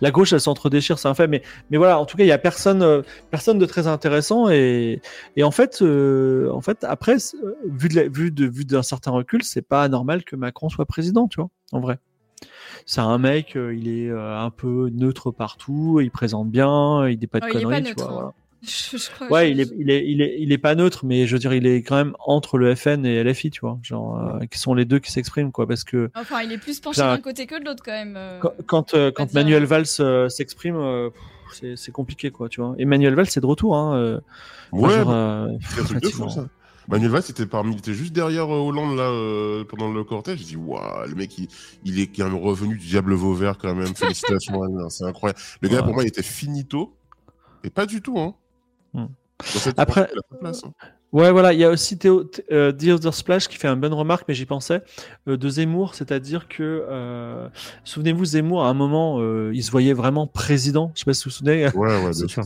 la 0.00 0.10
gauche, 0.10 0.32
elle 0.32 0.40
s'entre-déchire, 0.40 0.98
c'est 0.98 1.08
un 1.08 1.14
fait, 1.14 1.26
mais, 1.26 1.42
mais 1.70 1.76
voilà, 1.76 1.98
en 1.98 2.06
tout 2.06 2.16
cas, 2.16 2.24
il 2.24 2.28
y 2.28 2.32
a 2.32 2.38
personne, 2.38 2.82
euh, 2.82 3.02
personne 3.30 3.58
de 3.58 3.66
très 3.66 3.86
intéressant 3.86 4.48
et, 4.48 5.00
et 5.36 5.44
en 5.44 5.50
fait, 5.50 5.82
en 5.82 6.60
fait, 6.60 6.84
après, 6.84 7.16
vu 7.64 7.88
de, 7.88 8.10
vu 8.12 8.30
de, 8.30 8.46
vu 8.46 8.64
d'un 8.64 8.82
certain 8.82 9.10
recul, 9.10 9.42
c'est 9.42 9.66
pas 9.66 9.88
normal 9.88 10.24
que 10.24 10.36
Macron 10.36 10.68
soit 10.68 10.86
président, 10.86 11.28
tu 11.28 11.40
vois, 11.40 11.50
en 11.72 11.80
vrai 11.80 11.98
c'est 12.84 13.00
un 13.00 13.18
mec, 13.18 13.54
il 13.56 13.88
est 13.88 14.10
un 14.10 14.50
peu 14.50 14.90
neutre 14.92 15.30
partout, 15.30 16.00
il 16.02 16.10
présente 16.10 16.50
bien, 16.50 17.08
il 17.08 17.18
dit 17.18 17.26
pas 17.26 17.40
de 17.40 17.46
conneries, 17.46 17.82
tu 17.82 17.94
vois. 17.94 18.26
Hein. 18.26 18.32
ouais, 19.30 19.50
il, 19.50 19.60
est, 19.60 19.70
il, 19.78 19.90
est, 19.90 20.04
il, 20.06 20.22
est, 20.22 20.36
il 20.38 20.52
est 20.52 20.58
pas 20.58 20.74
neutre, 20.74 21.04
mais 21.04 21.26
je 21.26 21.32
veux 21.34 21.38
dire, 21.38 21.52
il 21.52 21.66
est 21.66 21.82
quand 21.82 21.96
même 21.96 22.14
entre 22.24 22.58
le 22.58 22.74
FN 22.74 23.04
et 23.04 23.22
LFI, 23.22 23.50
tu 23.50 23.60
vois, 23.60 23.78
genre, 23.82 24.18
euh, 24.18 24.46
qui 24.46 24.58
sont 24.58 24.74
les 24.74 24.84
deux 24.84 24.98
qui 24.98 25.12
s'expriment, 25.12 25.52
quoi, 25.52 25.66
parce 25.66 25.84
que. 25.84 26.10
Enfin, 26.14 26.42
il 26.42 26.52
est 26.52 26.58
plus 26.58 26.80
penché 26.80 27.00
d'un 27.00 27.18
côté 27.18 27.46
que 27.46 27.58
de 27.60 27.64
l'autre, 27.64 27.82
quand 27.84 27.92
même. 27.92 28.16
Euh, 28.16 28.40
quand, 28.40 28.52
quand, 28.66 28.94
euh, 28.94 29.12
Manuel 29.34 29.64
Valls 29.64 30.30
s'exprime, 30.30 31.10
c'est 31.52 31.92
compliqué, 31.92 32.30
quoi, 32.30 32.48
tu 32.48 32.60
vois. 32.60 32.74
Et 32.78 32.84
Manuel 32.84 33.14
Valls, 33.14 33.28
c'est 33.28 33.40
de 33.40 33.46
retour, 33.46 33.76
hein. 33.76 34.20
ouais, 34.72 35.04
ça. 35.04 36.48
Manuel 36.88 37.10
Valls 37.10 37.24
était 37.28 37.46
parmi, 37.46 37.74
il 37.74 37.78
était 37.78 37.94
juste 37.94 38.12
derrière 38.12 38.48
Hollande 38.48 38.96
là 38.96 39.64
pendant 39.68 39.92
le 39.92 40.04
cortège. 40.04 40.38
J'ai 40.38 40.44
dit 40.44 40.56
waouh, 40.56 41.08
le 41.08 41.16
mec 41.16 41.36
il, 41.36 41.48
il, 41.84 41.98
est 41.98 42.06
quand 42.06 42.30
même 42.30 42.36
revenu 42.36 42.76
du 42.76 42.86
diable 42.86 43.12
Vauvert 43.14 43.58
quand 43.58 43.74
même. 43.74 43.92
Félicitations, 43.96 44.60
c'est 44.88 45.02
incroyable. 45.02 45.40
Le 45.62 45.68
gars 45.68 45.82
pour 45.82 45.94
moi 45.94 46.04
il 46.04 46.06
était 46.06 46.22
finito 46.22 46.96
et 47.64 47.70
pas 47.70 47.86
du 47.86 48.02
tout 48.02 48.20
hein. 48.20 48.36
Hmm. 48.96 49.06
Après, 49.76 50.08
hein. 50.42 50.52
ouais, 51.12 51.30
voilà, 51.30 51.52
il 51.52 51.58
y 51.58 51.64
a 51.64 51.70
aussi 51.70 51.98
Théo, 51.98 52.24
euh, 52.50 52.72
The 52.72 53.10
Splash 53.10 53.48
qui 53.48 53.56
fait 53.56 53.68
une 53.68 53.78
bonne 53.78 53.92
remarque, 53.92 54.24
mais 54.26 54.34
j'y 54.34 54.46
pensais, 54.46 54.82
euh, 55.28 55.36
de 55.36 55.48
Zemmour, 55.48 55.94
c'est-à-dire 55.94 56.48
que, 56.48 56.86
euh, 56.88 57.48
souvenez-vous, 57.84 58.24
Zemmour, 58.24 58.64
à 58.64 58.70
un 58.70 58.74
moment, 58.74 59.18
euh, 59.20 59.52
il 59.54 59.62
se 59.62 59.70
voyait 59.70 59.92
vraiment 59.92 60.26
président, 60.26 60.90
je 60.94 61.00
sais 61.00 61.04
pas 61.04 61.12
si 61.12 61.24
vous 61.24 61.30
vous 61.30 61.36
souvenez. 61.36 61.68
Ouais, 61.74 62.04
ouais, 62.04 62.10
bien 62.12 62.12
sûr. 62.28 62.44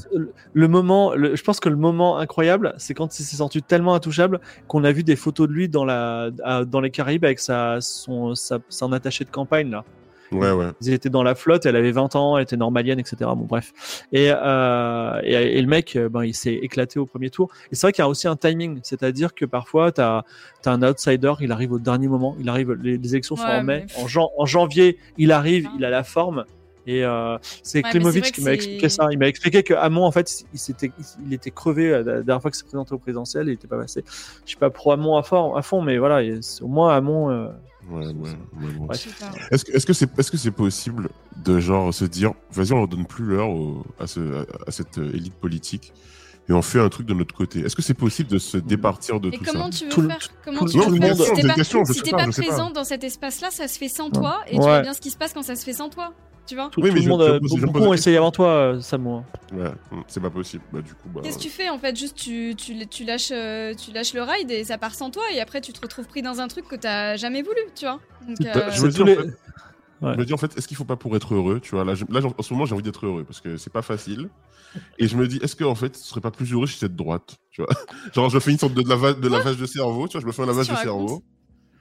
Le 0.53 0.69
moment, 0.69 1.13
je 1.15 1.43
pense 1.43 1.61
que 1.61 1.69
le 1.69 1.77
moment 1.77 2.19
incroyable, 2.19 2.75
c'est 2.77 2.95
quand 2.95 3.21
il 3.21 3.23
s'est 3.23 3.37
senti 3.37 3.63
tellement 3.63 3.95
intouchable 3.95 4.41
qu'on 4.67 4.83
a 4.83 4.91
vu 4.91 5.05
des 5.05 5.17
photos 5.17 5.47
de 5.47 5.53
lui 5.53 5.69
dans, 5.69 5.85
la, 5.85 6.31
dans 6.67 6.81
les 6.81 6.91
Caraïbes 6.91 7.25
avec 7.25 7.39
sa, 7.39 7.81
son, 7.81 8.35
sa, 8.35 8.59
son 8.69 8.93
attaché 8.93 9.25
de 9.25 9.31
campagne, 9.31 9.71
là. 9.71 9.85
Ouais, 10.33 10.53
ouais. 10.53 10.67
Ils 10.81 10.93
étaient 10.93 11.11
dans 11.11 11.23
la 11.23 11.35
flotte, 11.35 11.67
elle 11.67 11.77
avait 11.77 11.91
20 11.91 12.17
ans, 12.17 12.37
elle 12.37 12.45
était 12.45 12.57
normalienne, 12.57 12.99
etc. 12.99 13.17
Bon, 13.21 13.47
bref. 13.49 13.73
Et, 14.13 14.31
euh, 14.31 15.21
et, 15.23 15.61
le 15.61 15.67
mec, 15.67 15.97
euh, 15.97 16.09
ben, 16.09 16.25
il 16.25 16.35
s'est 16.35 16.55
éclaté 16.55 16.99
au 16.99 17.07
premier 17.07 17.31
tour. 17.31 17.51
Et 17.71 17.75
c'est 17.75 17.87
vrai 17.87 17.93
qu'il 17.93 18.03
y 18.03 18.07
a 18.07 18.09
aussi 18.09 18.29
un 18.29 18.37
timing, 18.37 18.81
c'est-à-dire 18.83 19.35
que 19.35 19.45
parfois, 19.45 19.93
tu 19.93 20.01
as, 20.01 20.25
un 20.67 20.83
outsider, 20.83 21.33
il 21.41 21.53
arrive 21.53 21.73
au 21.73 21.79
dernier 21.79 22.09
moment, 22.09 22.37
il 22.39 22.49
arrive, 22.49 22.73
les, 22.73 22.95
élections 23.15 23.37
sont 23.37 23.45
en 23.45 23.63
mai, 23.63 23.87
en, 23.97 24.07
en, 24.39 24.47
janvier, 24.47 24.99
il 25.19 25.33
arrive, 25.33 25.69
il 25.79 25.85
a 25.85 25.91
la 25.91 26.05
forme. 26.05 26.45
Et 26.87 27.05
euh, 27.05 27.39
c'est 27.63 27.85
ouais, 27.85 27.91
qui 27.91 28.01
m'a 28.43 28.53
expliqué 28.53 28.89
ça. 28.89 29.09
Il 29.11 29.19
m'a 29.19 29.29
expliqué 29.29 29.63
que 29.63 29.75
Hamon, 29.75 30.05
en 30.05 30.11
fait, 30.11 30.45
il, 30.53 30.59
s'était, 30.59 30.91
il 31.27 31.33
était 31.33 31.51
crevé 31.51 31.91
euh, 31.91 32.03
la 32.03 32.23
dernière 32.23 32.43
fois 32.43 32.51
qu'il 32.51 32.59
s'est 32.59 32.65
présenté 32.65 32.95
au 32.95 32.99
présidentiel, 32.99 33.49
il 33.49 33.53
était 33.53 33.69
pas 33.69 33.79
passé. 33.79 34.03
Je 34.45 34.49
suis 34.49 34.57
pas 34.57 34.71
pro 34.71 34.93
Hamon 34.93 35.17
à 35.17 35.23
fond, 35.23 35.55
à 35.55 35.63
fond 35.63 35.83
mais 35.83 35.99
voilà, 35.99 36.23
au 36.63 36.69
moins 36.69 36.97
Hamon. 36.97 37.31
Euh, 37.31 37.49
Ouais, 37.89 38.07
ouais, 38.07 38.97
Est-ce 39.51 39.65
que, 39.65 39.73
est-ce 39.73 39.87
que 39.87 39.93
c'est, 39.93 40.19
est-ce 40.19 40.31
que 40.31 40.37
c'est 40.37 40.51
possible 40.51 41.09
de 41.37 41.59
genre 41.59 41.93
se 41.93 42.05
dire, 42.05 42.33
vas-y, 42.53 42.73
on 42.73 42.83
ne 42.83 42.87
donne 42.87 43.07
plus 43.07 43.25
l'heure 43.25 43.49
à, 43.99 44.07
ce, 44.07 44.47
à, 44.67 44.71
cette 44.71 44.99
élite 44.99 45.35
politique 45.35 45.93
et 46.49 46.53
on 46.53 46.63
fait 46.63 46.81
un 46.81 46.89
truc 46.89 47.07
de 47.07 47.15
notre 47.15 47.35
côté. 47.35 47.61
Est-ce 47.61 47.77
que 47.77 47.83
c'est 47.83 47.95
possible 47.95 48.29
de 48.29 48.39
se 48.39 48.57
départir 48.57 49.21
de 49.21 49.29
et 49.29 49.39
tout 49.39 49.45
comment 49.45 49.71
ça 49.71 49.79
tu 49.79 50.01
veux 50.01 50.09
faire 50.09 50.29
Comment 50.45 50.65
tu 50.65 50.79
veux 50.79 51.01
faire 51.01 51.17
Si 51.17 52.03
t'es 52.03 52.11
pas, 52.11 52.25
pas 52.25 52.33
présent 52.33 52.71
dans 52.71 52.85
cet 52.85 53.05
espace-là, 53.05 53.51
ça 53.51 53.69
se 53.69 53.79
fait 53.79 53.89
sans 53.89 54.11
toi 54.11 54.41
et 54.49 54.57
tu 54.57 54.61
vois 54.61 54.83
bien 54.83 54.93
ce 54.93 55.01
qui 55.01 55.11
se 55.11 55.17
passe 55.17 55.33
quand 55.33 55.43
ça 55.43 55.55
se 55.55 55.65
fait 55.65 55.73
sans 55.73 55.89
toi. 55.89 56.13
Tu 56.51 56.57
vois 56.57 56.69
oui, 56.79 56.91
mais 56.93 57.01
le 57.01 57.09
monde, 57.09 57.41
beaucoup 57.63 57.79
ont 57.79 57.95
essayé 57.95 58.17
avant 58.17 58.33
toi, 58.33 58.49
euh, 58.49 58.81
Samu. 58.81 59.21
Ouais, 59.53 59.71
c'est 60.09 60.19
pas 60.19 60.31
possible. 60.31 60.65
Bah, 60.73 60.81
du 60.81 60.95
coup, 60.95 61.09
bah, 61.15 61.21
Qu'est-ce 61.23 61.39
que 61.39 61.43
tu 61.45 61.49
fais 61.49 61.69
en 61.69 61.79
fait? 61.79 61.97
Juste 61.97 62.17
tu, 62.17 62.57
tu, 62.57 62.89
tu, 62.89 63.05
lâches, 63.05 63.31
euh, 63.31 63.73
tu 63.73 63.93
lâches 63.93 64.15
le 64.15 64.23
ride 64.23 64.51
et 64.51 64.65
ça 64.65 64.77
part 64.77 64.97
sans 64.97 65.11
toi 65.11 65.23
et 65.33 65.41
après 65.41 65.61
tu 65.61 65.73
te 65.73 65.81
retrouves 65.81 66.09
pris 66.09 66.23
dans 66.23 66.41
un 66.41 66.49
truc 66.49 66.67
que 66.67 66.75
t'as 66.75 67.17
jamais 67.17 67.43
voulu, 67.43 67.61
tu 67.77 67.85
vois? 67.85 68.01
Donc, 68.27 68.45
euh... 68.45 68.69
je, 68.73 68.83
me 68.83 68.91
dis, 68.91 69.01
en 69.01 69.07
fait, 69.07 69.31
je 70.03 70.19
me 70.19 70.25
dis 70.25 70.33
en 70.33 70.39
fait, 70.39 70.59
est-ce 70.59 70.67
qu'il 70.67 70.77
faut 70.77 70.85
pas 70.85 70.97
pour 70.97 71.15
être 71.15 71.37
heureux 71.37 71.61
Tu 71.61 71.71
vois, 71.71 71.85
là, 71.85 71.95
là 72.09 72.21
en 72.37 72.43
ce 72.43 72.53
moment 72.53 72.67
j'ai 72.67 72.75
envie 72.75 72.83
d'être 72.83 73.07
heureux 73.07 73.23
parce 73.23 73.41
que 73.41 73.57
c'est 73.57 73.73
pas 73.73 73.83
facile. 73.83 74.29
Et 74.99 75.07
je 75.07 75.17
me 75.17 75.29
dis, 75.29 75.39
est-ce 75.43 75.55
que 75.55 75.65
en 75.65 75.77
fait, 75.77 75.97
ce 75.97 76.09
serait 76.09 76.21
pas 76.21 76.33
plus 76.33 76.53
heureux 76.53 76.67
si 76.67 76.75
c'était 76.75 76.89
de 76.89 76.97
droite 76.97 77.37
Tu 77.53 77.63
vois? 77.63 77.71
Genre, 78.13 78.29
je 78.29 78.41
fais 78.41 78.51
une 78.51 78.59
sorte 78.59 78.75
de, 78.75 78.89
lavage, 78.89 79.19
de 79.19 79.29
lavage 79.29 79.57
de 79.57 79.67
cerveau, 79.67 80.09
tu 80.09 80.13
vois, 80.13 80.21
je 80.21 80.27
me 80.27 80.33
fais 80.33 80.43
un 80.43 80.47
lavage 80.47 80.69
de 80.69 80.75
cerveau 80.75 81.23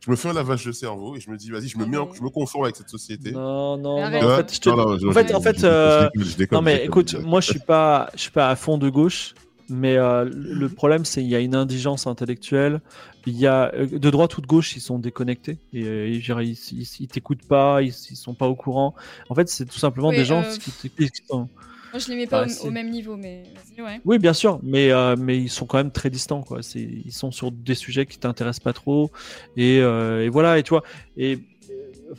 je 0.01 0.11
me 0.11 0.15
fais 0.15 0.29
un 0.29 0.33
lavage 0.33 0.65
de 0.65 0.71
cerveau 0.71 1.15
et 1.15 1.19
je 1.19 1.29
me 1.29 1.37
dis, 1.37 1.51
vas-y, 1.51 1.67
je 1.67 1.77
me, 1.77 1.85
mets 1.85 1.97
je 2.15 2.21
me 2.21 2.29
confonds 2.29 2.63
avec 2.63 2.75
cette 2.75 2.89
société. 2.89 3.31
Non, 3.31 3.77
non, 3.77 4.09
non. 4.09 4.17
En 4.17 4.37
fait, 4.37 4.59
je 4.63 4.69
en 5.07 5.11
fait, 5.11 5.35
en 5.35 5.41
fait 5.41 5.63
euh, 5.63 6.09
non, 6.51 6.61
mais 6.61 6.85
écoute, 6.85 7.15
moi, 7.15 7.41
je 7.41 7.51
suis 7.51 7.59
pas, 7.59 8.09
je 8.15 8.21
suis 8.21 8.31
pas 8.31 8.49
à 8.49 8.55
fond 8.55 8.77
de 8.77 8.89
gauche, 8.89 9.33
mais 9.67 9.97
euh, 9.97 10.29
le 10.31 10.69
problème, 10.69 11.05
c'est 11.05 11.21
qu'il 11.21 11.29
y 11.29 11.35
a 11.35 11.39
une 11.39 11.55
indigence 11.55 12.07
intellectuelle. 12.07 12.81
Il 13.25 13.37
y 13.37 13.45
a 13.45 13.71
euh, 13.75 13.85
de 13.85 14.09
droite 14.09 14.37
ou 14.37 14.41
de 14.41 14.47
gauche, 14.47 14.75
ils 14.75 14.81
sont 14.81 14.97
déconnectés 14.97 15.57
et, 15.73 16.09
ils, 16.09 16.23
ils, 16.41 16.87
ils, 16.99 17.07
t'écoutent 17.07 17.47
pas, 17.47 17.81
ils, 17.81 17.93
ils 18.09 18.15
sont 18.15 18.33
pas 18.33 18.47
au 18.47 18.55
courant. 18.55 18.95
En 19.29 19.35
fait, 19.35 19.49
c'est 19.49 19.65
tout 19.65 19.77
simplement 19.77 20.11
des 20.11 20.25
gens 20.25 20.43
qui, 20.43 20.89
qui 20.89 21.11
sont 21.27 21.49
moi, 21.91 21.99
je 21.99 22.07
les 22.09 22.15
mets 22.15 22.27
pas 22.27 22.45
au, 22.63 22.71
même 22.71 22.89
niveau, 22.89 23.17
mais 23.17 23.43
ouais. 23.77 23.99
Oui, 24.05 24.19
bien 24.19 24.33
sûr, 24.33 24.59
mais, 24.63 24.91
euh, 24.91 25.15
mais 25.17 25.37
ils 25.37 25.49
sont 25.49 25.65
quand 25.65 25.77
même 25.77 25.91
très 25.91 26.09
distants, 26.09 26.41
quoi. 26.41 26.59
Ils 26.75 27.11
sont 27.11 27.31
sur 27.31 27.51
des 27.51 27.75
sujets 27.75 28.05
qui 28.05 28.19
t'intéressent 28.19 28.63
pas 28.63 28.73
trop. 28.73 29.11
Et, 29.57 29.79
euh, 29.81 30.23
et, 30.23 30.29
voilà, 30.29 30.59
et 30.59 30.63
tu 30.63 30.69
vois, 30.69 30.83
et, 31.17 31.39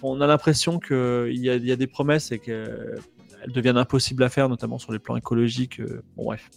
on 0.02 0.20
a 0.20 0.26
l'impression 0.26 0.78
qu'il 0.78 1.36
y 1.36 1.50
a, 1.50 1.56
y 1.56 1.72
a 1.72 1.76
des 1.76 1.86
promesses 1.86 2.32
et 2.32 2.38
qu'elles 2.38 3.00
deviennent 3.48 3.76
impossibles 3.76 4.22
à 4.22 4.28
faire, 4.28 4.48
notamment 4.48 4.78
sur 4.78 4.92
les 4.92 4.98
plans 4.98 5.16
écologiques. 5.16 5.80
Euh, 5.80 6.02
bon, 6.16 6.24
bref. 6.24 6.48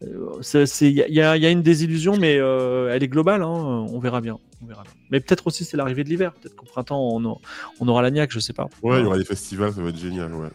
Il 0.00 0.90
y, 0.90 1.14
y, 1.14 1.20
a 1.22 1.50
une 1.50 1.62
désillusion, 1.62 2.16
mais 2.18 2.34
elle 2.34 3.02
est 3.02 3.08
globale. 3.08 3.42
Hein, 3.42 3.48
on 3.48 3.98
verra 3.98 4.20
bien. 4.20 4.38
On 4.62 4.66
verra 4.66 4.84
Mais 5.10 5.20
peut-être 5.20 5.46
aussi 5.46 5.64
c'est 5.64 5.76
l'arrivée 5.76 6.04
de 6.04 6.10
l'hiver. 6.10 6.34
Peut-être 6.34 6.56
qu'au 6.56 6.66
printemps 6.66 7.16
on, 7.16 7.38
on 7.80 7.88
aura 7.88 8.02
l'agnac, 8.02 8.30
je 8.30 8.38
sais 8.38 8.52
pas. 8.52 8.68
Ouais, 8.82 9.00
il 9.00 9.04
y 9.04 9.06
aura 9.06 9.16
des 9.16 9.24
festivals, 9.24 9.72
ça 9.72 9.80
va 9.80 9.88
être 9.88 9.98
génial. 9.98 10.34
Ouais. 10.34 10.48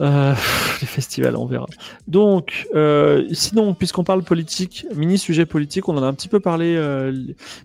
Euh, 0.00 0.34
les 0.80 0.86
festivals, 0.86 1.36
on 1.36 1.46
verra. 1.46 1.66
Donc, 2.06 2.68
euh, 2.74 3.26
sinon, 3.32 3.74
puisqu'on 3.74 4.04
parle 4.04 4.22
politique, 4.22 4.86
mini 4.94 5.18
sujet 5.18 5.46
politique, 5.46 5.88
on 5.88 5.96
en 5.96 6.02
a 6.02 6.06
un 6.06 6.14
petit 6.14 6.28
peu 6.28 6.40
parlé 6.40 6.76
euh, 6.76 7.12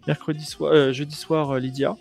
mercredi 0.08 0.46
soir, 0.46 0.94
jeudi 0.94 1.16
soir, 1.16 1.60
Lydia. 1.60 1.96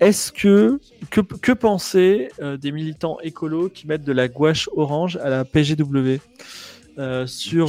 Est-ce 0.00 0.32
que, 0.32 0.80
que, 1.10 1.20
que 1.20 1.52
penser 1.52 2.30
des 2.60 2.72
militants 2.72 3.18
écolos 3.22 3.68
qui 3.68 3.86
mettent 3.86 4.04
de 4.04 4.12
la 4.12 4.28
gouache 4.28 4.68
orange 4.74 5.16
à 5.16 5.30
la 5.30 5.44
PGW 5.44 6.16
sur, 7.26 7.68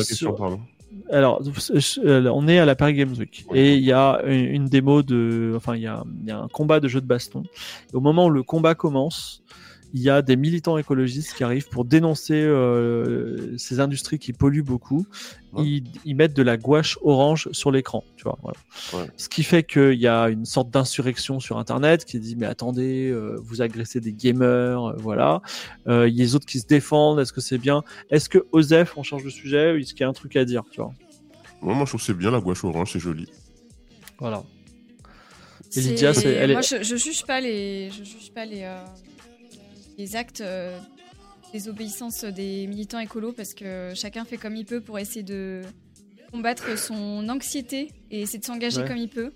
sur 0.00 0.58
alors, 1.10 1.42
on 2.04 2.48
est 2.48 2.58
à 2.58 2.64
la 2.64 2.74
Paris 2.74 2.94
Games 2.94 3.14
Week 3.18 3.44
et 3.54 3.74
il 3.74 3.84
y 3.84 3.92
a 3.92 4.22
une, 4.24 4.66
démo 4.66 5.02
de, 5.02 5.52
enfin, 5.56 5.76
il 5.76 5.82
y, 5.82 5.86
a, 5.86 6.02
y 6.24 6.30
a 6.30 6.38
un 6.38 6.48
combat 6.48 6.80
de 6.80 6.88
jeu 6.88 7.00
de 7.00 7.06
baston. 7.06 7.44
au 7.92 8.00
moment 8.00 8.26
où 8.26 8.30
le 8.30 8.42
combat 8.42 8.74
commence, 8.74 9.42
il 9.94 10.02
y 10.02 10.10
a 10.10 10.22
des 10.22 10.36
militants 10.36 10.78
écologistes 10.78 11.34
qui 11.34 11.44
arrivent 11.44 11.68
pour 11.68 11.84
dénoncer 11.84 12.34
euh, 12.34 13.56
ces 13.56 13.80
industries 13.80 14.18
qui 14.18 14.32
polluent 14.32 14.62
beaucoup. 14.62 15.06
Ils, 15.58 16.14
mettent 16.14 16.36
de 16.36 16.42
la 16.42 16.58
gouache 16.58 16.98
orange 17.00 17.48
sur 17.52 17.70
l'écran, 17.70 18.04
tu 18.16 18.24
vois. 18.24 18.38
Ce 19.16 19.30
qui 19.30 19.42
fait 19.42 19.62
qu'il 19.62 19.94
y 19.94 20.06
a 20.06 20.28
une 20.28 20.44
sorte 20.44 20.70
d'insurrection 20.70 21.40
sur 21.40 21.56
Internet 21.56 22.04
qui 22.04 22.20
dit 22.20 22.36
mais 22.36 22.44
attendez, 22.44 23.08
euh, 23.08 23.38
vous 23.42 23.62
agressez 23.62 24.00
des 24.00 24.12
gamers, 24.12 24.90
euh, 24.90 24.96
voilà. 24.98 25.40
Il 25.86 25.92
y 25.92 26.20
a 26.20 26.24
les 26.24 26.34
autres 26.34 26.44
qui 26.44 26.60
se 26.60 26.66
défendent. 26.66 27.20
Est-ce 27.20 27.32
que 27.32 27.40
c'est 27.40 27.56
bien? 27.56 27.82
Est-ce 28.10 28.28
que 28.28 28.46
Osef, 28.52 28.98
on 28.98 29.02
change 29.02 29.24
de 29.24 29.30
sujet 29.30 29.80
Est-ce 29.80 29.94
qu'il 29.94 30.02
y 30.02 30.04
a 30.04 30.08
un 30.08 30.12
truc 30.12 30.36
à 30.36 30.44
dire, 30.44 30.62
tu 30.70 30.82
vois? 30.82 30.92
Moi, 31.62 31.74
je 31.80 31.88
trouve 31.88 32.00
que 32.00 32.06
c'est 32.06 32.14
bien 32.14 32.30
la 32.30 32.40
gouache 32.40 32.62
orange, 32.64 32.92
c'est 32.92 33.00
joli. 33.00 33.26
Voilà. 34.18 34.42
Et 35.74 35.80
Lydia, 35.80 36.12
elle 36.12 36.52
Moi, 36.52 36.60
je, 36.60 36.82
je 36.82 36.96
juge 36.96 37.24
pas 37.24 37.40
les, 37.40 37.90
je 37.90 38.04
juge 38.04 38.30
pas 38.34 38.44
les 38.44 38.62
les 39.98 40.16
actes 40.16 40.40
euh, 40.40 40.78
des 41.52 41.68
obéissances 41.68 42.24
des 42.24 42.66
militants 42.66 42.98
écolos 42.98 43.32
parce 43.32 43.54
que 43.54 43.92
chacun 43.94 44.24
fait 44.24 44.36
comme 44.36 44.56
il 44.56 44.64
peut 44.64 44.80
pour 44.80 44.98
essayer 44.98 45.22
de 45.22 45.62
combattre 46.30 46.78
son 46.78 47.28
anxiété 47.28 47.92
et 48.10 48.22
essayer 48.22 48.38
de 48.38 48.44
s'engager 48.44 48.84
comme 48.84 48.96
il 48.96 49.08
peut. 49.08 49.32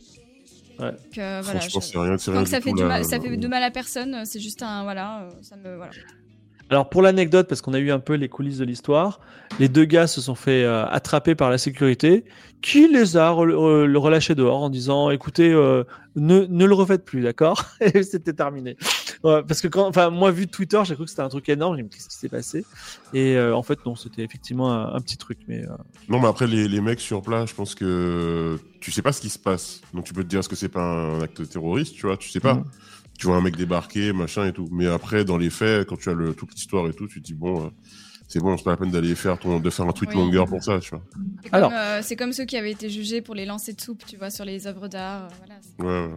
Ouais. 0.79 0.93
voilà, 1.15 1.61
c'est 1.61 1.99
rien, 1.99 2.17
rien 2.17 2.47
ça 2.47 2.61
fait, 2.61 2.73
du 2.73 2.85
mal, 2.85 3.05
ça 3.05 3.21
fait 3.21 3.37
de 3.37 3.49
mal 3.49 3.63
à 3.63 3.71
personne. 3.71 4.25
C'est 4.25 4.41
juste 4.41 4.63
un 4.63 4.83
voilà, 4.83 5.29
ça 5.43 5.57
me 5.57 5.77
voilà. 5.77 5.93
Alors 6.71 6.89
pour 6.89 7.03
l'anecdote, 7.03 7.49
parce 7.49 7.63
qu'on 7.63 7.75
a 7.75 7.81
eu 7.81 7.91
un 7.91 7.99
peu 7.99 8.15
les 8.15 8.29
coulisses 8.29 8.59
de 8.59 8.65
l'histoire, 8.65 9.19
les 9.59 9.69
deux 9.69 9.85
gars 9.85 10.07
se 10.07 10.21
sont 10.21 10.37
fait 10.37 10.63
euh, 10.63 10.87
attraper 10.87 11.35
par 11.35 11.51
la 11.51 11.59
sécurité, 11.59 12.25
qui 12.63 12.87
les 12.87 13.17
a 13.17 13.31
relâchés 13.31 14.37
dehors 14.37 14.63
en 14.63 14.71
disant, 14.71 15.11
écoutez, 15.11 15.53
euh, 15.53 15.83
ne, 16.15 16.47
ne, 16.49 16.65
le 16.65 16.75
refaites 16.75 17.05
plus, 17.05 17.23
d'accord 17.23 17.65
Et 17.81 18.05
c'était 18.05 18.35
terminé. 18.35 18.77
parce 19.23 19.61
que 19.61 19.67
quand, 19.67 19.89
enfin, 19.89 20.11
moi 20.11 20.31
vu 20.31 20.47
Twitter, 20.47 20.81
j'ai 20.85 20.95
cru 20.95 21.05
que 21.05 21.11
c'était 21.11 21.23
un 21.23 21.29
truc 21.29 21.49
énorme. 21.49 21.77
J'ai 21.77 21.83
dit 21.83 21.89
qu'est-ce 21.89 22.09
qui 22.09 22.17
s'est 22.17 22.29
passé? 22.29 22.65
Et 23.15 23.37
euh, 23.37 23.53
en 23.57 23.65
fait, 23.65 23.85
non, 23.85 23.97
c'était 23.97 24.23
effectivement 24.23 24.73
un, 24.73 25.01
petit 25.01 25.17
truc. 25.17 25.39
Mais 25.49 25.65
non, 26.09 26.21
mais 26.21 26.29
après 26.29 26.47
les, 26.47 26.69
les, 26.69 26.81
mecs 26.81 27.01
sur 27.01 27.21
place, 27.21 27.51
je 27.51 27.55
pense 27.57 27.75
que 27.75 28.59
tu 28.81 28.93
sais 28.93 29.03
pas 29.03 29.13
ce 29.13 29.21
qui 29.21 29.29
se 29.29 29.41
passe, 29.41 29.81
donc 29.93 30.05
tu 30.05 30.15
peux 30.15 30.23
te 30.23 30.29
dire 30.29 30.39
est-ce 30.39 30.49
que 30.49 30.57
c'est 30.57 30.69
pas 30.69 30.83
un 30.83 31.23
acte 31.23 31.49
terroriste, 31.49 31.97
tu 31.97 32.07
vois 32.07 32.17
Tu 32.17 32.29
sais 32.29 32.41
pas. 32.41 32.55
Mm 32.55 32.65
tu 33.21 33.27
vois 33.27 33.37
un 33.37 33.43
mec 33.43 33.55
débarquer, 33.55 34.15
machin 34.15 34.47
et 34.47 34.53
tout. 34.53 34.67
Mais 34.73 34.87
après, 34.87 35.27
dans 35.27 35.37
les 35.37 35.51
faits, 35.51 35.87
quand 35.87 35.99
tu 35.99 36.09
as 36.09 36.15
le, 36.15 36.33
toute 36.33 36.55
l'histoire 36.55 36.89
et 36.89 36.95
tout, 36.95 37.07
tu 37.07 37.21
te 37.21 37.27
dis, 37.27 37.35
bon, 37.35 37.67
euh, 37.67 37.69
c'est 38.29 38.41
bon, 38.41 38.57
c'est 38.57 38.65
pas 38.65 38.71
la 38.71 38.77
peine 38.79 38.91
d'aller 38.91 39.15
faire 39.15 39.39
ton, 39.39 39.61
de 39.61 39.69
faire 39.69 39.87
un 39.87 39.93
tweet 39.93 40.15
longueur 40.15 40.47
pour 40.47 40.63
ça, 40.63 40.81
tu 40.81 40.91
vois. 40.91 41.03
C'est 41.45 41.51
comme, 41.51 41.73
euh, 41.73 42.01
c'est 42.03 42.17
comme 42.17 42.33
ceux 42.33 42.47
qui 42.47 42.57
avaient 42.57 42.71
été 42.71 42.89
jugés 42.89 43.21
pour 43.21 43.35
les 43.35 43.45
lancers 43.45 43.75
de 43.75 43.81
soupe, 43.81 44.07
tu 44.07 44.17
vois, 44.17 44.31
sur 44.31 44.47
les 44.47 44.67
œuvres 44.67 44.89
d'art. 44.89 45.29
Euh, 45.29 45.57
voilà, 45.79 46.07
ouais, 46.07 46.15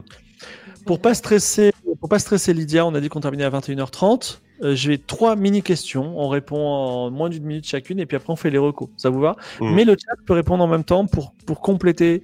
Pour 0.86 1.02
pas 1.02 1.14
stresser, 1.14 1.74
pour 2.00 2.08
pas 2.08 2.20
stresser 2.20 2.54
Lydia, 2.54 2.86
on 2.86 2.96
a 2.96 3.02
dit 3.02 3.10
qu'on 3.10 3.20
terminait 3.20 3.44
à 3.44 3.50
21h30. 3.50 4.40
Euh, 4.62 4.76
j'ai 4.76 4.98
trois 4.98 5.36
mini-questions. 5.36 6.20
On 6.20 6.28
répond 6.28 6.60
en 6.60 7.12
moins 7.12 7.30
d'une 7.30 7.44
minute 7.44 7.66
chacune 7.66 8.00
et 8.00 8.06
puis 8.06 8.18
après 8.18 8.32
on 8.32 8.36
fait 8.36 8.50
les 8.50 8.58
recos. 8.58 8.90
Ça 8.98 9.10
vous 9.10 9.20
va 9.20 9.36
mmh. 9.60 9.74
Mais 9.74 9.86
le 9.86 9.94
chat 9.94 10.16
peut 10.26 10.34
répondre 10.34 10.64
en 10.64 10.68
même 10.68 10.84
temps 10.84 11.06
pour, 11.06 11.34
pour 11.46 11.62
compléter 11.62 12.22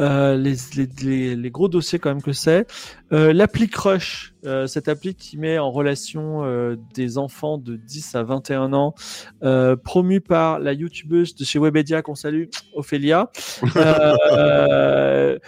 euh, 0.00 0.36
les, 0.36 0.56
les, 0.76 1.36
les, 1.36 1.50
gros 1.50 1.68
dossiers 1.68 1.98
quand 1.98 2.10
même 2.10 2.22
que 2.22 2.32
c'est. 2.32 2.66
Euh, 3.12 3.32
l'appli 3.32 3.68
Crush, 3.68 4.34
euh, 4.44 4.66
cette 4.66 4.88
appli 4.88 5.14
qui 5.14 5.36
met 5.36 5.58
en 5.58 5.70
relation 5.70 6.44
euh, 6.44 6.76
des 6.94 7.18
enfants 7.18 7.58
de 7.58 7.76
10 7.76 8.14
à 8.14 8.22
21 8.22 8.72
ans, 8.72 8.94
euh, 9.42 9.76
promue 9.76 10.20
par 10.20 10.58
la 10.60 10.72
youtubeuse 10.72 11.34
de 11.34 11.44
chez 11.44 11.58
Webedia 11.58 12.02
qu'on 12.02 12.14
salue, 12.14 12.44
Ophélia. 12.74 13.30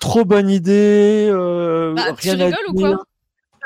trop 0.00 0.24
bonne 0.24 0.50
idée. 0.50 1.28
Bah, 1.30 2.12
rien 2.16 2.36
tu 2.36 2.42
rigoles 2.42 2.58
ou 2.68 2.74
quoi? 2.74 3.05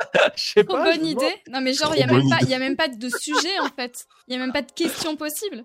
je 0.36 0.42
sais 0.42 0.64
pas. 0.64 0.84
bonne 0.84 1.06
idée. 1.06 1.34
Non, 1.50 1.60
mais 1.60 1.72
genre, 1.72 1.94
il 1.94 1.98
n'y 1.98 2.04
a, 2.04 2.06
même 2.06 2.28
pas, 2.28 2.44
y 2.46 2.54
a 2.54 2.58
même 2.58 2.76
pas 2.76 2.88
de 2.88 3.08
sujet 3.08 3.58
en 3.60 3.68
fait. 3.68 4.06
Il 4.26 4.30
n'y 4.30 4.36
a 4.36 4.38
même 4.38 4.52
pas 4.52 4.62
de 4.62 4.72
question 4.72 5.16
possible. 5.16 5.64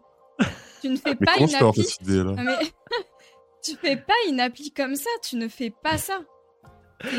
Tu 0.81 0.89
ne 0.89 0.97
fais 0.97 1.15
pas 1.15 1.37
une 1.37 1.53
appli. 1.55 1.87
Idée, 2.01 2.23
là 2.23 2.35
mais... 2.37 2.57
tu 3.63 3.75
fais 3.75 3.97
pas 3.97 4.13
une 4.29 4.39
appli 4.39 4.71
comme 4.71 4.95
ça. 4.95 5.09
Tu 5.23 5.35
ne 5.35 5.47
fais 5.47 5.71
pas 5.71 5.97
ça. 5.97 6.19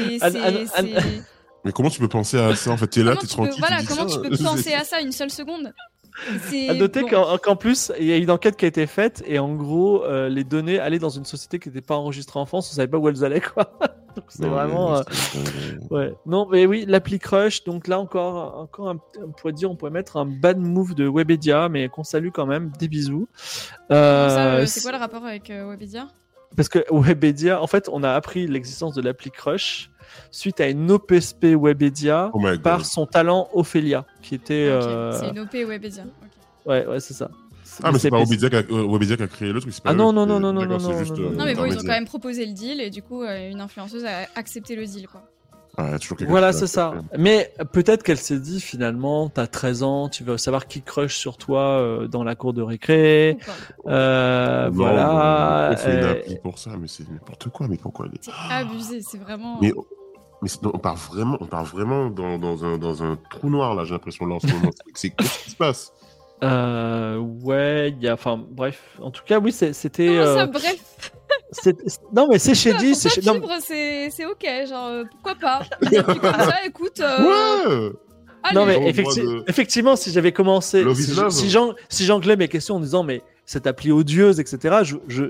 mais 1.64 1.72
comment 1.72 1.90
tu 1.90 2.00
peux 2.00 2.08
penser 2.08 2.38
à 2.38 2.54
ça 2.54 2.70
En 2.70 2.76
fait, 2.76 2.88
tu 2.88 3.00
es 3.00 3.02
là, 3.02 3.16
tu 3.16 3.24
es 3.24 3.28
tranquille. 3.28 3.56
Voilà, 3.58 3.82
comment 3.84 4.06
tu 4.06 4.20
peux 4.20 4.36
penser 4.36 4.72
à 4.72 4.84
ça 4.84 5.00
une 5.00 5.12
seule 5.12 5.30
seconde? 5.30 5.72
À 6.68 6.74
noter 6.74 7.04
qu'en 7.04 7.56
plus, 7.56 7.92
il 7.98 8.06
y 8.06 8.12
a 8.12 8.16
une 8.16 8.30
enquête 8.30 8.56
qui 8.56 8.64
a 8.64 8.68
été 8.68 8.86
faite 8.86 9.22
et 9.26 9.38
en 9.38 9.54
gros, 9.54 10.04
euh, 10.04 10.28
les 10.28 10.44
données 10.44 10.78
allaient 10.78 10.98
dans 10.98 11.10
une 11.10 11.24
société 11.24 11.58
qui 11.58 11.68
n'était 11.68 11.80
pas 11.80 11.96
enregistrée 11.96 12.40
en 12.40 12.46
France, 12.46 12.70
on 12.72 12.76
savait 12.76 12.88
pas 12.88 12.98
où 12.98 13.08
elles 13.08 13.24
allaient 13.24 13.40
quoi. 13.40 13.78
donc 14.16 14.24
c'est 14.28 14.46
vraiment. 14.46 14.96
Euh, 14.96 15.02
ouais. 15.90 16.14
Non, 16.26 16.48
mais 16.50 16.66
oui, 16.66 16.84
l'appli 16.86 17.18
Crush. 17.18 17.64
Donc 17.64 17.86
là 17.86 17.98
encore, 17.98 18.58
encore, 18.58 18.94
on 19.22 19.32
pourrait 19.32 19.52
dire, 19.52 19.70
on 19.70 19.76
pourrait 19.76 19.90
mettre 19.90 20.16
un 20.16 20.26
bad 20.26 20.58
move 20.58 20.94
de 20.94 21.08
Webedia, 21.08 21.68
mais 21.68 21.88
qu'on 21.88 22.04
salue 22.04 22.30
quand 22.32 22.46
même. 22.46 22.72
Des 22.78 22.88
bisous. 22.88 23.28
Euh, 23.90 24.64
c'est 24.66 24.82
quoi 24.82 24.92
le 24.92 24.98
rapport 24.98 25.24
avec 25.24 25.48
Webedia? 25.48 26.08
Parce 26.56 26.68
que 26.68 26.84
Webedia, 26.90 27.60
en 27.60 27.66
fait, 27.66 27.88
on 27.92 28.02
a 28.02 28.12
appris 28.12 28.46
l'existence 28.46 28.94
de 28.94 29.02
l'appli 29.02 29.30
Crush 29.30 29.90
suite 30.30 30.60
à 30.60 30.68
une 30.68 30.90
OPSP 30.90 31.54
Webedia 31.56 32.30
oh 32.32 32.40
par 32.62 32.84
son 32.84 33.06
talent 33.06 33.48
Ophelia, 33.52 34.04
qui 34.22 34.34
était. 34.34 34.68
Euh, 34.68 35.12
c'est 35.12 35.30
une 35.30 35.40
OP 35.40 35.52
Webedia. 35.52 36.04
Ouais, 36.64 36.86
ouais, 36.86 37.00
c'est 37.00 37.14
ça. 37.14 37.30
Ah, 37.82 37.92
mais, 37.92 37.98
c'est 37.98 38.10
pas 38.10 38.16
euh, 38.16 38.24
Webedia 38.24 38.48
qui, 39.16 39.22
a... 39.22 39.26
créé 39.26 39.52
le 39.52 39.60
truc. 39.60 39.74
Ah 39.84 39.92
non, 39.92 40.12
non, 40.12 40.24
non, 40.24 40.40
non, 40.40 40.52
non, 40.52 40.64
non, 40.66 40.78
non, 40.78 40.90
euh, 40.90 41.30
non, 41.30 41.44
mais 41.44 41.54
bon, 41.54 41.66
ils 41.66 41.76
ont 41.76 41.82
quand 41.82 41.86
même 41.88 42.06
proposé 42.06 42.46
le 42.46 42.52
deal 42.52 42.80
et 42.80 42.90
du 42.90 43.02
coup, 43.02 43.24
une 43.24 43.60
influenceuse 43.60 44.04
a 44.04 44.26
accepté 44.34 44.76
le 44.76 44.86
deal, 44.86 45.08
quoi. 45.08 45.22
Voilà, 46.28 46.52
c'est 46.52 46.66
ça. 46.66 46.94
Mais 47.18 47.52
peut-être 47.72 48.02
qu'elle 48.02 48.18
s'est 48.18 48.40
dit 48.40 48.60
finalement, 48.60 49.28
t'as 49.28 49.46
13 49.46 49.82
ans, 49.82 50.08
tu 50.08 50.24
veux 50.24 50.38
savoir 50.38 50.66
qui 50.66 50.82
crush 50.82 51.16
sur 51.16 51.36
toi 51.36 52.06
dans 52.10 52.24
la 52.24 52.34
cour 52.34 52.52
de 52.52 52.62
récré. 52.62 53.38
Euh, 53.86 54.70
voilà. 54.72 55.70
On 55.72 55.76
fait 55.76 55.98
une 55.98 56.04
appli 56.04 56.36
pour 56.36 56.58
ça, 56.58 56.70
mais 56.78 56.88
c'est 56.88 57.08
n'importe 57.08 57.48
quoi. 57.50 57.68
Mais 57.68 57.76
pourquoi 57.76 58.06
C'est 58.20 58.30
abusé, 58.50 59.02
c'est 59.02 59.18
vraiment. 59.18 59.58
Mais 59.60 59.72
on 60.62 60.78
part 60.78 60.96
vraiment, 60.96 61.38
on 61.40 61.46
part 61.46 61.64
vraiment 61.64 62.10
dans, 62.10 62.38
dans, 62.38 62.64
un, 62.64 62.78
dans 62.78 63.02
un 63.02 63.16
trou 63.30 63.48
noir 63.48 63.74
là. 63.74 63.84
J'ai 63.84 63.92
l'impression 63.92 64.26
là 64.26 64.36
en 64.36 64.40
ce 64.40 64.46
moment. 64.48 64.70
c'est 64.94 65.10
qu'est-ce 65.10 65.44
qui 65.44 65.50
se 65.50 65.56
passe? 65.56 65.92
Euh, 66.42 67.16
Ouais, 67.16 67.90
il 67.90 68.02
y 68.02 68.08
a, 68.08 68.14
enfin, 68.14 68.42
bref. 68.50 68.82
En 69.00 69.10
tout 69.10 69.22
cas, 69.24 69.38
oui, 69.38 69.52
c'était. 69.52 70.08
Euh, 70.08 70.46
bref 70.46 70.76
non 72.12 72.26
mais 72.28 72.38
c'est 72.38 72.54
chez 72.54 72.74
dit, 72.74 72.94
c'est 72.94 73.08
chez. 73.08 73.22
c'est 73.22 74.24
ok, 74.24 74.46
genre 74.68 74.88
euh, 74.88 75.04
pourquoi 75.10 75.34
pas? 75.34 75.62
comme 75.80 76.22
ça, 76.22 76.56
écoute. 76.64 77.00
Euh... 77.00 77.90
Ouais. 77.90 78.52
Non 78.54 78.64
mais 78.64 78.94
effectivement, 79.46 79.96
si 79.96 80.12
j'avais 80.12 80.32
commencé, 80.32 80.84
si, 81.30 81.50
si 81.88 82.04
j'anglais 82.04 82.36
mes 82.36 82.48
questions 82.48 82.76
en 82.76 82.80
disant 82.80 83.02
mais 83.02 83.22
cette 83.44 83.66
appli 83.66 83.92
odieuse, 83.92 84.40
etc. 84.40 84.78
Je, 84.82 84.96
je, 85.08 85.24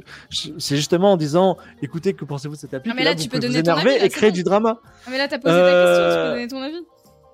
c'est 0.58 0.76
justement 0.76 1.12
en 1.12 1.16
disant, 1.16 1.56
écoutez, 1.82 2.14
que 2.14 2.24
pensez-vous 2.24 2.54
de 2.54 2.60
cette 2.60 2.74
appli 2.74 2.88
Non, 2.88 2.96
mais 2.96 3.04
là, 3.04 3.14
tu 3.14 3.28
peux 3.28 3.38
donner 3.38 3.62
ton 3.62 3.72
avis. 3.72 3.90
et 3.90 4.08
créer 4.08 4.32
du 4.32 4.42
drama. 4.42 4.80
Non, 5.06 5.12
mais 5.12 5.18
là, 5.18 5.28
t'as 5.28 5.38
posé 5.38 5.54
ta 5.54 5.60
question, 5.60 6.08
tu 6.08 6.16
peux 6.16 6.30
donner 6.30 6.48
ton 6.48 6.62
avis. 6.62 6.86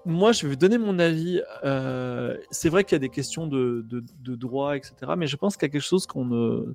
Moi, 0.05 0.33
je 0.33 0.47
vais 0.47 0.57
donner 0.57 0.79
mon 0.79 0.99
avis. 0.99 1.41
Euh, 1.65 2.37
c'est 2.51 2.69
vrai 2.69 2.85
qu'il 2.85 2.95
y 2.95 2.97
a 2.97 2.99
des 3.01 3.09
questions 3.09 3.47
de, 3.47 3.85
de, 3.89 4.03
de, 4.21 4.35
droit, 4.35 4.77
etc. 4.77 4.95
Mais 5.17 5.27
je 5.27 5.37
pense 5.37 5.57
qu'il 5.57 5.67
y 5.67 5.71
a 5.71 5.73
quelque 5.73 5.83
chose 5.83 6.07
qu'on 6.07 6.25
ne, 6.25 6.75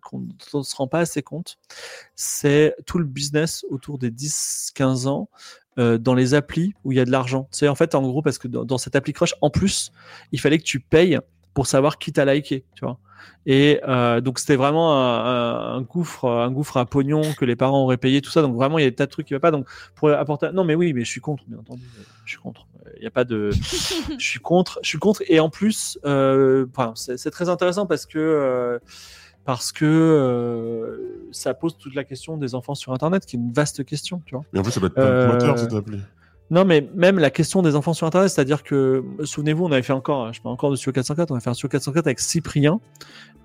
ne 0.54 0.64
se 0.64 0.76
rend 0.76 0.88
pas 0.88 1.00
assez 1.00 1.22
compte. 1.22 1.58
C'est 2.16 2.76
tout 2.86 3.00
le 3.00 3.06
business 3.06 3.66
autour 3.70 3.98
des 3.98 4.12
10-15 4.12 5.08
ans 5.08 5.30
euh, 5.78 5.98
dans 5.98 6.14
les 6.14 6.34
applis 6.34 6.74
où 6.84 6.92
il 6.92 6.98
y 6.98 7.02
a 7.02 7.06
de 7.06 7.12
l'argent. 7.12 7.48
C'est 7.52 7.68
en 7.68 7.76
fait, 7.76 7.96
en 7.96 8.02
gros, 8.02 8.22
parce 8.22 8.38
que 8.38 8.48
dans, 8.48 8.64
dans 8.64 8.78
cette 8.78 8.96
appli 8.96 9.14
Crush, 9.14 9.36
en 9.42 9.50
plus, 9.50 9.92
il 10.32 10.40
fallait 10.40 10.58
que 10.58 10.64
tu 10.64 10.80
payes 10.80 11.20
pour 11.54 11.68
savoir 11.68 11.98
qui 11.98 12.14
t'a 12.14 12.24
liké, 12.24 12.66
tu 12.76 12.86
vois. 12.86 13.00
Et 13.46 13.80
euh, 13.88 14.22
donc 14.22 14.40
c'était 14.40 14.56
vraiment 14.56 14.94
un, 14.94 15.78
un, 15.78 15.82
gouffre, 15.82 16.26
un 16.26 16.52
gouffre 16.52 16.78
à 16.78 16.86
pognon 16.86 17.22
que 17.38 17.46
les 17.46 17.56
parents 17.56 17.82
auraient 17.84 17.98
payé, 17.98 18.22
tout 18.22 18.30
ça. 18.30 18.42
Donc 18.42 18.56
vraiment 18.56 18.78
il 18.78 18.84
y 18.84 18.86
a 18.86 18.90
des 18.90 18.96
tas 18.96 19.06
de 19.06 19.12
trucs 19.12 19.28
qui 19.28 19.34
va 19.34 19.40
pas. 19.40 19.52
Donc 19.52 19.68
pour 19.96 20.10
apporter, 20.10 20.50
non 20.54 20.64
mais 20.64 20.76
oui, 20.76 20.94
mais 20.94 21.04
je 21.04 21.10
suis 21.10 21.22
contre, 21.22 21.44
bien 21.48 21.58
entendu, 21.60 21.84
je 22.26 22.30
suis 22.30 22.40
contre. 22.40 22.67
Il 22.96 23.02
n'y 23.02 23.08
a 23.08 23.12
pas 23.12 23.24
de, 23.24 23.52
je 24.20 24.26
suis 24.26 24.40
contre, 24.40 24.80
je 24.82 24.90
suis 24.90 25.00
contre. 25.00 25.24
Et 25.28 25.40
en 25.40 25.50
plus, 25.50 26.00
euh, 26.06 26.66
enfin, 26.76 26.94
c'est 26.96 27.32
très 27.32 27.50
intéressant 27.50 27.86
parce 27.86 28.06
que 28.06 28.18
euh, 28.18 28.80
parce 29.46 29.72
que 29.72 29.86
euh, 29.86 31.30
ça 31.32 31.54
pose 31.54 31.78
toute 31.78 31.96
la 31.96 32.04
question 32.04 32.38
des 32.38 32.54
enfants 32.56 32.76
sur 32.76 32.94
Internet, 32.94 33.26
qui 33.26 33.38
est 33.38 33.40
une 33.40 33.54
vaste 33.54 33.86
question, 33.86 34.22
tu 34.26 34.36
vois. 34.36 34.44
Mais 34.52 34.60
en 34.60 34.64
plus 34.64 34.72
ça 34.72 34.80
peut 34.80 34.88
être 34.88 35.00
un 35.00 35.34
moteur, 35.34 35.58
cette 35.58 35.74
appli. 35.74 36.00
Non, 36.50 36.64
mais 36.64 36.88
même 36.96 37.20
la 37.20 37.30
question 37.30 37.62
des 37.62 37.76
enfants 37.76 37.94
sur 37.94 38.08
Internet, 38.08 38.30
c'est-à-dire 38.30 38.64
que, 38.64 39.04
souvenez-vous, 39.24 39.66
on 39.66 39.72
avait 39.72 39.82
fait 39.82 39.94
encore, 39.94 40.32
je 40.34 40.42
parle 40.42 40.54
encore 40.54 40.72
de 40.72 40.76
Studio 40.76 40.94
404, 40.94 41.32
on 41.32 41.36
avait 41.36 41.44
fait 41.44 41.50
un 41.50 41.54
Studio 41.54 41.70
404 41.70 42.08
avec 42.08 42.20
Cyprien, 42.20 42.80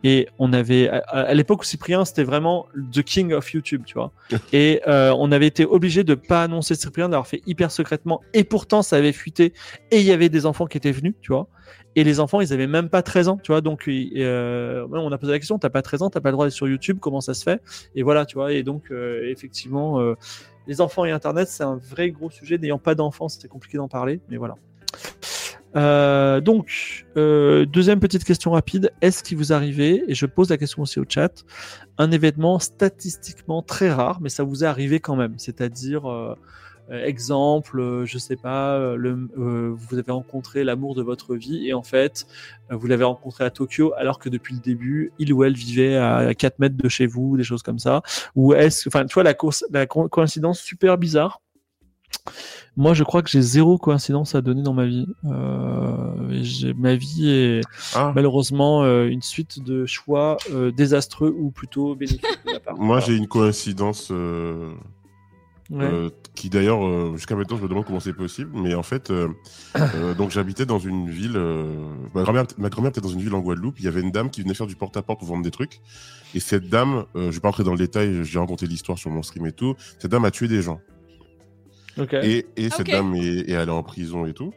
et 0.04 0.28
on 0.38 0.52
avait, 0.52 0.88
à, 0.88 1.34
l'époque 1.34 1.62
où 1.62 1.64
Cyprien, 1.64 2.04
c'était 2.04 2.24
vraiment 2.24 2.66
the 2.92 3.02
king 3.02 3.32
of 3.32 3.52
YouTube, 3.52 3.82
tu 3.84 3.94
vois. 3.94 4.12
et 4.52 4.82
euh, 4.86 5.14
on 5.18 5.32
avait 5.32 5.46
été 5.46 5.64
obligé 5.64 6.04
de 6.04 6.14
pas 6.14 6.44
annoncer 6.44 6.74
Cyprien, 6.76 7.08
d'avoir 7.08 7.26
fait 7.26 7.42
hyper 7.46 7.70
secrètement, 7.72 8.20
et 8.34 8.44
pourtant 8.44 8.82
ça 8.82 8.96
avait 8.96 9.12
fuité, 9.12 9.52
et 9.90 9.98
il 9.98 10.06
y 10.06 10.12
avait 10.12 10.28
des 10.28 10.46
enfants 10.46 10.66
qui 10.66 10.76
étaient 10.76 10.92
venus, 10.92 11.14
tu 11.20 11.32
vois. 11.32 11.48
Et 11.94 12.04
les 12.04 12.20
enfants, 12.20 12.40
ils 12.40 12.52
avaient 12.52 12.66
même 12.66 12.88
pas 12.88 13.02
13 13.02 13.28
ans, 13.28 13.38
tu 13.42 13.52
vois. 13.52 13.60
Donc, 13.60 13.86
euh, 13.88 14.86
on 14.90 15.12
a 15.12 15.18
posé 15.18 15.32
la 15.32 15.38
question, 15.38 15.58
t'as 15.58 15.68
pas 15.68 15.82
13 15.82 16.02
ans, 16.02 16.10
t'as 16.10 16.20
pas 16.20 16.30
le 16.30 16.32
droit 16.32 16.46
d'être 16.46 16.54
sur 16.54 16.68
YouTube, 16.68 16.98
comment 17.00 17.20
ça 17.20 17.34
se 17.34 17.42
fait? 17.42 17.60
Et 17.94 18.02
voilà, 18.02 18.24
tu 18.24 18.34
vois. 18.34 18.52
Et 18.52 18.62
donc, 18.62 18.90
euh, 18.90 19.28
effectivement, 19.30 20.00
euh, 20.00 20.14
les 20.66 20.80
enfants 20.80 21.04
et 21.04 21.10
Internet, 21.10 21.48
c'est 21.48 21.64
un 21.64 21.76
vrai 21.76 22.10
gros 22.10 22.30
sujet. 22.30 22.58
N'ayant 22.58 22.78
pas 22.78 22.94
d'enfants, 22.94 23.28
c'était 23.28 23.48
compliqué 23.48 23.78
d'en 23.78 23.88
parler, 23.88 24.20
mais 24.28 24.36
voilà. 24.36 24.54
Euh, 25.74 26.40
donc, 26.40 27.06
euh, 27.16 27.64
deuxième 27.64 28.00
petite 28.00 28.24
question 28.24 28.50
rapide. 28.50 28.92
Est-ce 29.00 29.22
qu'il 29.22 29.38
vous 29.38 29.52
arrivait, 29.52 30.04
et 30.06 30.14
je 30.14 30.26
pose 30.26 30.50
la 30.50 30.58
question 30.58 30.82
aussi 30.82 31.00
au 31.00 31.04
chat, 31.08 31.44
un 31.98 32.10
événement 32.10 32.58
statistiquement 32.58 33.62
très 33.62 33.90
rare, 33.90 34.20
mais 34.20 34.28
ça 34.28 34.44
vous 34.44 34.64
est 34.64 34.66
arrivé 34.66 35.00
quand 35.00 35.16
même 35.16 35.34
C'est-à-dire, 35.38 36.10
euh, 36.10 36.36
exemple, 36.90 37.80
euh, 37.80 38.04
je 38.04 38.18
sais 38.18 38.36
pas, 38.36 38.74
euh, 38.74 38.96
le, 38.96 39.28
vous 39.74 39.98
avez 39.98 40.12
rencontré 40.12 40.64
l'amour 40.64 40.94
de 40.94 41.02
votre 41.02 41.36
vie 41.36 41.68
et 41.68 41.74
en 41.74 41.82
fait, 41.82 42.26
vous 42.70 42.86
l'avez 42.86 43.04
rencontré 43.04 43.44
à 43.44 43.50
Tokyo 43.50 43.92
alors 43.96 44.18
que 44.18 44.28
depuis 44.28 44.54
le 44.54 44.60
début, 44.60 45.12
il 45.18 45.32
ou 45.32 45.44
elle 45.44 45.54
vivait 45.54 45.96
à 45.96 46.34
4 46.34 46.58
mètres 46.58 46.76
de 46.76 46.88
chez 46.88 47.06
vous, 47.06 47.36
des 47.36 47.44
choses 47.44 47.62
comme 47.62 47.78
ça. 47.78 48.02
Ou 48.34 48.54
est-ce, 48.54 48.88
enfin, 48.88 49.04
tu 49.04 49.14
vois, 49.14 49.22
la, 49.22 49.34
la 49.70 49.86
coïncidence 49.86 50.60
super 50.60 50.98
bizarre. 50.98 51.40
Moi, 52.76 52.94
je 52.94 53.04
crois 53.04 53.22
que 53.22 53.28
j'ai 53.28 53.42
zéro 53.42 53.78
coïncidence 53.78 54.34
à 54.34 54.40
donner 54.40 54.62
dans 54.62 54.72
ma 54.72 54.86
vie. 54.86 55.06
Euh, 55.24 56.74
ma 56.76 56.94
vie 56.94 57.28
est 57.28 57.60
ah. 57.94 58.12
malheureusement 58.14 58.84
une 58.84 59.22
suite 59.22 59.62
de 59.62 59.86
choix 59.86 60.36
désastreux 60.76 61.34
ou 61.36 61.50
plutôt 61.50 61.94
bénéfiques. 61.94 62.26
Moi, 62.76 63.00
j'ai 63.00 63.16
une 63.16 63.28
coïncidence 63.28 64.12
qui 66.34 66.50
d'ailleurs, 66.50 67.16
jusqu'à 67.16 67.36
maintenant, 67.36 67.56
je 67.56 67.62
me 67.62 67.68
demande 67.68 67.84
comment 67.84 68.00
c'est 68.00 68.12
possible. 68.12 68.50
Mais 68.54 68.74
en 68.74 68.82
fait, 68.82 69.12
donc 70.18 70.30
j'habitais 70.30 70.66
dans 70.66 70.78
une 70.78 71.08
ville. 71.08 71.38
ma 72.14 72.22
grand-mère, 72.22 72.44
était 72.90 73.00
dans 73.00 73.08
une 73.08 73.20
ville 73.20 73.34
en 73.34 73.40
Guadeloupe. 73.40 73.78
Il 73.78 73.84
y 73.84 73.88
avait 73.88 74.00
une 74.00 74.10
dame 74.10 74.30
qui 74.30 74.42
venait 74.42 74.54
faire 74.54 74.66
du 74.66 74.76
porte-à-porte 74.76 75.20
pour 75.20 75.28
vendre 75.28 75.44
des 75.44 75.50
trucs. 75.50 75.80
Et 76.34 76.40
cette 76.40 76.68
dame, 76.68 77.04
je 77.14 77.30
vais 77.30 77.40
pas 77.40 77.48
entrer 77.48 77.64
dans 77.64 77.72
le 77.72 77.78
détail, 77.78 78.24
j'ai 78.24 78.38
raconté 78.38 78.66
l'histoire 78.66 78.98
sur 78.98 79.10
mon 79.10 79.22
stream 79.22 79.46
et 79.46 79.52
tout. 79.52 79.74
Cette 79.98 80.10
dame 80.10 80.24
a 80.24 80.30
tué 80.30 80.48
des 80.48 80.62
gens. 80.62 80.80
Et, 82.22 82.46
et 82.56 82.70
cette 82.70 82.88
dame 82.88 83.14
est, 83.14 83.50
est, 83.50 83.54
allée 83.54 83.70
en 83.70 83.82
prison 83.82 84.26
et 84.26 84.32
tout. 84.32 84.52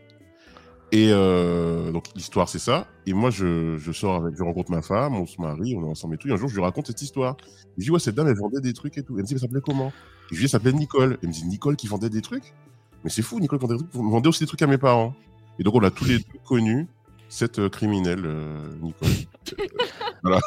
Et 0.92 1.10
euh, 1.12 1.92
donc 1.92 2.06
l'histoire 2.16 2.48
c'est 2.48 2.60
ça. 2.60 2.88
Et 3.06 3.14
moi 3.14 3.30
je, 3.30 3.78
je, 3.78 3.92
sors 3.92 4.16
avec, 4.16 4.36
je 4.38 4.44
rencontre 4.44 4.72
ma 4.72 4.82
femme, 4.82 5.16
on 5.16 5.26
se 5.26 5.42
marie, 5.42 5.76
on 5.76 5.84
est 5.84 5.90
ensemble 5.90 6.16
et 6.16 6.18
tout. 6.18 6.28
Et 6.30 6.32
un 6.32 6.38
jour 6.38 6.48
je 6.48 6.56
lui 6.56 6.62
raconte 6.62 6.88
cette 6.88 7.02
histoire. 7.02 7.36
Je 7.78 7.84
dis 7.84 7.92
ouais 7.92 8.00
cette 8.00 8.16
dame 8.16 8.28
elle 8.28 8.38
vendait 8.38 8.62
des 8.62 8.74
trucs 8.74 8.98
et 8.98 9.04
tout. 9.04 9.16
Elle 9.18 9.24
me 9.24 9.28
dit 9.28 9.34
mais 9.34 9.40
ça 9.40 9.48
s'appelait 9.48 9.62
comment? 9.62 9.92
Je 10.28 10.36
lui 10.36 10.38
dis 10.38 10.44
elle 10.44 10.50
s'appelait 10.50 10.74
Nicole. 10.74 11.18
Elle 11.22 11.30
me 11.30 11.34
dit 11.34 11.46
Nicole 11.46 11.76
qui 11.76 11.88
vendait 11.88 12.10
des 12.10 12.22
trucs? 12.22 12.54
Mais 13.04 13.10
c'est 13.10 13.22
fou 13.22 13.40
Nicole 13.40 13.60
qui 13.60 13.66
vendait 13.66 13.78
des 13.78 13.90
trucs. 13.90 14.02
vendait 14.02 14.28
aussi 14.28 14.40
des 14.42 14.48
trucs 14.48 14.62
à 14.62 14.68
mes 14.68 14.78
parents. 14.78 15.14
Et 15.60 15.64
donc 15.64 15.76
on 15.76 15.84
a 15.84 15.92
tous 15.92 16.06
les 16.06 16.18
deux 16.18 16.40
connu 16.46 16.88
cette 17.30 17.60
euh, 17.60 17.70
criminelle 17.70 18.24
euh, 18.26 18.68
Nicole. 18.82 19.10
voilà. 20.24 20.40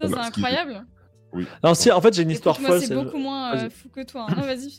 Ça 0.00 0.08
c'est 0.08 0.14
incroyable. 0.16 0.84
Oui. 1.32 1.46
Alors 1.62 1.76
si 1.76 1.90
en 1.90 2.00
fait 2.00 2.14
j'ai 2.14 2.22
une 2.22 2.30
histoire 2.30 2.58
folle. 2.58 2.80
C'est 2.80 2.94
beaucoup 2.94 3.18
moins 3.18 3.68
fou 3.70 3.88
que 3.88 4.04
toi. 4.04 4.26
Hein. 4.28 4.42
Vas-y. 4.42 4.70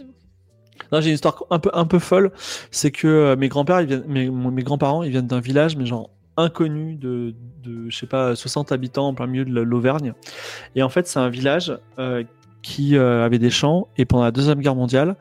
j'ai 1.02 1.10
une 1.10 1.16
histoire 1.16 1.44
un 1.50 1.60
peu, 1.60 1.70
un 1.74 1.86
peu 1.86 2.00
folle. 2.00 2.32
C'est 2.72 2.92
que 2.92 3.08
euh, 3.08 3.36
mes 3.36 3.50
grands-pères, 3.50 3.86
mes, 4.08 4.30
mes 4.30 4.64
grands-parents, 4.64 5.04
ils 5.04 5.12
viennent 5.12 5.28
d'un 5.28 5.40
village, 5.40 5.76
mais 5.76 5.86
genre 5.86 6.10
inconnu 6.38 6.96
de, 6.96 7.36
de, 7.64 7.90
je 7.90 7.98
sais 7.98 8.08
pas, 8.08 8.36
60 8.36 8.72
habitants 8.72 9.08
en 9.08 9.14
plein 9.14 9.28
milieu 9.28 9.46
de 9.46 9.62
l'Auvergne. 9.62 10.14
Et 10.76 10.84
en 10.84 10.90
fait, 10.90 11.08
c'est 11.08 11.20
un 11.20 11.30
village 11.30 11.78
euh, 12.00 12.24
qui 12.62 12.96
euh, 12.96 13.26
avait 13.26 13.40
des 13.40 13.50
champs. 13.50 13.88
Et 13.98 14.06
pendant 14.06 14.24
la 14.24 14.32
Deuxième 14.32 14.60
Guerre 14.60 14.76
mondiale, 14.76 15.16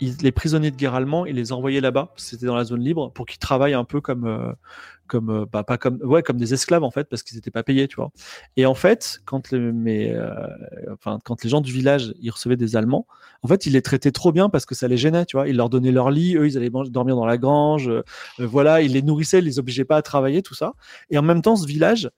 les 0.00 0.32
prisonniers 0.32 0.70
de 0.70 0.76
guerre 0.76 0.94
allemands, 0.94 1.26
ils 1.26 1.36
les 1.36 1.52
envoyaient 1.52 1.82
là-bas, 1.82 2.12
c'était 2.16 2.46
dans 2.46 2.56
la 2.56 2.64
zone 2.64 2.80
libre, 2.80 3.12
pour 3.12 3.26
qu'ils 3.26 3.38
travaillent 3.38 3.74
un 3.74 3.84
peu 3.84 4.00
comme, 4.00 4.54
comme 5.10 5.30
euh, 5.30 5.44
bah, 5.52 5.64
pas 5.64 5.76
comme 5.76 5.98
ouais 6.02 6.22
comme 6.22 6.38
des 6.38 6.54
esclaves 6.54 6.84
en 6.84 6.90
fait 6.90 7.08
parce 7.08 7.22
qu'ils 7.22 7.36
n'étaient 7.36 7.50
pas 7.50 7.64
payés 7.64 7.88
tu 7.88 7.96
vois 7.96 8.12
et 8.56 8.64
en 8.64 8.74
fait 8.74 9.20
quand 9.24 9.50
les 9.50 9.58
mais 9.58 10.14
euh, 10.14 10.30
enfin 10.92 11.18
quand 11.24 11.42
les 11.42 11.50
gens 11.50 11.60
du 11.60 11.72
village 11.72 12.14
ils 12.20 12.30
recevaient 12.30 12.56
des 12.56 12.76
Allemands 12.76 13.06
en 13.42 13.48
fait 13.48 13.66
ils 13.66 13.72
les 13.72 13.82
traitaient 13.82 14.12
trop 14.12 14.30
bien 14.30 14.48
parce 14.48 14.64
que 14.64 14.74
ça 14.76 14.86
les 14.86 14.96
gênait 14.96 15.26
tu 15.26 15.36
vois 15.36 15.48
ils 15.48 15.56
leur 15.56 15.68
donnaient 15.68 15.90
leur 15.90 16.10
lit 16.10 16.36
eux 16.36 16.46
ils 16.46 16.56
allaient 16.56 16.70
dormir 16.70 17.16
dans 17.16 17.26
la 17.26 17.38
grange 17.38 17.88
euh, 17.88 18.02
voilà 18.38 18.80
ils 18.82 18.92
les 18.92 19.02
nourrissaient 19.02 19.40
ils 19.40 19.44
les 19.44 19.58
obligeaient 19.58 19.84
pas 19.84 19.96
à 19.96 20.02
travailler 20.02 20.42
tout 20.42 20.54
ça 20.54 20.74
et 21.10 21.18
en 21.18 21.22
même 21.22 21.42
temps 21.42 21.56
ce 21.56 21.66
village 21.66 22.08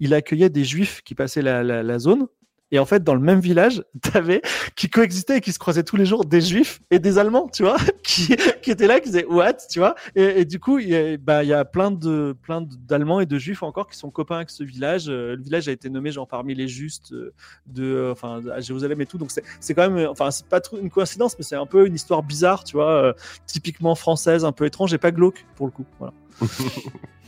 il 0.00 0.14
accueillait 0.14 0.48
des 0.48 0.64
juifs 0.64 1.02
qui 1.02 1.14
passaient 1.14 1.42
la 1.42 1.98
zone 1.98 2.26
et 2.72 2.78
en 2.78 2.84
fait, 2.84 3.02
dans 3.02 3.14
le 3.14 3.20
même 3.20 3.40
village, 3.40 3.82
t'avais 4.00 4.42
qui 4.76 4.88
coexistaient 4.88 5.38
et 5.38 5.40
qui 5.40 5.52
se 5.52 5.58
croisaient 5.58 5.82
tous 5.82 5.96
les 5.96 6.06
jours 6.06 6.24
des 6.24 6.40
Juifs 6.40 6.80
et 6.90 6.98
des 6.98 7.18
Allemands, 7.18 7.48
tu 7.48 7.62
vois, 7.62 7.76
qui, 8.02 8.32
étaient 8.66 8.86
là, 8.86 9.00
qui 9.00 9.10
disaient 9.10 9.26
what, 9.26 9.54
tu 9.70 9.78
vois. 9.78 9.94
Et, 10.14 10.44
du 10.44 10.60
coup, 10.60 10.78
il 10.78 10.88
y 10.88 10.96
a, 10.96 11.16
bah, 11.16 11.42
il 11.42 11.48
y 11.48 11.52
a 11.52 11.64
plein 11.64 11.90
de 11.90 12.36
plein 12.42 12.62
d'Allemands 12.62 13.20
et 13.20 13.26
de 13.26 13.38
Juifs 13.38 13.62
encore 13.62 13.88
qui 13.88 13.96
sont 13.96 14.10
copains 14.10 14.36
avec 14.36 14.50
ce 14.50 14.64
village. 14.64 15.08
Euh, 15.08 15.36
le 15.36 15.42
village 15.42 15.68
a 15.68 15.72
été 15.72 15.90
nommé 15.90 16.12
genre 16.12 16.28
parmi 16.28 16.54
les 16.54 16.68
justes 16.68 17.12
euh, 17.12 17.32
de, 17.66 17.84
euh, 17.84 18.12
enfin, 18.12 18.42
à 18.52 18.60
Jérusalem 18.60 19.00
et 19.00 19.06
tout. 19.06 19.18
Donc 19.18 19.30
c'est 19.60 19.74
quand 19.74 19.90
même, 19.90 20.08
enfin, 20.08 20.30
c'est 20.30 20.46
pas 20.46 20.60
trop 20.60 20.78
une 20.78 20.90
coïncidence, 20.90 21.36
mais 21.38 21.44
c'est 21.44 21.56
un 21.56 21.66
peu 21.66 21.86
une 21.86 21.94
histoire 21.94 22.22
bizarre, 22.22 22.64
tu 22.64 22.76
vois, 22.76 23.14
typiquement 23.46 23.94
française, 23.94 24.44
un 24.44 24.52
peu 24.52 24.66
étrange 24.66 24.94
et 24.94 24.98
pas 24.98 25.10
glauque 25.10 25.44
pour 25.56 25.66
le 25.66 25.72
coup. 25.72 25.86
Voilà. 25.98 26.12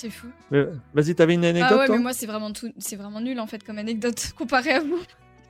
C'est 0.00 0.08
fou. 0.08 0.28
Vas-y, 0.94 1.14
t'avais 1.14 1.34
une 1.34 1.44
anecdote 1.44 1.72
Ah 1.72 1.76
ouais, 1.76 1.88
mais 1.90 1.98
moi 1.98 2.14
c'est 2.14 2.24
vraiment 2.24 2.50
tout, 2.54 2.72
c'est 2.78 2.96
vraiment 2.96 3.20
nul 3.20 3.38
en 3.38 3.46
fait 3.46 3.62
comme 3.62 3.76
anecdote 3.76 4.32
comparé 4.38 4.70
à 4.70 4.80
vous. 4.80 4.98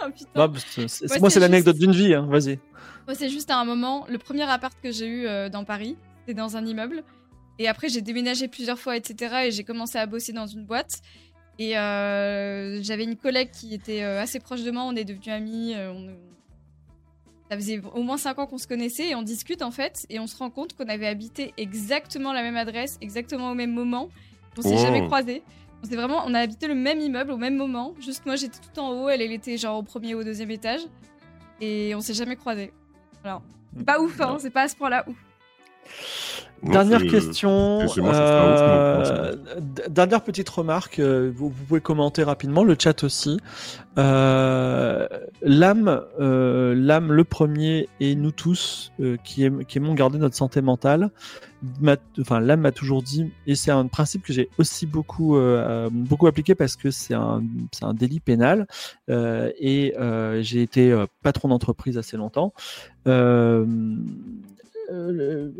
oh, 0.02 0.08
putain. 0.10 1.20
moi 1.20 1.30
c'est 1.30 1.38
l'anecdote 1.38 1.76
d'une 1.76 1.92
vie, 1.92 2.14
hein. 2.14 2.26
vas-y. 2.28 2.58
Moi 3.06 3.14
c'est 3.14 3.28
juste 3.28 3.48
à 3.52 3.58
un 3.58 3.64
moment, 3.64 4.06
le 4.08 4.18
premier 4.18 4.42
appart 4.42 4.76
que 4.82 4.90
j'ai 4.90 5.06
eu 5.06 5.26
euh, 5.28 5.48
dans 5.50 5.62
Paris, 5.62 5.96
c'était 6.18 6.34
dans 6.34 6.56
un 6.56 6.66
immeuble. 6.66 7.04
Et 7.60 7.68
après 7.68 7.88
j'ai 7.88 8.00
déménagé 8.00 8.48
plusieurs 8.48 8.80
fois, 8.80 8.96
etc. 8.96 9.42
Et 9.44 9.50
j'ai 9.52 9.62
commencé 9.62 9.98
à 9.98 10.06
bosser 10.06 10.32
dans 10.32 10.48
une 10.48 10.64
boîte. 10.64 11.00
Et 11.60 11.78
euh, 11.78 12.82
j'avais 12.82 13.04
une 13.04 13.16
collègue 13.16 13.52
qui 13.52 13.72
était 13.72 14.02
euh, 14.02 14.20
assez 14.20 14.40
proche 14.40 14.64
de 14.64 14.72
moi, 14.72 14.82
on 14.82 14.96
est 14.96 15.04
devenus 15.04 15.28
amis. 15.28 15.76
Ça 17.48 17.56
faisait 17.56 17.80
au 17.94 18.02
moins 18.02 18.16
5 18.16 18.36
ans 18.40 18.46
qu'on 18.46 18.58
se 18.58 18.66
connaissait 18.66 19.10
et 19.10 19.14
on 19.14 19.22
discute 19.22 19.62
en 19.62 19.70
fait. 19.70 20.06
Et 20.10 20.18
on 20.18 20.26
se 20.26 20.36
rend 20.36 20.50
compte 20.50 20.76
qu'on 20.76 20.88
avait 20.88 21.06
habité 21.06 21.54
exactement 21.56 22.32
la 22.32 22.42
même 22.42 22.56
adresse, 22.56 22.98
exactement 23.00 23.52
au 23.52 23.54
même 23.54 23.72
moment. 23.72 24.08
On 24.58 24.62
s'est 24.62 24.78
jamais 24.78 25.04
croisés. 25.06 25.42
On 25.82 25.94
vraiment, 25.94 26.22
on 26.26 26.34
a 26.34 26.40
habité 26.40 26.66
le 26.66 26.74
même 26.74 27.00
immeuble 27.00 27.30
au 27.30 27.36
même 27.36 27.56
moment. 27.56 27.94
Juste 28.00 28.26
moi, 28.26 28.36
j'étais 28.36 28.58
tout 28.58 28.78
en 28.80 28.90
haut, 28.90 29.08
elle, 29.08 29.22
elle 29.22 29.32
était 29.32 29.56
genre 29.56 29.78
au 29.78 29.82
premier 29.82 30.14
ou 30.14 30.18
au 30.18 30.24
deuxième 30.24 30.50
étage. 30.50 30.80
Et 31.60 31.94
on 31.94 32.00
s'est 32.00 32.14
jamais 32.14 32.36
croisés. 32.36 32.72
Alors, 33.24 33.42
pas 33.86 34.00
ouf, 34.00 34.20
hein, 34.20 34.36
c'est 34.38 34.50
pas 34.50 34.62
à 34.62 34.68
ce 34.68 34.76
point-là 34.76 35.04
ouf. 35.06 35.16
Dernière 36.62 37.06
question. 37.06 37.80
Euh, 37.98 39.34
dernière 39.88 40.22
petite 40.22 40.48
remarque. 40.48 40.98
Euh, 40.98 41.32
vous, 41.34 41.50
pouvez 41.50 41.80
commenter 41.80 42.22
rapidement 42.22 42.64
le 42.64 42.76
chat 42.78 43.02
aussi. 43.02 43.40
Euh, 43.98 45.08
l'âme, 45.42 46.02
l'âme, 46.18 47.12
le 47.12 47.24
premier 47.24 47.88
et 47.98 48.14
nous 48.14 48.30
tous 48.30 48.92
qui, 49.24 49.44
aimons 49.44 49.94
garder 49.94 50.18
notre 50.18 50.36
santé 50.36 50.60
mentale. 50.60 51.10
Enfin, 52.18 52.40
l'âme 52.40 52.60
m'a 52.60 52.72
toujours 52.72 53.02
dit, 53.02 53.30
et 53.46 53.54
c'est 53.54 53.70
un 53.70 53.86
principe 53.86 54.22
que 54.22 54.32
j'ai 54.32 54.48
aussi 54.58 54.86
beaucoup, 54.86 55.38
beaucoup 55.90 56.26
appliqué 56.26 56.54
parce 56.54 56.76
que 56.76 56.90
c'est 56.90 57.14
un, 57.14 57.42
c'est 57.72 57.84
un 57.84 57.94
délit 57.94 58.20
pénal. 58.20 58.66
et 59.08 59.94
j'ai 60.40 60.62
été 60.62 61.04
patron 61.22 61.48
d'entreprise 61.48 61.96
assez 61.96 62.16
longtemps. 62.18 62.52
Euh, 64.90 65.50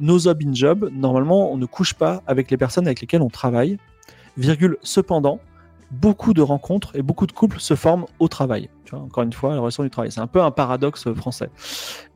nos 0.00 0.18
job 0.18 0.42
in 0.44 0.52
job, 0.54 0.90
normalement, 0.92 1.52
on 1.52 1.56
ne 1.56 1.66
couche 1.66 1.94
pas 1.94 2.22
avec 2.26 2.50
les 2.50 2.56
personnes 2.56 2.86
avec 2.86 3.00
lesquelles 3.00 3.22
on 3.22 3.28
travaille. 3.28 3.78
Virgule, 4.36 4.78
cependant, 4.82 5.40
beaucoup 5.90 6.34
de 6.34 6.42
rencontres 6.42 6.94
et 6.94 7.02
beaucoup 7.02 7.26
de 7.26 7.32
couples 7.32 7.58
se 7.58 7.74
forment 7.74 8.06
au 8.18 8.28
travail. 8.28 8.68
Tu 8.84 8.94
vois, 8.94 9.04
encore 9.04 9.24
une 9.24 9.32
fois, 9.32 9.54
la 9.54 9.60
relation 9.60 9.82
du 9.82 9.90
travail. 9.90 10.12
C'est 10.12 10.20
un 10.20 10.26
peu 10.26 10.40
un 10.40 10.50
paradoxe 10.50 11.12
français. 11.14 11.50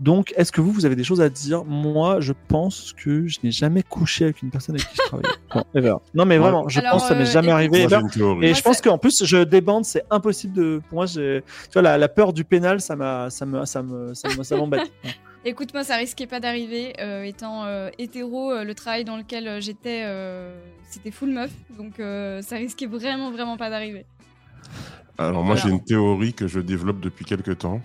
Donc, 0.00 0.32
est-ce 0.36 0.52
que 0.52 0.60
vous, 0.60 0.70
vous 0.70 0.86
avez 0.86 0.96
des 0.96 1.04
choses 1.04 1.20
à 1.20 1.28
dire? 1.28 1.64
Moi, 1.64 2.20
je 2.20 2.32
pense 2.48 2.92
que 2.92 3.26
je 3.26 3.38
n'ai 3.42 3.50
jamais 3.50 3.82
couché 3.82 4.24
avec 4.24 4.42
une 4.42 4.50
personne 4.50 4.76
avec 4.76 4.88
qui 4.88 4.96
je 4.96 5.02
travaille. 5.02 5.92
non, 6.14 6.24
mais 6.24 6.38
vraiment, 6.38 6.68
je 6.68 6.80
pense 6.80 7.02
que 7.02 7.08
ça 7.08 7.14
m'est 7.14 7.22
euh, 7.22 7.32
jamais 7.32 7.50
arrivé. 7.50 7.86
et 8.42 8.54
je 8.54 8.62
pense 8.62 8.80
qu'en 8.80 8.98
plus, 8.98 9.24
je 9.24 9.44
débande, 9.44 9.84
c'est 9.84 10.04
impossible 10.10 10.54
de. 10.54 10.80
Pour 10.88 10.96
moi, 10.96 11.06
tu 11.06 11.42
vois, 11.72 11.82
la, 11.82 12.08
peur 12.08 12.32
du 12.32 12.44
pénal, 12.44 12.80
ça 12.80 12.96
m'a, 12.96 13.30
ça 13.30 13.44
me, 13.44 13.64
ça 13.64 13.82
me, 13.82 14.12
ça 14.14 14.56
m'embête. 14.56 14.92
Écoute, 15.46 15.74
moi, 15.74 15.84
ça 15.84 15.96
risquait 15.96 16.26
pas 16.26 16.40
d'arriver. 16.40 16.94
Euh, 17.00 17.22
étant 17.22 17.64
euh, 17.64 17.90
hétéro, 17.98 18.50
euh, 18.50 18.64
le 18.64 18.74
travail 18.74 19.04
dans 19.04 19.18
lequel 19.18 19.60
j'étais, 19.60 20.06
c'était 20.88 21.10
full 21.10 21.30
meuf. 21.30 21.50
Donc, 21.76 21.94
ça 22.42 22.56
risquait 22.56 22.86
vraiment, 22.86 23.30
vraiment 23.30 23.56
pas 23.56 23.68
d'arriver. 23.68 24.06
Alors, 25.18 25.44
moi, 25.44 25.56
j'ai 25.56 25.68
une 25.68 25.84
théorie 25.84 26.32
que 26.32 26.48
je 26.48 26.60
développe 26.60 27.00
depuis 27.00 27.24
quelques 27.24 27.58
temps. 27.58 27.80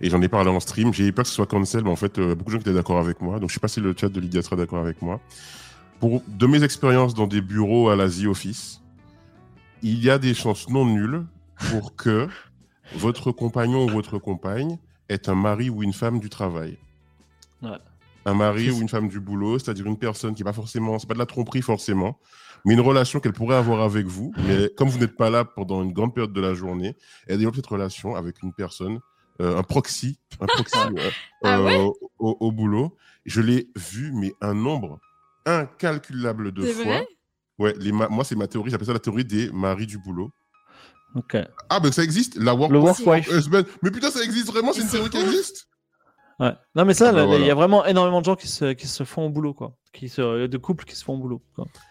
Et 0.00 0.10
j'en 0.10 0.20
ai 0.22 0.28
parlé 0.28 0.50
en 0.50 0.60
stream. 0.60 0.92
J'ai 0.92 1.06
eu 1.06 1.12
peur 1.12 1.24
que 1.24 1.28
ce 1.28 1.34
soit 1.34 1.46
cancel, 1.46 1.84
mais 1.84 1.90
en 1.90 1.96
fait, 1.96 2.18
beaucoup 2.18 2.50
de 2.50 2.56
gens 2.56 2.60
étaient 2.60 2.72
d'accord 2.72 2.98
avec 2.98 3.20
moi. 3.20 3.38
Donc, 3.38 3.50
je 3.50 3.54
sais 3.54 3.60
pas 3.60 3.68
si 3.68 3.80
le 3.80 3.94
chat 3.96 4.08
de 4.08 4.18
Lydia 4.18 4.42
sera 4.42 4.56
d'accord 4.56 4.80
avec 4.80 5.02
moi. 5.02 5.20
Pour, 6.00 6.22
de 6.26 6.46
mes 6.46 6.64
expériences 6.64 7.14
dans 7.14 7.26
des 7.26 7.40
bureaux 7.40 7.90
à 7.90 7.96
l'Asie 7.96 8.26
Office, 8.26 8.80
il 9.82 10.02
y 10.02 10.10
a 10.10 10.18
des 10.18 10.34
chances 10.34 10.68
non 10.68 10.86
nulles 10.86 11.24
pour 11.70 11.94
que 11.94 12.28
votre 12.96 13.30
compagnon 13.30 13.84
ou 13.84 13.88
votre 13.88 14.18
compagne 14.18 14.78
ait 15.08 15.28
un 15.28 15.34
mari 15.34 15.70
ou 15.70 15.82
une 15.82 15.92
femme 15.92 16.18
du 16.18 16.28
travail. 16.28 16.78
Un 18.26 18.34
mari 18.34 18.70
ou 18.70 18.80
une 18.80 18.88
femme 18.88 19.08
du 19.08 19.20
boulot, 19.20 19.58
c'est-à-dire 19.58 19.86
une 19.86 19.98
personne 19.98 20.34
qui 20.34 20.42
n'est 20.42 20.48
pas 20.48 20.54
forcément, 20.54 20.98
c'est 20.98 21.06
pas 21.06 21.14
de 21.14 21.18
la 21.18 21.26
tromperie 21.26 21.60
forcément, 21.60 22.18
mais 22.64 22.74
une 22.74 22.80
relation 22.80 23.20
qu'elle 23.20 23.34
pourrait 23.34 23.56
avoir 23.56 23.82
avec 23.82 24.06
vous. 24.06 24.32
Mais 24.46 24.70
comme 24.76 24.88
vous 24.88 24.98
n'êtes 24.98 25.16
pas 25.16 25.28
là 25.28 25.44
pendant 25.44 25.82
une 25.82 25.92
grande 25.92 26.14
période 26.14 26.32
de 26.32 26.40
la 26.40 26.54
journée, 26.54 26.96
elle 27.26 27.38
développe 27.38 27.56
cette 27.56 27.66
relation 27.66 28.16
avec 28.16 28.42
une 28.42 28.54
personne, 28.54 29.00
euh, 29.42 29.58
un 29.58 29.62
proxy, 29.62 30.18
un 30.40 30.46
proxy 30.46 30.78
euh, 30.78 31.10
ah 31.42 31.58
euh, 31.58 31.90
au, 32.18 32.52
boulot. 32.52 32.96
Je 33.26 33.40
l'ai 33.40 33.68
vu, 33.76 34.12
mais 34.12 34.32
un 34.40 34.54
nombre 34.54 35.00
incalculable 35.44 36.52
de 36.52 36.64
fois. 36.64 37.02
ouais, 37.58 37.74
les 37.78 37.92
moi 37.92 38.24
c'est 38.24 38.36
ma 38.36 38.46
théorie, 38.46 38.70
j'appelle 38.70 38.86
ça 38.86 38.92
la 38.94 38.98
théorie 38.98 39.24
des 39.24 39.50
maris 39.52 39.86
du 39.86 39.98
boulot. 39.98 40.30
Ah, 41.68 41.78
ben 41.80 41.92
ça 41.92 42.02
existe, 42.02 42.36
la 42.36 42.54
work, 42.54 42.72
Mais 43.82 43.90
putain, 43.90 44.10
ça 44.10 44.22
existe 44.24 44.48
vraiment, 44.48 44.72
c'est 44.72 44.82
une 44.82 44.88
théorie 44.88 45.10
qui 45.10 45.18
existe? 45.18 45.68
Ouais. 46.40 46.52
Non, 46.74 46.84
mais 46.84 46.94
ça, 46.94 47.10
ah 47.10 47.12
bah 47.12 47.26
il 47.38 47.46
y 47.46 47.50
a 47.50 47.54
vraiment 47.54 47.84
énormément 47.86 48.20
de 48.20 48.24
gens 48.24 48.36
qui 48.36 48.48
se, 48.48 48.72
qui 48.72 48.86
se 48.86 49.04
font 49.04 49.26
au 49.26 49.30
boulot, 49.30 49.54
quoi. 49.54 49.76
Qui 49.92 50.08
se, 50.08 50.46
de 50.46 50.58
couples 50.58 50.84
qui 50.84 50.96
se 50.96 51.04
font 51.04 51.14
au 51.14 51.18
boulot. 51.18 51.42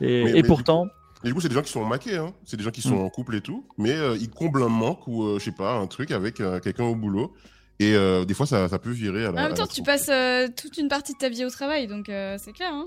Et, 0.02 0.38
et 0.38 0.44
pourtant. 0.44 0.88
Et 1.24 1.28
du 1.28 1.34
coup, 1.34 1.42
c'est 1.42 1.48
des 1.48 1.56
gens 1.56 1.62
qui 1.62 1.72
sont 1.72 1.86
maqués, 1.86 2.18
hein. 2.18 2.34
C'est 2.44 2.58
des 2.58 2.64
gens 2.64 2.72
qui 2.72 2.82
sont 2.82 2.98
mm. 2.98 3.06
en 3.06 3.10
couple 3.10 3.36
et 3.36 3.42
tout, 3.42 3.66
mais 3.78 3.94
euh, 3.94 4.18
ils 4.20 4.30
comblent 4.30 4.64
un 4.64 4.70
manque 4.70 5.08
ou, 5.08 5.24
euh, 5.24 5.40
je 5.40 5.46
sais 5.46 5.52
pas, 5.52 5.76
un 5.76 5.88
truc 5.88 6.12
avec 6.12 6.42
euh, 6.42 6.60
quelqu'un 6.60 6.84
au 6.84 6.96
boulot. 6.96 7.34
Et 7.80 7.96
des 8.26 8.34
fois, 8.34 8.46
ça, 8.46 8.70
ça, 8.70 8.80
peut 8.80 8.92
virer 8.92 9.26
à 9.26 9.32
la. 9.32 9.42
En 9.42 9.48
même 9.48 9.56
temps, 9.56 9.68
tu 9.68 9.84
passes 9.84 10.10
toute 10.56 10.78
une 10.78 10.88
partie 10.88 11.14
de 11.14 11.18
ta 11.18 11.28
vie 11.28 11.44
au 11.44 11.50
travail, 11.50 11.88
donc 11.88 12.06
c'est 12.08 12.54
clair, 12.54 12.72
hein. 12.72 12.86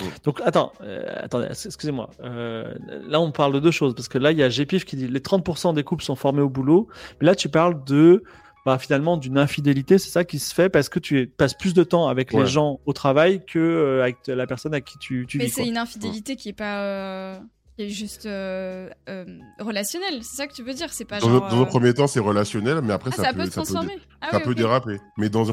Mm. 0.00 0.04
Donc 0.24 0.40
attends, 0.44 0.72
attendez, 1.16 1.46
excusez-moi. 1.46 2.10
là, 2.20 3.20
on 3.20 3.30
parle 3.32 3.54
de 3.54 3.60
deux 3.60 3.70
choses 3.70 3.94
parce 3.94 4.08
que 4.08 4.18
là, 4.18 4.32
il 4.32 4.38
y 4.38 4.42
a 4.42 4.48
GPIF 4.50 4.84
qui 4.84 4.96
dit 4.96 5.08
les 5.08 5.20
30% 5.20 5.74
des 5.74 5.84
couples 5.84 6.04
sont 6.04 6.16
formés 6.16 6.42
au 6.42 6.50
boulot, 6.50 6.88
mais 7.20 7.26
là, 7.26 7.34
tu 7.34 7.48
parles 7.48 7.82
de 7.84 8.24
bah, 8.66 8.78
finalement 8.78 9.16
d'une 9.16 9.38
infidélité, 9.38 9.98
c'est 9.98 10.10
ça 10.10 10.24
qui 10.24 10.38
se 10.38 10.54
fait 10.54 10.68
parce 10.68 10.88
que 10.88 10.98
tu 10.98 11.26
passes 11.26 11.54
plus 11.54 11.74
de 11.74 11.82
temps 11.82 12.08
avec 12.08 12.32
les 12.32 12.46
gens 12.46 12.80
au 12.86 12.92
travail 12.92 13.44
que 13.44 13.58
euh, 13.58 14.02
avec 14.02 14.26
la 14.26 14.46
personne 14.46 14.74
à 14.74 14.80
qui 14.80 14.98
tu, 14.98 15.26
tu 15.26 15.38
Mais 15.38 15.46
vis. 15.46 15.54
Mais 15.56 15.62
c'est 15.64 15.68
une 15.68 15.78
infidélité 15.78 16.36
qui 16.36 16.50
est 16.50 16.54
pas 16.54 17.40
euh, 17.80 17.88
juste 17.88 18.26
euh, 18.26 18.88
euh, 19.08 19.24
relationnel. 19.58 20.22
C'est 20.22 20.36
ça 20.36 20.46
que 20.46 20.54
tu 20.54 20.62
veux 20.62 20.74
dire 20.74 20.92
C'est 20.92 21.04
pas 21.04 21.20
dans, 21.20 21.28
genre, 21.28 21.48
dans 21.48 21.62
un 21.62 21.64
premier 21.64 21.94
temps, 21.94 22.06
c'est 22.06 22.20
relationnel, 22.20 22.80
mais 22.82 22.92
après, 22.92 23.10
ah, 23.18 23.22
ça, 23.22 23.32
peut, 23.32 23.44
se 23.46 23.50
transformer. 23.50 23.98
Ça 24.30 24.40
peut, 24.40 24.54
déraper. 24.54 24.98
Mais 25.16 25.28
dans, 25.28 25.46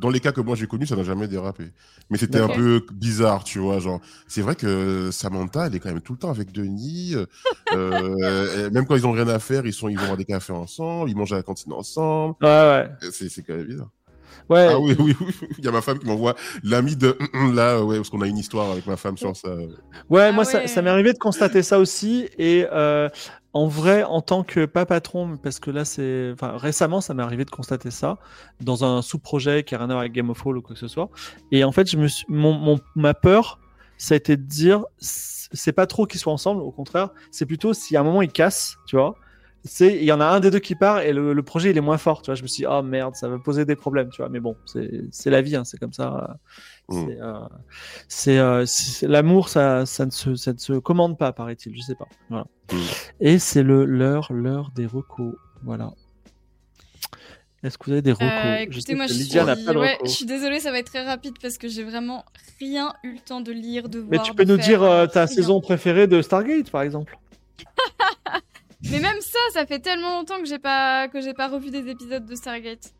dans 0.00 0.10
les 0.10 0.20
cas 0.20 0.32
que 0.32 0.40
moi 0.40 0.56
j'ai 0.56 0.66
connus, 0.66 0.86
ça 0.86 0.96
n'a 0.96 1.04
jamais 1.04 1.28
dérapé. 1.28 1.64
Mais 2.10 2.18
c'était 2.18 2.40
un 2.40 2.48
peu 2.48 2.84
bizarre, 2.92 3.44
tu 3.44 3.58
vois. 3.58 3.78
Genre, 3.78 4.00
c'est 4.28 4.42
vrai 4.42 4.54
que 4.54 5.10
Samantha, 5.10 5.66
elle 5.66 5.74
est 5.74 5.80
quand 5.80 5.90
même 5.90 6.00
tout 6.00 6.12
le 6.12 6.18
temps 6.18 6.30
avec 6.30 6.52
Denis. 6.52 7.14
euh, 7.72 8.70
même 8.70 8.86
quand 8.86 8.96
ils 8.96 9.06
ont 9.06 9.12
rien 9.12 9.28
à 9.28 9.38
faire, 9.38 9.66
ils 9.66 9.72
sont, 9.72 9.88
ils 9.88 9.98
vont 9.98 10.06
boire 10.06 10.16
des 10.16 10.24
cafés 10.24 10.52
ensemble, 10.52 11.10
ils 11.10 11.16
mangent 11.16 11.32
à 11.32 11.36
la 11.36 11.42
cantine 11.42 11.72
ensemble. 11.72 12.36
Ouais, 12.40 12.48
ouais. 12.48 13.10
C'est 13.10 13.42
quand 13.42 13.54
même 13.54 13.66
bizarre. 13.66 13.90
Ouais. 14.48 14.68
Ah 14.70 14.78
oui, 14.78 14.96
oui, 14.98 15.16
oui. 15.20 15.34
Il 15.58 15.64
y 15.64 15.68
a 15.68 15.70
ma 15.70 15.80
femme 15.80 15.98
qui 15.98 16.06
m'envoie 16.06 16.34
l'ami 16.62 16.96
de 16.96 17.16
là, 17.54 17.82
ouais, 17.82 17.96
parce 17.96 18.10
qu'on 18.10 18.20
a 18.20 18.26
une 18.26 18.38
histoire 18.38 18.70
avec 18.70 18.86
ma 18.86 18.96
femme 18.96 19.16
sur 19.16 19.36
ça. 19.36 19.54
Ouais, 20.10 20.28
ah 20.28 20.32
moi, 20.32 20.44
ça, 20.44 20.66
ça 20.66 20.82
m'est 20.82 20.90
arrivé 20.90 21.12
de 21.12 21.18
constater 21.18 21.62
ça 21.62 21.78
aussi. 21.78 22.28
Et 22.38 22.66
euh, 22.72 23.08
en 23.52 23.66
vrai, 23.66 24.02
en 24.02 24.20
tant 24.20 24.42
que 24.42 24.64
pas 24.66 24.86
patron, 24.86 25.36
parce 25.36 25.60
que 25.60 25.70
là, 25.70 25.84
c'est. 25.84 26.30
Enfin, 26.32 26.56
récemment, 26.56 27.00
ça 27.00 27.14
m'est 27.14 27.22
arrivé 27.22 27.44
de 27.44 27.50
constater 27.50 27.90
ça 27.90 28.18
dans 28.60 28.84
un 28.84 29.02
sous-projet 29.02 29.62
qui 29.64 29.74
a 29.74 29.78
rien 29.78 29.90
à 29.90 29.94
voir 29.94 30.00
avec 30.00 30.12
Game 30.12 30.30
of 30.30 30.38
Thrones 30.38 30.58
ou 30.58 30.62
quoi 30.62 30.74
que 30.74 30.80
ce 30.80 30.88
soit. 30.88 31.08
Et 31.52 31.64
en 31.64 31.72
fait, 31.72 31.90
je 31.90 31.96
me 31.96 32.08
suis... 32.08 32.26
mon, 32.28 32.52
mon, 32.52 32.78
ma 32.96 33.14
peur, 33.14 33.60
ça 33.96 34.14
a 34.14 34.16
été 34.16 34.36
de 34.36 34.42
dire 34.42 34.84
c'est 34.98 35.72
pas 35.72 35.86
trop 35.86 36.06
qu'ils 36.06 36.20
soient 36.20 36.32
ensemble, 36.32 36.62
au 36.62 36.72
contraire, 36.72 37.10
c'est 37.30 37.46
plutôt 37.46 37.74
si 37.74 37.96
à 37.96 38.00
un 38.00 38.02
moment 38.02 38.22
ils 38.22 38.32
cassent, 38.32 38.76
tu 38.86 38.96
vois 38.96 39.14
c'est 39.64 39.96
il 39.96 40.04
y 40.04 40.12
en 40.12 40.20
a 40.20 40.26
un 40.26 40.40
des 40.40 40.50
deux 40.50 40.58
qui 40.58 40.74
part 40.74 41.00
et 41.00 41.12
le, 41.12 41.42
projet 41.42 41.70
il 41.70 41.76
est 41.78 41.82
moins 41.82 41.98
fort 41.98 42.22
tu 42.22 42.26
vois. 42.26 42.34
Je 42.34 42.42
me 42.42 42.48
suis 42.48 42.62
dit 42.62 42.66
oh 42.68 42.82
merde 42.82 43.14
ça 43.14 43.28
va 43.28 43.38
poser 43.38 43.64
des 43.64 43.76
problèmes 43.76 44.10
tu 44.10 44.20
vois. 44.20 44.28
Mais 44.28 44.40
bon 44.40 44.56
c'est 44.66 45.30
la 45.30 45.40
vie 45.40 45.56
hein, 45.56 45.64
c'est 45.64 45.78
comme 45.78 45.92
ça. 45.92 46.36
Mm. 46.88 47.06
c'est 48.08 48.38
euh, 48.38 48.62
euh 48.62 48.66
l'amour 49.08 49.48
ça 49.48 49.86
ça 49.86 50.04
ne 50.04 50.10
se 50.10 50.34
ça 50.34 50.52
ne 50.52 50.58
se 50.58 50.74
commande 50.74 51.16
pas 51.16 51.32
paraît-il 51.32 51.74
je 51.74 51.80
sais 51.80 51.94
pas. 51.94 52.08
Voilà. 52.28 52.46
Mm. 52.72 52.76
et 53.20 53.38
c'est 53.38 53.62
le 53.62 53.84
l'heure 53.84 54.32
l'heure 54.32 54.70
des 54.74 54.86
recos. 54.86 55.34
Voilà. 55.62 55.92
Est-ce 57.62 57.78
que 57.78 57.86
vous 57.86 57.92
avez 57.92 58.02
des 58.02 58.12
recos? 58.12 58.28
Euh, 58.28 58.56
Écoutez, 58.56 58.94
moi, 58.94 59.06
je 59.06 59.14
suis... 59.14 59.40
Ouais, 59.40 59.98
je 60.04 60.10
suis 60.10 60.26
désolée, 60.26 60.60
ça 60.60 60.70
va 60.70 60.80
être 60.80 60.92
très 60.92 61.02
rapide 61.02 61.36
parce 61.40 61.56
que 61.56 61.66
j'ai 61.66 61.82
vraiment 61.82 62.26
rien 62.60 62.92
eu 63.02 63.14
le 63.14 63.20
temps 63.20 63.40
de 63.40 63.52
lire, 63.52 63.88
de 63.88 64.00
voir. 64.00 64.10
Mais 64.10 64.18
tu 64.18 64.34
peux 64.34 64.44
nous 64.44 64.58
dire 64.58 64.82
euh, 64.82 65.06
ta 65.06 65.26
saison 65.26 65.62
préférée 65.62 66.06
de 66.06 66.20
Stargate, 66.20 66.70
par 66.70 66.82
exemple 66.82 67.18
Mais 68.90 69.00
même 69.00 69.20
ça, 69.20 69.38
ça 69.52 69.66
fait 69.66 69.78
tellement 69.78 70.18
longtemps 70.18 70.38
que 70.38 70.46
j'ai 70.46 70.58
pas 70.58 71.08
que 71.08 71.20
j'ai 71.20 71.34
pas 71.34 71.48
revu 71.48 71.70
des 71.70 71.88
épisodes 71.88 72.24
de 72.24 72.34
Stargate. 72.34 72.92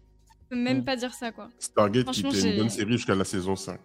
Je 0.43 0.49
peux 0.51 0.57
même 0.57 0.81
mm. 0.81 0.85
pas 0.85 0.97
dire 0.97 1.13
ça 1.15 1.33
quoi. 1.33 1.49
Stargate 1.59 2.11
qui 2.11 2.21
était 2.21 2.51
une 2.53 2.59
bonne 2.59 2.71
série 2.71 2.93
jusqu'à 2.93 3.15
la 3.15 3.25
saison 3.25 3.57
5. 3.57 3.81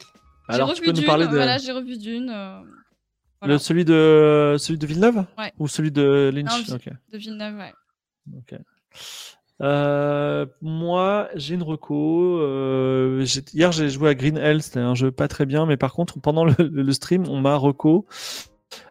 Alors 0.47 0.73
tu 0.73 0.81
peux 0.81 0.91
nous 0.91 1.03
parler 1.03 1.25
de 1.25 1.31
voilà, 1.31 1.57
j'ai 1.57 1.71
revu 1.71 1.97
d'une 1.97 2.29
euh, 2.29 2.59
Le 3.43 3.57
celui 3.57 3.85
de 3.85 4.55
celui 4.57 4.79
de 4.79 4.87
Villeneuve? 4.87 5.25
Ouais. 5.37 5.53
ou 5.59 5.67
celui 5.67 5.91
de 5.91 6.31
Lynch? 6.33 6.67
Non, 6.69 6.77
De 7.11 7.17
Villeneuve, 7.17 7.55
ouais. 7.57 7.73
OK. 8.37 8.59
Euh, 9.61 10.45
moi, 10.61 11.27
j'ai 11.35 11.55
une 11.55 11.63
reco. 11.63 12.39
Euh, 12.39 13.25
hier, 13.53 13.71
j'ai 13.71 13.89
joué 13.89 14.09
à 14.09 14.15
Green 14.15 14.37
Hell. 14.37 14.63
C'était 14.63 14.79
un 14.79 14.95
jeu 14.95 15.11
pas 15.11 15.27
très 15.27 15.45
bien, 15.45 15.65
mais 15.65 15.75
par 15.75 15.93
contre, 15.93 16.19
pendant 16.19 16.45
le, 16.45 16.53
le 16.59 16.91
stream, 16.93 17.27
on 17.27 17.41
m'a 17.41 17.55
reco 17.55 18.07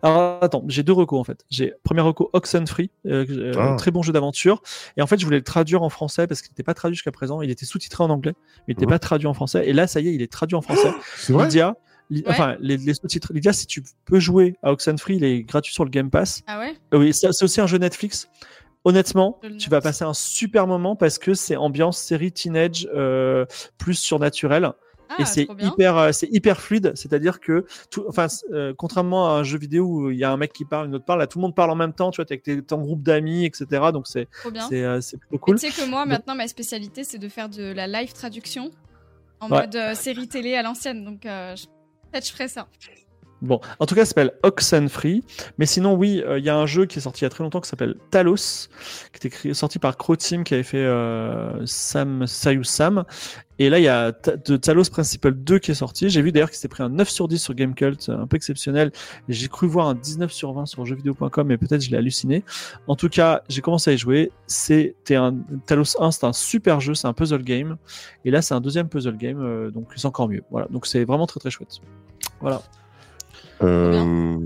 alors 0.03 0.43
attends, 0.43 0.65
j'ai 0.69 0.83
deux 0.83 0.93
recos 0.93 1.19
en 1.19 1.25
fait. 1.25 1.45
J'ai 1.51 1.75
premier 1.83 2.01
reco 2.01 2.31
Oxenfree, 2.33 2.91
euh, 3.07 3.25
euh 3.29 3.53
ah. 3.59 3.77
très 3.79 3.91
bon 3.91 4.03
jeu 4.03 4.13
d'aventure. 4.13 4.63
Et 4.97 5.03
en 5.03 5.07
fait, 5.07 5.19
je 5.19 5.25
voulais 5.25 5.39
le 5.39 5.45
traduire 5.45 5.83
en 5.83 5.89
français 5.89 6.27
parce 6.27 6.43
qu'il 6.43 6.51
n'était 6.53 6.63
pas 6.63 6.75
traduit 6.75 6.97
jusqu'à 6.97 7.13
présent. 7.13 7.43
Il 7.43 7.51
était 7.51 7.67
sous-titré 7.67 8.05
en 8.05 8.11
anglais, 8.11 8.35
mais 8.67 8.75
il 8.75 8.77
n'était 8.77 8.87
pas 8.87 8.99
traduit 8.99 9.27
en 9.27 9.35
français. 9.35 9.69
Et 9.69 9.73
là, 9.73 9.87
ça 9.87 10.01
y 10.01 10.09
est, 10.09 10.15
il 10.15 10.23
est 10.23 10.33
traduit 10.33 10.57
en 10.57 10.63
français. 10.63 10.93
Lydia, 11.29 11.77
enfin 12.27 12.57
les, 12.61 12.95
sous-titres. 12.95 13.33
Lydia, 13.33 13.53
si 13.53 13.67
tu 13.67 13.83
peux 14.05 14.19
jouer 14.19 14.57
à 14.63 14.73
Oxenfree, 14.73 15.17
il 15.17 15.25
est 15.25 15.43
gratuit 15.43 15.73
sur 15.73 15.85
le 15.85 15.91
Game 15.91 16.11
Pass. 16.11 16.43
Ah 16.47 16.59
ouais? 16.59 16.75
Euh, 16.95 16.99
oui, 16.99 17.15
c'est 17.15 17.29
aussi 17.43 17.61
un 17.61 17.67
jeu 17.67 17.79
Netflix. 17.79 18.29
Honnêtement, 18.85 19.41
tu 19.59 19.71
vas 19.71 19.81
passer 19.81 20.05
un 20.05 20.15
super 20.15 20.67
moment 20.67 20.97
parce 20.97 21.19
que 21.19 21.35
c'est 21.35 21.57
ambiance 21.57 21.99
série 21.99 22.33
teenage 22.33 22.89
euh, 22.95 23.45
plus 23.77 23.95
surnaturelle 23.95 24.73
et 25.19 25.23
ah, 25.23 25.25
c'est 25.25 25.49
hyper, 25.61 25.97
euh, 25.97 26.13
c'est 26.13 26.29
hyper 26.31 26.61
fluide. 26.61 26.93
C'est-à-dire 26.95 27.41
que, 27.41 27.65
tout, 27.91 28.05
enfin, 28.09 28.27
euh, 28.53 28.75
contrairement 28.77 29.29
à 29.29 29.39
un 29.39 29.43
jeu 29.43 29.59
vidéo 29.59 29.87
où 29.87 30.11
il 30.11 30.19
y 30.19 30.25
a 30.25 30.31
un 30.31 30.37
mec 30.37 30.53
qui 30.53 30.65
parle, 30.65 30.89
une 30.89 30.95
autre 30.95 31.05
parle, 31.05 31.21
là, 31.21 31.27
tout 31.27 31.39
le 31.39 31.43
monde 31.43 31.55
parle 31.55 31.71
en 31.71 31.77
même 31.77 31.93
temps. 31.93 32.11
Tu 32.11 32.23
vois, 32.23 32.27
avec 32.31 32.67
ton 32.67 32.79
groupe 32.79 33.03
d'amis, 33.03 33.45
etc. 33.45 33.67
Donc 33.93 34.07
c'est, 34.07 34.29
c'est, 34.69 34.85
euh, 34.85 35.01
c'est 35.01 35.17
plutôt 35.17 35.39
cool. 35.39 35.59
Tu 35.59 35.71
sais 35.71 35.83
que 35.83 35.89
moi, 35.89 36.05
maintenant, 36.05 36.35
ma 36.35 36.49
spécialité, 36.49 37.05
c'est 37.05 37.19
de 37.19 37.29
faire 37.29 37.49
de 37.49 37.73
la 37.73 37.87
live 37.87 38.13
traduction 38.13 38.71
en 39.41 39.49
mode 39.49 39.79
série 39.95 40.29
télé 40.29 40.55
à 40.55 40.63
l'ancienne. 40.63 41.05
Donc 41.05 41.23
peut-être 41.23 42.27
je 42.27 42.33
ferai 42.33 42.49
ça. 42.49 42.69
Bon, 43.41 43.61
en 43.79 43.87
tout 43.87 43.95
cas, 43.95 44.03
ça 44.03 44.11
s'appelle 44.11 44.33
Oxenfree. 44.43 45.23
Mais 45.59 45.67
sinon, 45.67 45.95
oui, 45.95 46.23
il 46.37 46.45
y 46.45 46.49
a 46.49 46.57
un 46.57 46.67
jeu 46.67 46.87
qui 46.87 46.99
est 46.99 47.03
sorti 47.03 47.21
il 47.21 47.25
y 47.25 47.27
a 47.27 47.31
très 47.31 47.45
longtemps 47.45 47.61
qui 47.61 47.69
s'appelle 47.69 47.95
Talos, 48.11 48.69
qui 49.13 49.27
était 49.27 49.55
sorti 49.55 49.79
par 49.79 49.97
Croteam, 49.97 50.45
qui 50.45 50.55
avait 50.55 50.63
fait 50.63 50.87
Sam 51.65 52.27
Sayu 52.27 52.65
Sam. 52.65 53.05
Et 53.59 53.71
là, 53.71 53.79
il 53.79 53.85
y 53.85 53.89
a 53.89 54.13
de 54.13 54.57
Talos 54.57 54.85
Principal 54.91 55.33
2 55.33 55.59
qui 55.59 55.73
est 55.73 55.75
sorti. 55.75 56.09
J'ai 56.09 56.23
vu 56.23 56.31
d'ailleurs 56.31 56.51
qu'il 56.51 56.59
s'est 56.59 56.69
pris 56.69 56.83
un 56.83 56.91
9 56.91 57.09
sur 57.09 57.27
10 57.27 57.39
sur 57.39 57.55
Gamecult, 57.55 58.09
un 58.09 58.27
peu 58.27 58.37
exceptionnel. 58.37 58.93
J'ai 59.29 59.49
cru 59.49 59.67
voir 59.67 59.89
un 59.89 59.95
19 59.95 60.31
sur 60.33 60.53
20 60.53 60.67
sur 60.67 60.87
jeuxvideo.com, 60.87 61.47
mais 61.47 61.57
peut-être 61.57 61.83
je 61.83 61.91
l'ai 61.91 61.97
halluciné. 61.97 62.45
En 62.87 62.95
tout 62.95 63.09
cas, 63.09 63.43
j'ai 63.49 63.61
commencé 63.61 63.91
à 63.91 63.95
y 63.95 63.99
jouer. 63.99 64.31
C'était 64.47 65.17
un 65.17 65.35
Talos 65.67 66.01
1, 66.01 66.13
c'est 66.13 66.25
un 66.25 66.33
super 66.33 66.81
jeu, 66.81 66.95
c'est 66.95 67.09
un 67.09 67.13
puzzle 67.13 67.43
game. 67.43 67.77
Et 68.25 68.31
là, 68.31 68.43
c'est 68.43 68.55
un 68.55 68.61
deuxième 68.61 68.89
puzzle 68.89 69.17
game, 69.17 69.41
euh, 69.41 69.71
donc 69.71 69.89
c'est 69.97 70.07
encore 70.07 70.29
mieux. 70.29 70.45
Voilà, 70.51 70.69
donc 70.69 70.87
c'est 70.87 71.05
vraiment 71.05 71.27
très 71.27 71.41
très 71.41 71.51
chouette. 71.51 71.81
Voilà. 72.41 72.63
Euh, 73.63 74.39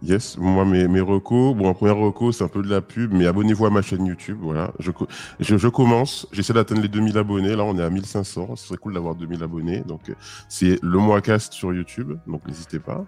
Yes, 0.00 0.38
moi 0.38 0.64
mes, 0.64 0.86
mes 0.86 1.00
recos, 1.00 1.56
bon, 1.56 1.68
un 1.68 1.74
premier 1.74 1.90
reco, 1.90 2.30
c'est 2.30 2.44
un 2.44 2.48
peu 2.48 2.62
de 2.62 2.70
la 2.70 2.80
pub, 2.80 3.12
mais 3.12 3.26
abonnez-vous 3.26 3.66
à 3.66 3.70
ma 3.70 3.82
chaîne 3.82 4.06
YouTube, 4.06 4.38
voilà. 4.40 4.72
Je, 4.78 4.92
je, 5.40 5.56
je 5.56 5.68
commence, 5.68 6.28
j'essaie 6.30 6.52
d'atteindre 6.52 6.82
les 6.82 6.88
2000 6.88 7.18
abonnés, 7.18 7.56
là 7.56 7.64
on 7.64 7.76
est 7.76 7.82
à 7.82 7.90
1500, 7.90 8.54
ce 8.54 8.68
serait 8.68 8.76
cool 8.76 8.94
d'avoir 8.94 9.16
2000 9.16 9.42
abonnés, 9.42 9.80
donc 9.80 10.02
c'est 10.48 10.78
le 10.84 10.98
mois 10.98 11.20
cast 11.20 11.52
sur 11.52 11.74
YouTube, 11.74 12.16
donc 12.28 12.46
n'hésitez 12.46 12.78
pas. 12.78 13.06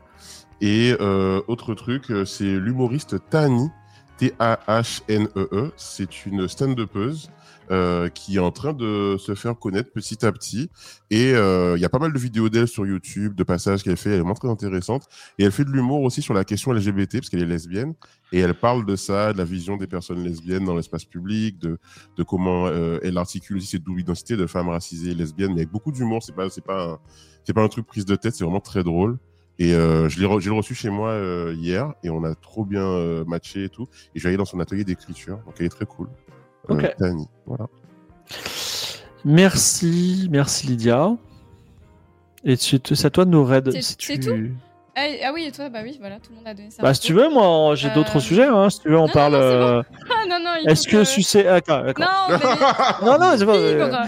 Et 0.61 0.97
euh, 1.01 1.41
autre 1.47 1.75
truc, 1.75 2.13
c'est 2.27 2.59
l'humoriste 2.59 3.17
Tani, 3.31 3.71
T-A-H-N-E-E, 4.19 5.49
-E, 5.53 5.71
c'est 5.77 6.27
une 6.27 6.49
stand-upeuse 6.49 7.31
euh, 7.71 8.09
qui 8.09 8.35
est 8.35 8.41
en 8.41 8.51
train 8.51 8.73
de 8.73 9.15
se 9.17 9.37
faire 9.37 9.57
connaître 9.57 9.93
petit 9.93 10.27
à 10.27 10.33
petit. 10.33 10.71
Et 11.09 11.35
euh, 11.35 11.77
il 11.77 11.81
y 11.81 11.85
a 11.85 11.89
pas 11.89 12.01
mal 12.01 12.13
de 12.13 12.19
vidéos 12.19 12.49
d'elle 12.49 12.67
sur 12.67 12.85
YouTube, 12.85 13.37
de 13.37 13.45
passages 13.45 13.85
qu'elle 13.85 13.97
fait. 13.97 14.11
Elle 14.11 14.17
est 14.17 14.19
vraiment 14.19 14.35
très 14.35 14.49
intéressante. 14.49 15.05
Et 15.39 15.45
elle 15.45 15.53
fait 15.53 15.65
de 15.65 15.71
l'humour 15.71 16.03
aussi 16.03 16.21
sur 16.21 16.35
la 16.35 16.43
question 16.43 16.73
LGBT, 16.73 17.19
parce 17.19 17.29
qu'elle 17.29 17.43
est 17.43 17.47
lesbienne. 17.47 17.95
Et 18.33 18.41
elle 18.41 18.55
parle 18.55 18.85
de 18.85 18.97
ça, 18.97 19.33
de 19.33 19.39
la 19.39 19.45
vision 19.45 19.77
des 19.77 19.87
personnes 19.87 20.25
lesbiennes 20.25 20.65
dans 20.65 20.75
l'espace 20.75 21.05
public, 21.05 21.61
de, 21.61 21.79
comment 22.25 22.67
euh, 22.67 22.99
elle 23.05 23.17
articule 23.17 23.59
aussi 23.59 23.69
cette 23.69 23.85
double 23.85 24.01
identité 24.01 24.37
de 24.37 24.49
femme 24.49 24.69
racisée 24.69 25.15
lesbienne, 25.15 25.51
mais 25.51 25.61
avec 25.61 25.71
beaucoup 25.71 25.93
d'humour. 25.93 26.25
C'est 26.25 26.35
pas, 26.35 26.49
pas, 26.49 27.63
un 27.63 27.69
truc 27.69 27.87
prise 27.87 28.05
de 28.05 28.17
tête. 28.17 28.35
C'est 28.35 28.43
vraiment 28.43 28.59
très 28.59 28.83
drôle. 28.83 29.17
Et 29.61 29.71
je 29.71 30.21
l'ai, 30.21 30.41
j'ai 30.41 30.51
reçu 30.51 30.75
chez 30.75 30.91
moi 30.91 31.17
hier 31.53 31.93
et 32.03 32.11
on 32.11 32.25
a 32.25 32.35
trop 32.35 32.65
bien 32.65 33.25
matché 33.27 33.65
et 33.65 33.69
tout. 33.69 33.87
Et 34.15 34.19
je 34.19 34.25
vais 34.25 34.31
aller 34.31 34.39
dans 34.39 34.45
son 34.45 34.59
atelier 34.59 34.83
d'écriture, 34.83 35.37
donc 35.45 35.55
elle 35.61 35.67
est 35.67 35.69
très 35.69 35.87
cool. 35.87 36.09
Ok. 36.71 36.95
Voilà. 37.47 37.67
Merci, 39.25 40.29
merci 40.31 40.67
Lydia. 40.67 41.17
Et 42.45 42.57
c'est 42.57 43.05
à 43.05 43.11
toi 43.11 43.25
de 43.25 43.31
nous 43.31 43.45
raid. 43.45 43.71
C'est, 43.73 43.83
si 43.83 44.19
tout 44.19 44.31
ah, 44.97 45.03
ah, 45.25 45.31
oui, 45.33 45.45
et 45.45 45.53
toi, 45.53 45.69
bah 45.69 45.81
oui, 45.85 45.97
voilà, 46.01 46.17
tout 46.17 46.31
le 46.31 46.37
monde 46.37 46.49
a 46.49 46.53
donné 46.53 46.71
ça. 46.71 46.83
Bah, 46.83 46.93
si 46.93 47.01
tu 47.01 47.13
veux, 47.13 47.31
moi, 47.31 47.75
j'ai 47.77 47.91
d'autres 47.91 48.17
euh, 48.17 48.21
sujets, 48.21 48.47
hein, 48.47 48.69
si 48.69 48.81
tu 48.81 48.89
veux, 48.89 48.99
on 48.99 49.09
parle. 49.09 49.33
Non, 49.35 49.39
euh, 49.39 49.83
ah, 50.11 50.27
non, 50.29 50.39
non, 50.43 50.55
Est-ce 50.67 50.89
que, 50.89 51.05
sucer. 51.05 51.47
Ah, 51.47 51.61
d'accord, 51.61 51.85
Non, 51.99 52.07
mais... 52.29 53.07
non, 53.07 53.19
non, 53.19 53.35
c'est 53.39 53.47
pas. 53.47 54.07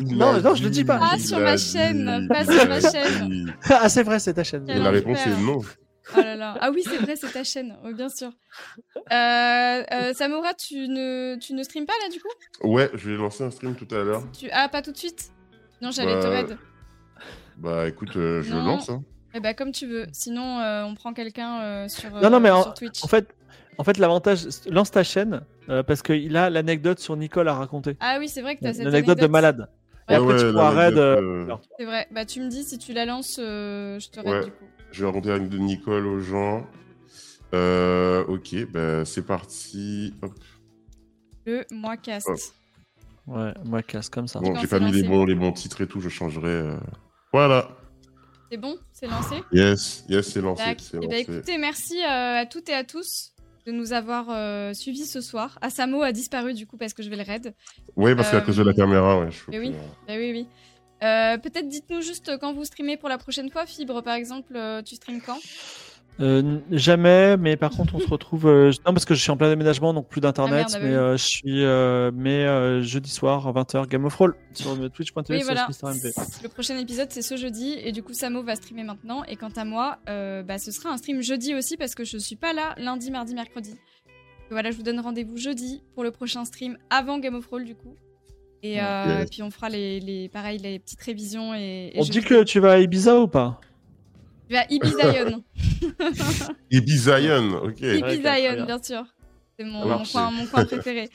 Non, 0.00 0.40
non, 0.40 0.54
je 0.54 0.64
le 0.64 0.70
dis 0.70 0.84
pas. 0.84 0.98
Pas 0.98 1.18
sur 1.18 1.38
ma 1.38 1.56
chaîne, 1.56 2.26
pas 2.28 2.44
sur 2.44 2.68
ma 2.68 2.80
chaîne. 2.80 3.54
ah, 3.70 3.88
c'est 3.88 4.02
vrai, 4.02 4.18
c'est 4.18 4.34
ta 4.34 4.42
chaîne. 4.42 4.66
la 4.66 4.90
réponse 4.90 5.18
est 5.26 5.38
non. 5.38 5.60
Oh 6.16 6.20
là 6.20 6.36
là. 6.36 6.56
Ah 6.60 6.70
oui, 6.70 6.82
c'est 6.84 6.98
vrai, 6.98 7.16
c'est 7.16 7.32
ta 7.32 7.44
chaîne, 7.44 7.76
bien 7.94 8.08
sûr. 8.08 8.30
Euh, 9.12 10.12
Samora, 10.14 10.54
tu 10.54 10.88
ne, 10.88 11.36
tu 11.40 11.54
ne 11.54 11.62
streams 11.62 11.86
pas 11.86 11.94
là 12.02 12.08
du 12.10 12.20
coup? 12.20 12.68
Ouais, 12.68 12.90
je 12.94 13.10
vais 13.10 13.16
lancer 13.16 13.44
un 13.44 13.50
stream 13.50 13.74
tout 13.74 13.92
à 13.94 14.02
l'heure. 14.02 14.22
Tu... 14.38 14.48
Ah, 14.52 14.68
pas 14.68 14.82
tout 14.82 14.92
de 14.92 14.98
suite? 14.98 15.30
Non, 15.80 15.90
j'allais 15.90 16.18
te 16.20 16.26
bah, 16.26 16.30
raid. 16.30 16.58
Bah 17.56 17.88
écoute, 17.88 18.12
je 18.12 18.52
le 18.52 18.60
lance. 18.60 18.88
Hein. 18.88 19.02
Eh 19.34 19.40
bah, 19.40 19.54
comme 19.54 19.72
tu 19.72 19.86
veux. 19.86 20.06
Sinon, 20.12 20.60
euh, 20.60 20.84
on 20.84 20.94
prend 20.94 21.12
quelqu'un 21.12 21.60
euh, 21.62 21.88
sur, 21.88 22.10
non, 22.10 22.30
non, 22.30 22.40
mais 22.40 22.50
euh, 22.50 22.56
en, 22.56 22.72
Twitch. 22.72 23.02
En 23.02 23.08
fait, 23.08 23.34
en 23.78 23.84
fait 23.84 23.98
l'avantage, 23.98 24.46
lance 24.68 24.90
ta 24.90 25.02
chaîne 25.02 25.42
parce 25.66 26.02
qu'il 26.02 26.36
a 26.36 26.50
l'anecdote 26.50 26.98
sur 26.98 27.16
Nicole 27.16 27.48
à 27.48 27.54
raconter. 27.54 27.96
Ah 28.00 28.16
oui, 28.18 28.28
c'est 28.28 28.42
vrai 28.42 28.56
que 28.56 28.60
tu 28.60 28.66
as 28.66 28.74
cette 28.74 28.86
anecdote. 28.86 29.18
de 29.18 29.26
malade. 29.26 29.68
Et 30.08 30.14
après, 30.14 30.36
tu 30.36 30.50
pourras 30.50 30.70
raid. 30.70 30.94
C'est 31.78 31.84
vrai. 31.84 32.06
Bah, 32.10 32.24
tu 32.24 32.40
me 32.40 32.48
dis 32.48 32.64
si 32.64 32.78
tu 32.78 32.92
la 32.92 33.06
lances, 33.06 33.36
je 33.38 34.10
te 34.10 34.20
raid 34.20 34.44
du 34.44 34.50
coup. 34.50 34.64
Je 34.92 35.00
vais 35.00 35.06
raconter 35.06 35.30
l'anecdote 35.30 35.58
de 35.58 35.64
Nicole 35.64 36.06
aux 36.06 36.20
gens. 36.20 36.66
ok, 37.52 38.70
bah, 38.70 39.04
c'est 39.04 39.26
parti. 39.26 40.14
Le 41.44 41.64
mois 41.72 41.96
cast. 41.96 42.54
Ouais, 43.26 43.52
moi 43.64 43.82
casse 43.82 44.08
comme 44.08 44.26
ça. 44.26 44.40
Bon, 44.40 44.54
j'ai 44.56 44.66
pas 44.66 44.80
mis 44.80 44.92
les 44.92 45.04
bons, 45.04 45.24
les 45.24 45.34
bons 45.34 45.52
titres 45.52 45.80
et 45.80 45.86
tout, 45.86 46.00
je 46.00 46.08
changerai. 46.08 46.50
Euh. 46.50 46.76
Voilà. 47.32 47.68
C'est 48.50 48.56
bon? 48.56 48.76
C'est 48.92 49.06
lancé? 49.06 49.36
Yes, 49.52 50.04
yes, 50.08 50.28
c'est 50.28 50.40
lancé. 50.40 50.76
Eh 50.94 51.06
ben, 51.06 51.12
écoutez, 51.12 51.56
merci 51.58 52.02
euh, 52.02 52.40
à 52.40 52.46
toutes 52.46 52.68
et 52.68 52.74
à 52.74 52.84
tous 52.84 53.32
de 53.64 53.72
nous 53.72 53.92
avoir 53.92 54.26
euh, 54.28 54.74
suivis 54.74 55.06
ce 55.06 55.20
soir. 55.20 55.56
Asamo 55.62 56.02
a 56.02 56.12
disparu 56.12 56.52
du 56.52 56.66
coup 56.66 56.76
parce 56.76 56.92
que 56.92 57.02
je 57.02 57.08
vais 57.08 57.16
le 57.16 57.22
raid. 57.22 57.54
Oui, 57.96 58.14
parce 58.14 58.30
qu'à 58.30 58.40
cause 58.40 58.56
de 58.56 58.64
la 58.64 58.74
caméra, 58.74 59.20
ouais. 59.20 59.30
Je 59.30 59.58
oui. 59.58 59.72
Bah 60.06 60.14
oui, 60.16 60.32
oui. 60.32 60.46
Peut-être 61.02 61.68
dites-nous 61.68 62.00
juste 62.00 62.38
quand 62.38 62.52
vous 62.52 62.64
streamez 62.64 62.96
pour 62.96 63.08
la 63.08 63.18
prochaine 63.18 63.50
fois. 63.50 63.66
Fibre, 63.66 64.02
par 64.02 64.14
exemple, 64.14 64.58
tu 64.84 64.94
streames 64.94 65.20
quand? 65.20 65.38
Euh, 66.20 66.58
jamais, 66.70 67.36
mais 67.36 67.56
par 67.56 67.70
contre, 67.70 67.94
on 67.94 68.00
se 68.00 68.06
retrouve. 68.06 68.46
Euh, 68.46 68.70
non, 68.86 68.92
parce 68.92 69.04
que 69.04 69.14
je 69.14 69.20
suis 69.20 69.30
en 69.30 69.36
plein 69.36 69.48
déménagement, 69.48 69.94
donc 69.94 70.08
plus 70.08 70.20
d'internet. 70.20 70.66
Ah, 70.74 70.78
mais 70.78 70.94
euh, 70.94 71.16
je 71.16 71.24
suis. 71.24 71.64
mais 72.14 72.82
jeudi 72.82 73.10
soir, 73.10 73.46
à 73.46 73.52
20h, 73.52 73.88
Game 73.88 74.04
of 74.04 74.14
Roll 74.14 74.36
sur 74.52 74.76
twitch.tv. 74.90 75.38
Oui, 75.38 75.42
voilà. 75.42 75.66
Le 76.42 76.48
prochain 76.48 76.78
épisode, 76.78 77.08
c'est 77.10 77.22
ce 77.22 77.36
jeudi. 77.36 77.76
Et 77.82 77.92
du 77.92 78.02
coup, 78.02 78.12
Samo 78.12 78.42
va 78.42 78.56
streamer 78.56 78.84
maintenant. 78.84 79.24
Et 79.24 79.36
quant 79.36 79.52
à 79.56 79.64
moi, 79.64 79.98
bah, 80.06 80.58
ce 80.58 80.70
sera 80.70 80.90
un 80.90 80.96
stream 80.96 81.22
jeudi 81.22 81.54
aussi, 81.54 81.76
parce 81.76 81.94
que 81.94 82.04
je 82.04 82.18
suis 82.18 82.36
pas 82.36 82.52
là 82.52 82.74
lundi, 82.76 83.10
mardi, 83.10 83.34
mercredi. 83.34 83.74
voilà, 84.50 84.70
je 84.70 84.76
vous 84.76 84.82
donne 84.82 85.00
rendez-vous 85.00 85.36
jeudi 85.36 85.82
pour 85.94 86.04
le 86.04 86.10
prochain 86.10 86.44
stream 86.44 86.76
avant 86.90 87.18
Game 87.18 87.34
of 87.34 87.46
Roll, 87.46 87.64
du 87.64 87.74
coup. 87.74 87.96
Et, 88.62 88.78
puis 89.30 89.42
on 89.42 89.50
fera 89.50 89.68
les, 89.68 90.00
les, 90.00 90.28
pareil, 90.28 90.58
les 90.58 90.78
petites 90.78 91.02
révisions. 91.02 91.54
Et, 91.54 91.92
on 91.96 92.02
dit 92.02 92.20
que 92.22 92.44
tu 92.44 92.60
vas 92.60 92.72
à 92.72 92.78
Ibiza 92.78 93.18
ou 93.18 93.26
pas? 93.26 93.60
Je 94.48 94.54
vais 94.54 94.58
à 94.58 94.66
Ibizaïon. 94.70 95.42
Ibizaïon, 96.70 97.62
ok. 97.64 97.80
Ibizaïon, 97.80 98.64
bien 98.64 98.82
sûr. 98.82 99.04
C'est 99.58 99.64
mon, 99.64 100.04
coin, 100.46 100.64
préféré. 100.64 101.10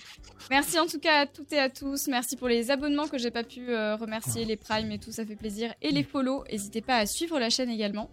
Merci 0.50 0.80
en 0.80 0.86
tout 0.86 1.00
cas 1.00 1.22
à 1.22 1.26
toutes 1.26 1.52
et 1.54 1.60
à 1.60 1.70
tous. 1.70 2.08
Merci 2.08 2.38
pour 2.38 2.48
les 2.48 2.72
abonnements 2.72 3.08
que 3.08 3.18
j'ai 3.18 3.32
pas 3.32 3.44
pu 3.44 3.70
euh, 3.70 3.96
remercier, 3.96 4.46
les 4.46 4.56
primes 4.56 4.92
et 4.92 5.00
tout, 5.00 5.12
ça 5.12 5.26
fait 5.26 5.36
plaisir. 5.36 5.74
Et 5.82 5.92
les 5.92 6.04
follows, 6.04 6.44
n'hésitez 6.52 6.82
pas 6.82 6.98
à 6.98 7.06
suivre 7.06 7.40
la 7.40 7.50
chaîne 7.50 7.70
également. 7.70 8.10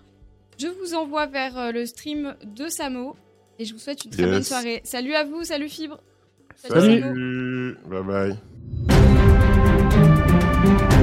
Je 0.58 0.68
vous 0.68 0.94
envoie 0.94 1.26
vers 1.26 1.58
euh, 1.58 1.72
le 1.72 1.84
stream 1.84 2.34
de 2.44 2.68
Samo 2.68 3.16
et 3.58 3.64
je 3.64 3.72
vous 3.72 3.78
souhaite 3.78 4.04
une 4.04 4.10
très 4.10 4.26
bonne 4.26 4.42
soirée. 4.42 4.80
Salut 4.84 5.14
à 5.14 5.24
vous, 5.24 5.44
salut 5.44 5.68
Fibre. 5.68 6.00
Salut. 6.56 7.00
salut. 7.00 7.76
Bye 7.86 8.02
bye. 8.02 9.03
Thank 10.64 10.80
you. 10.80 10.93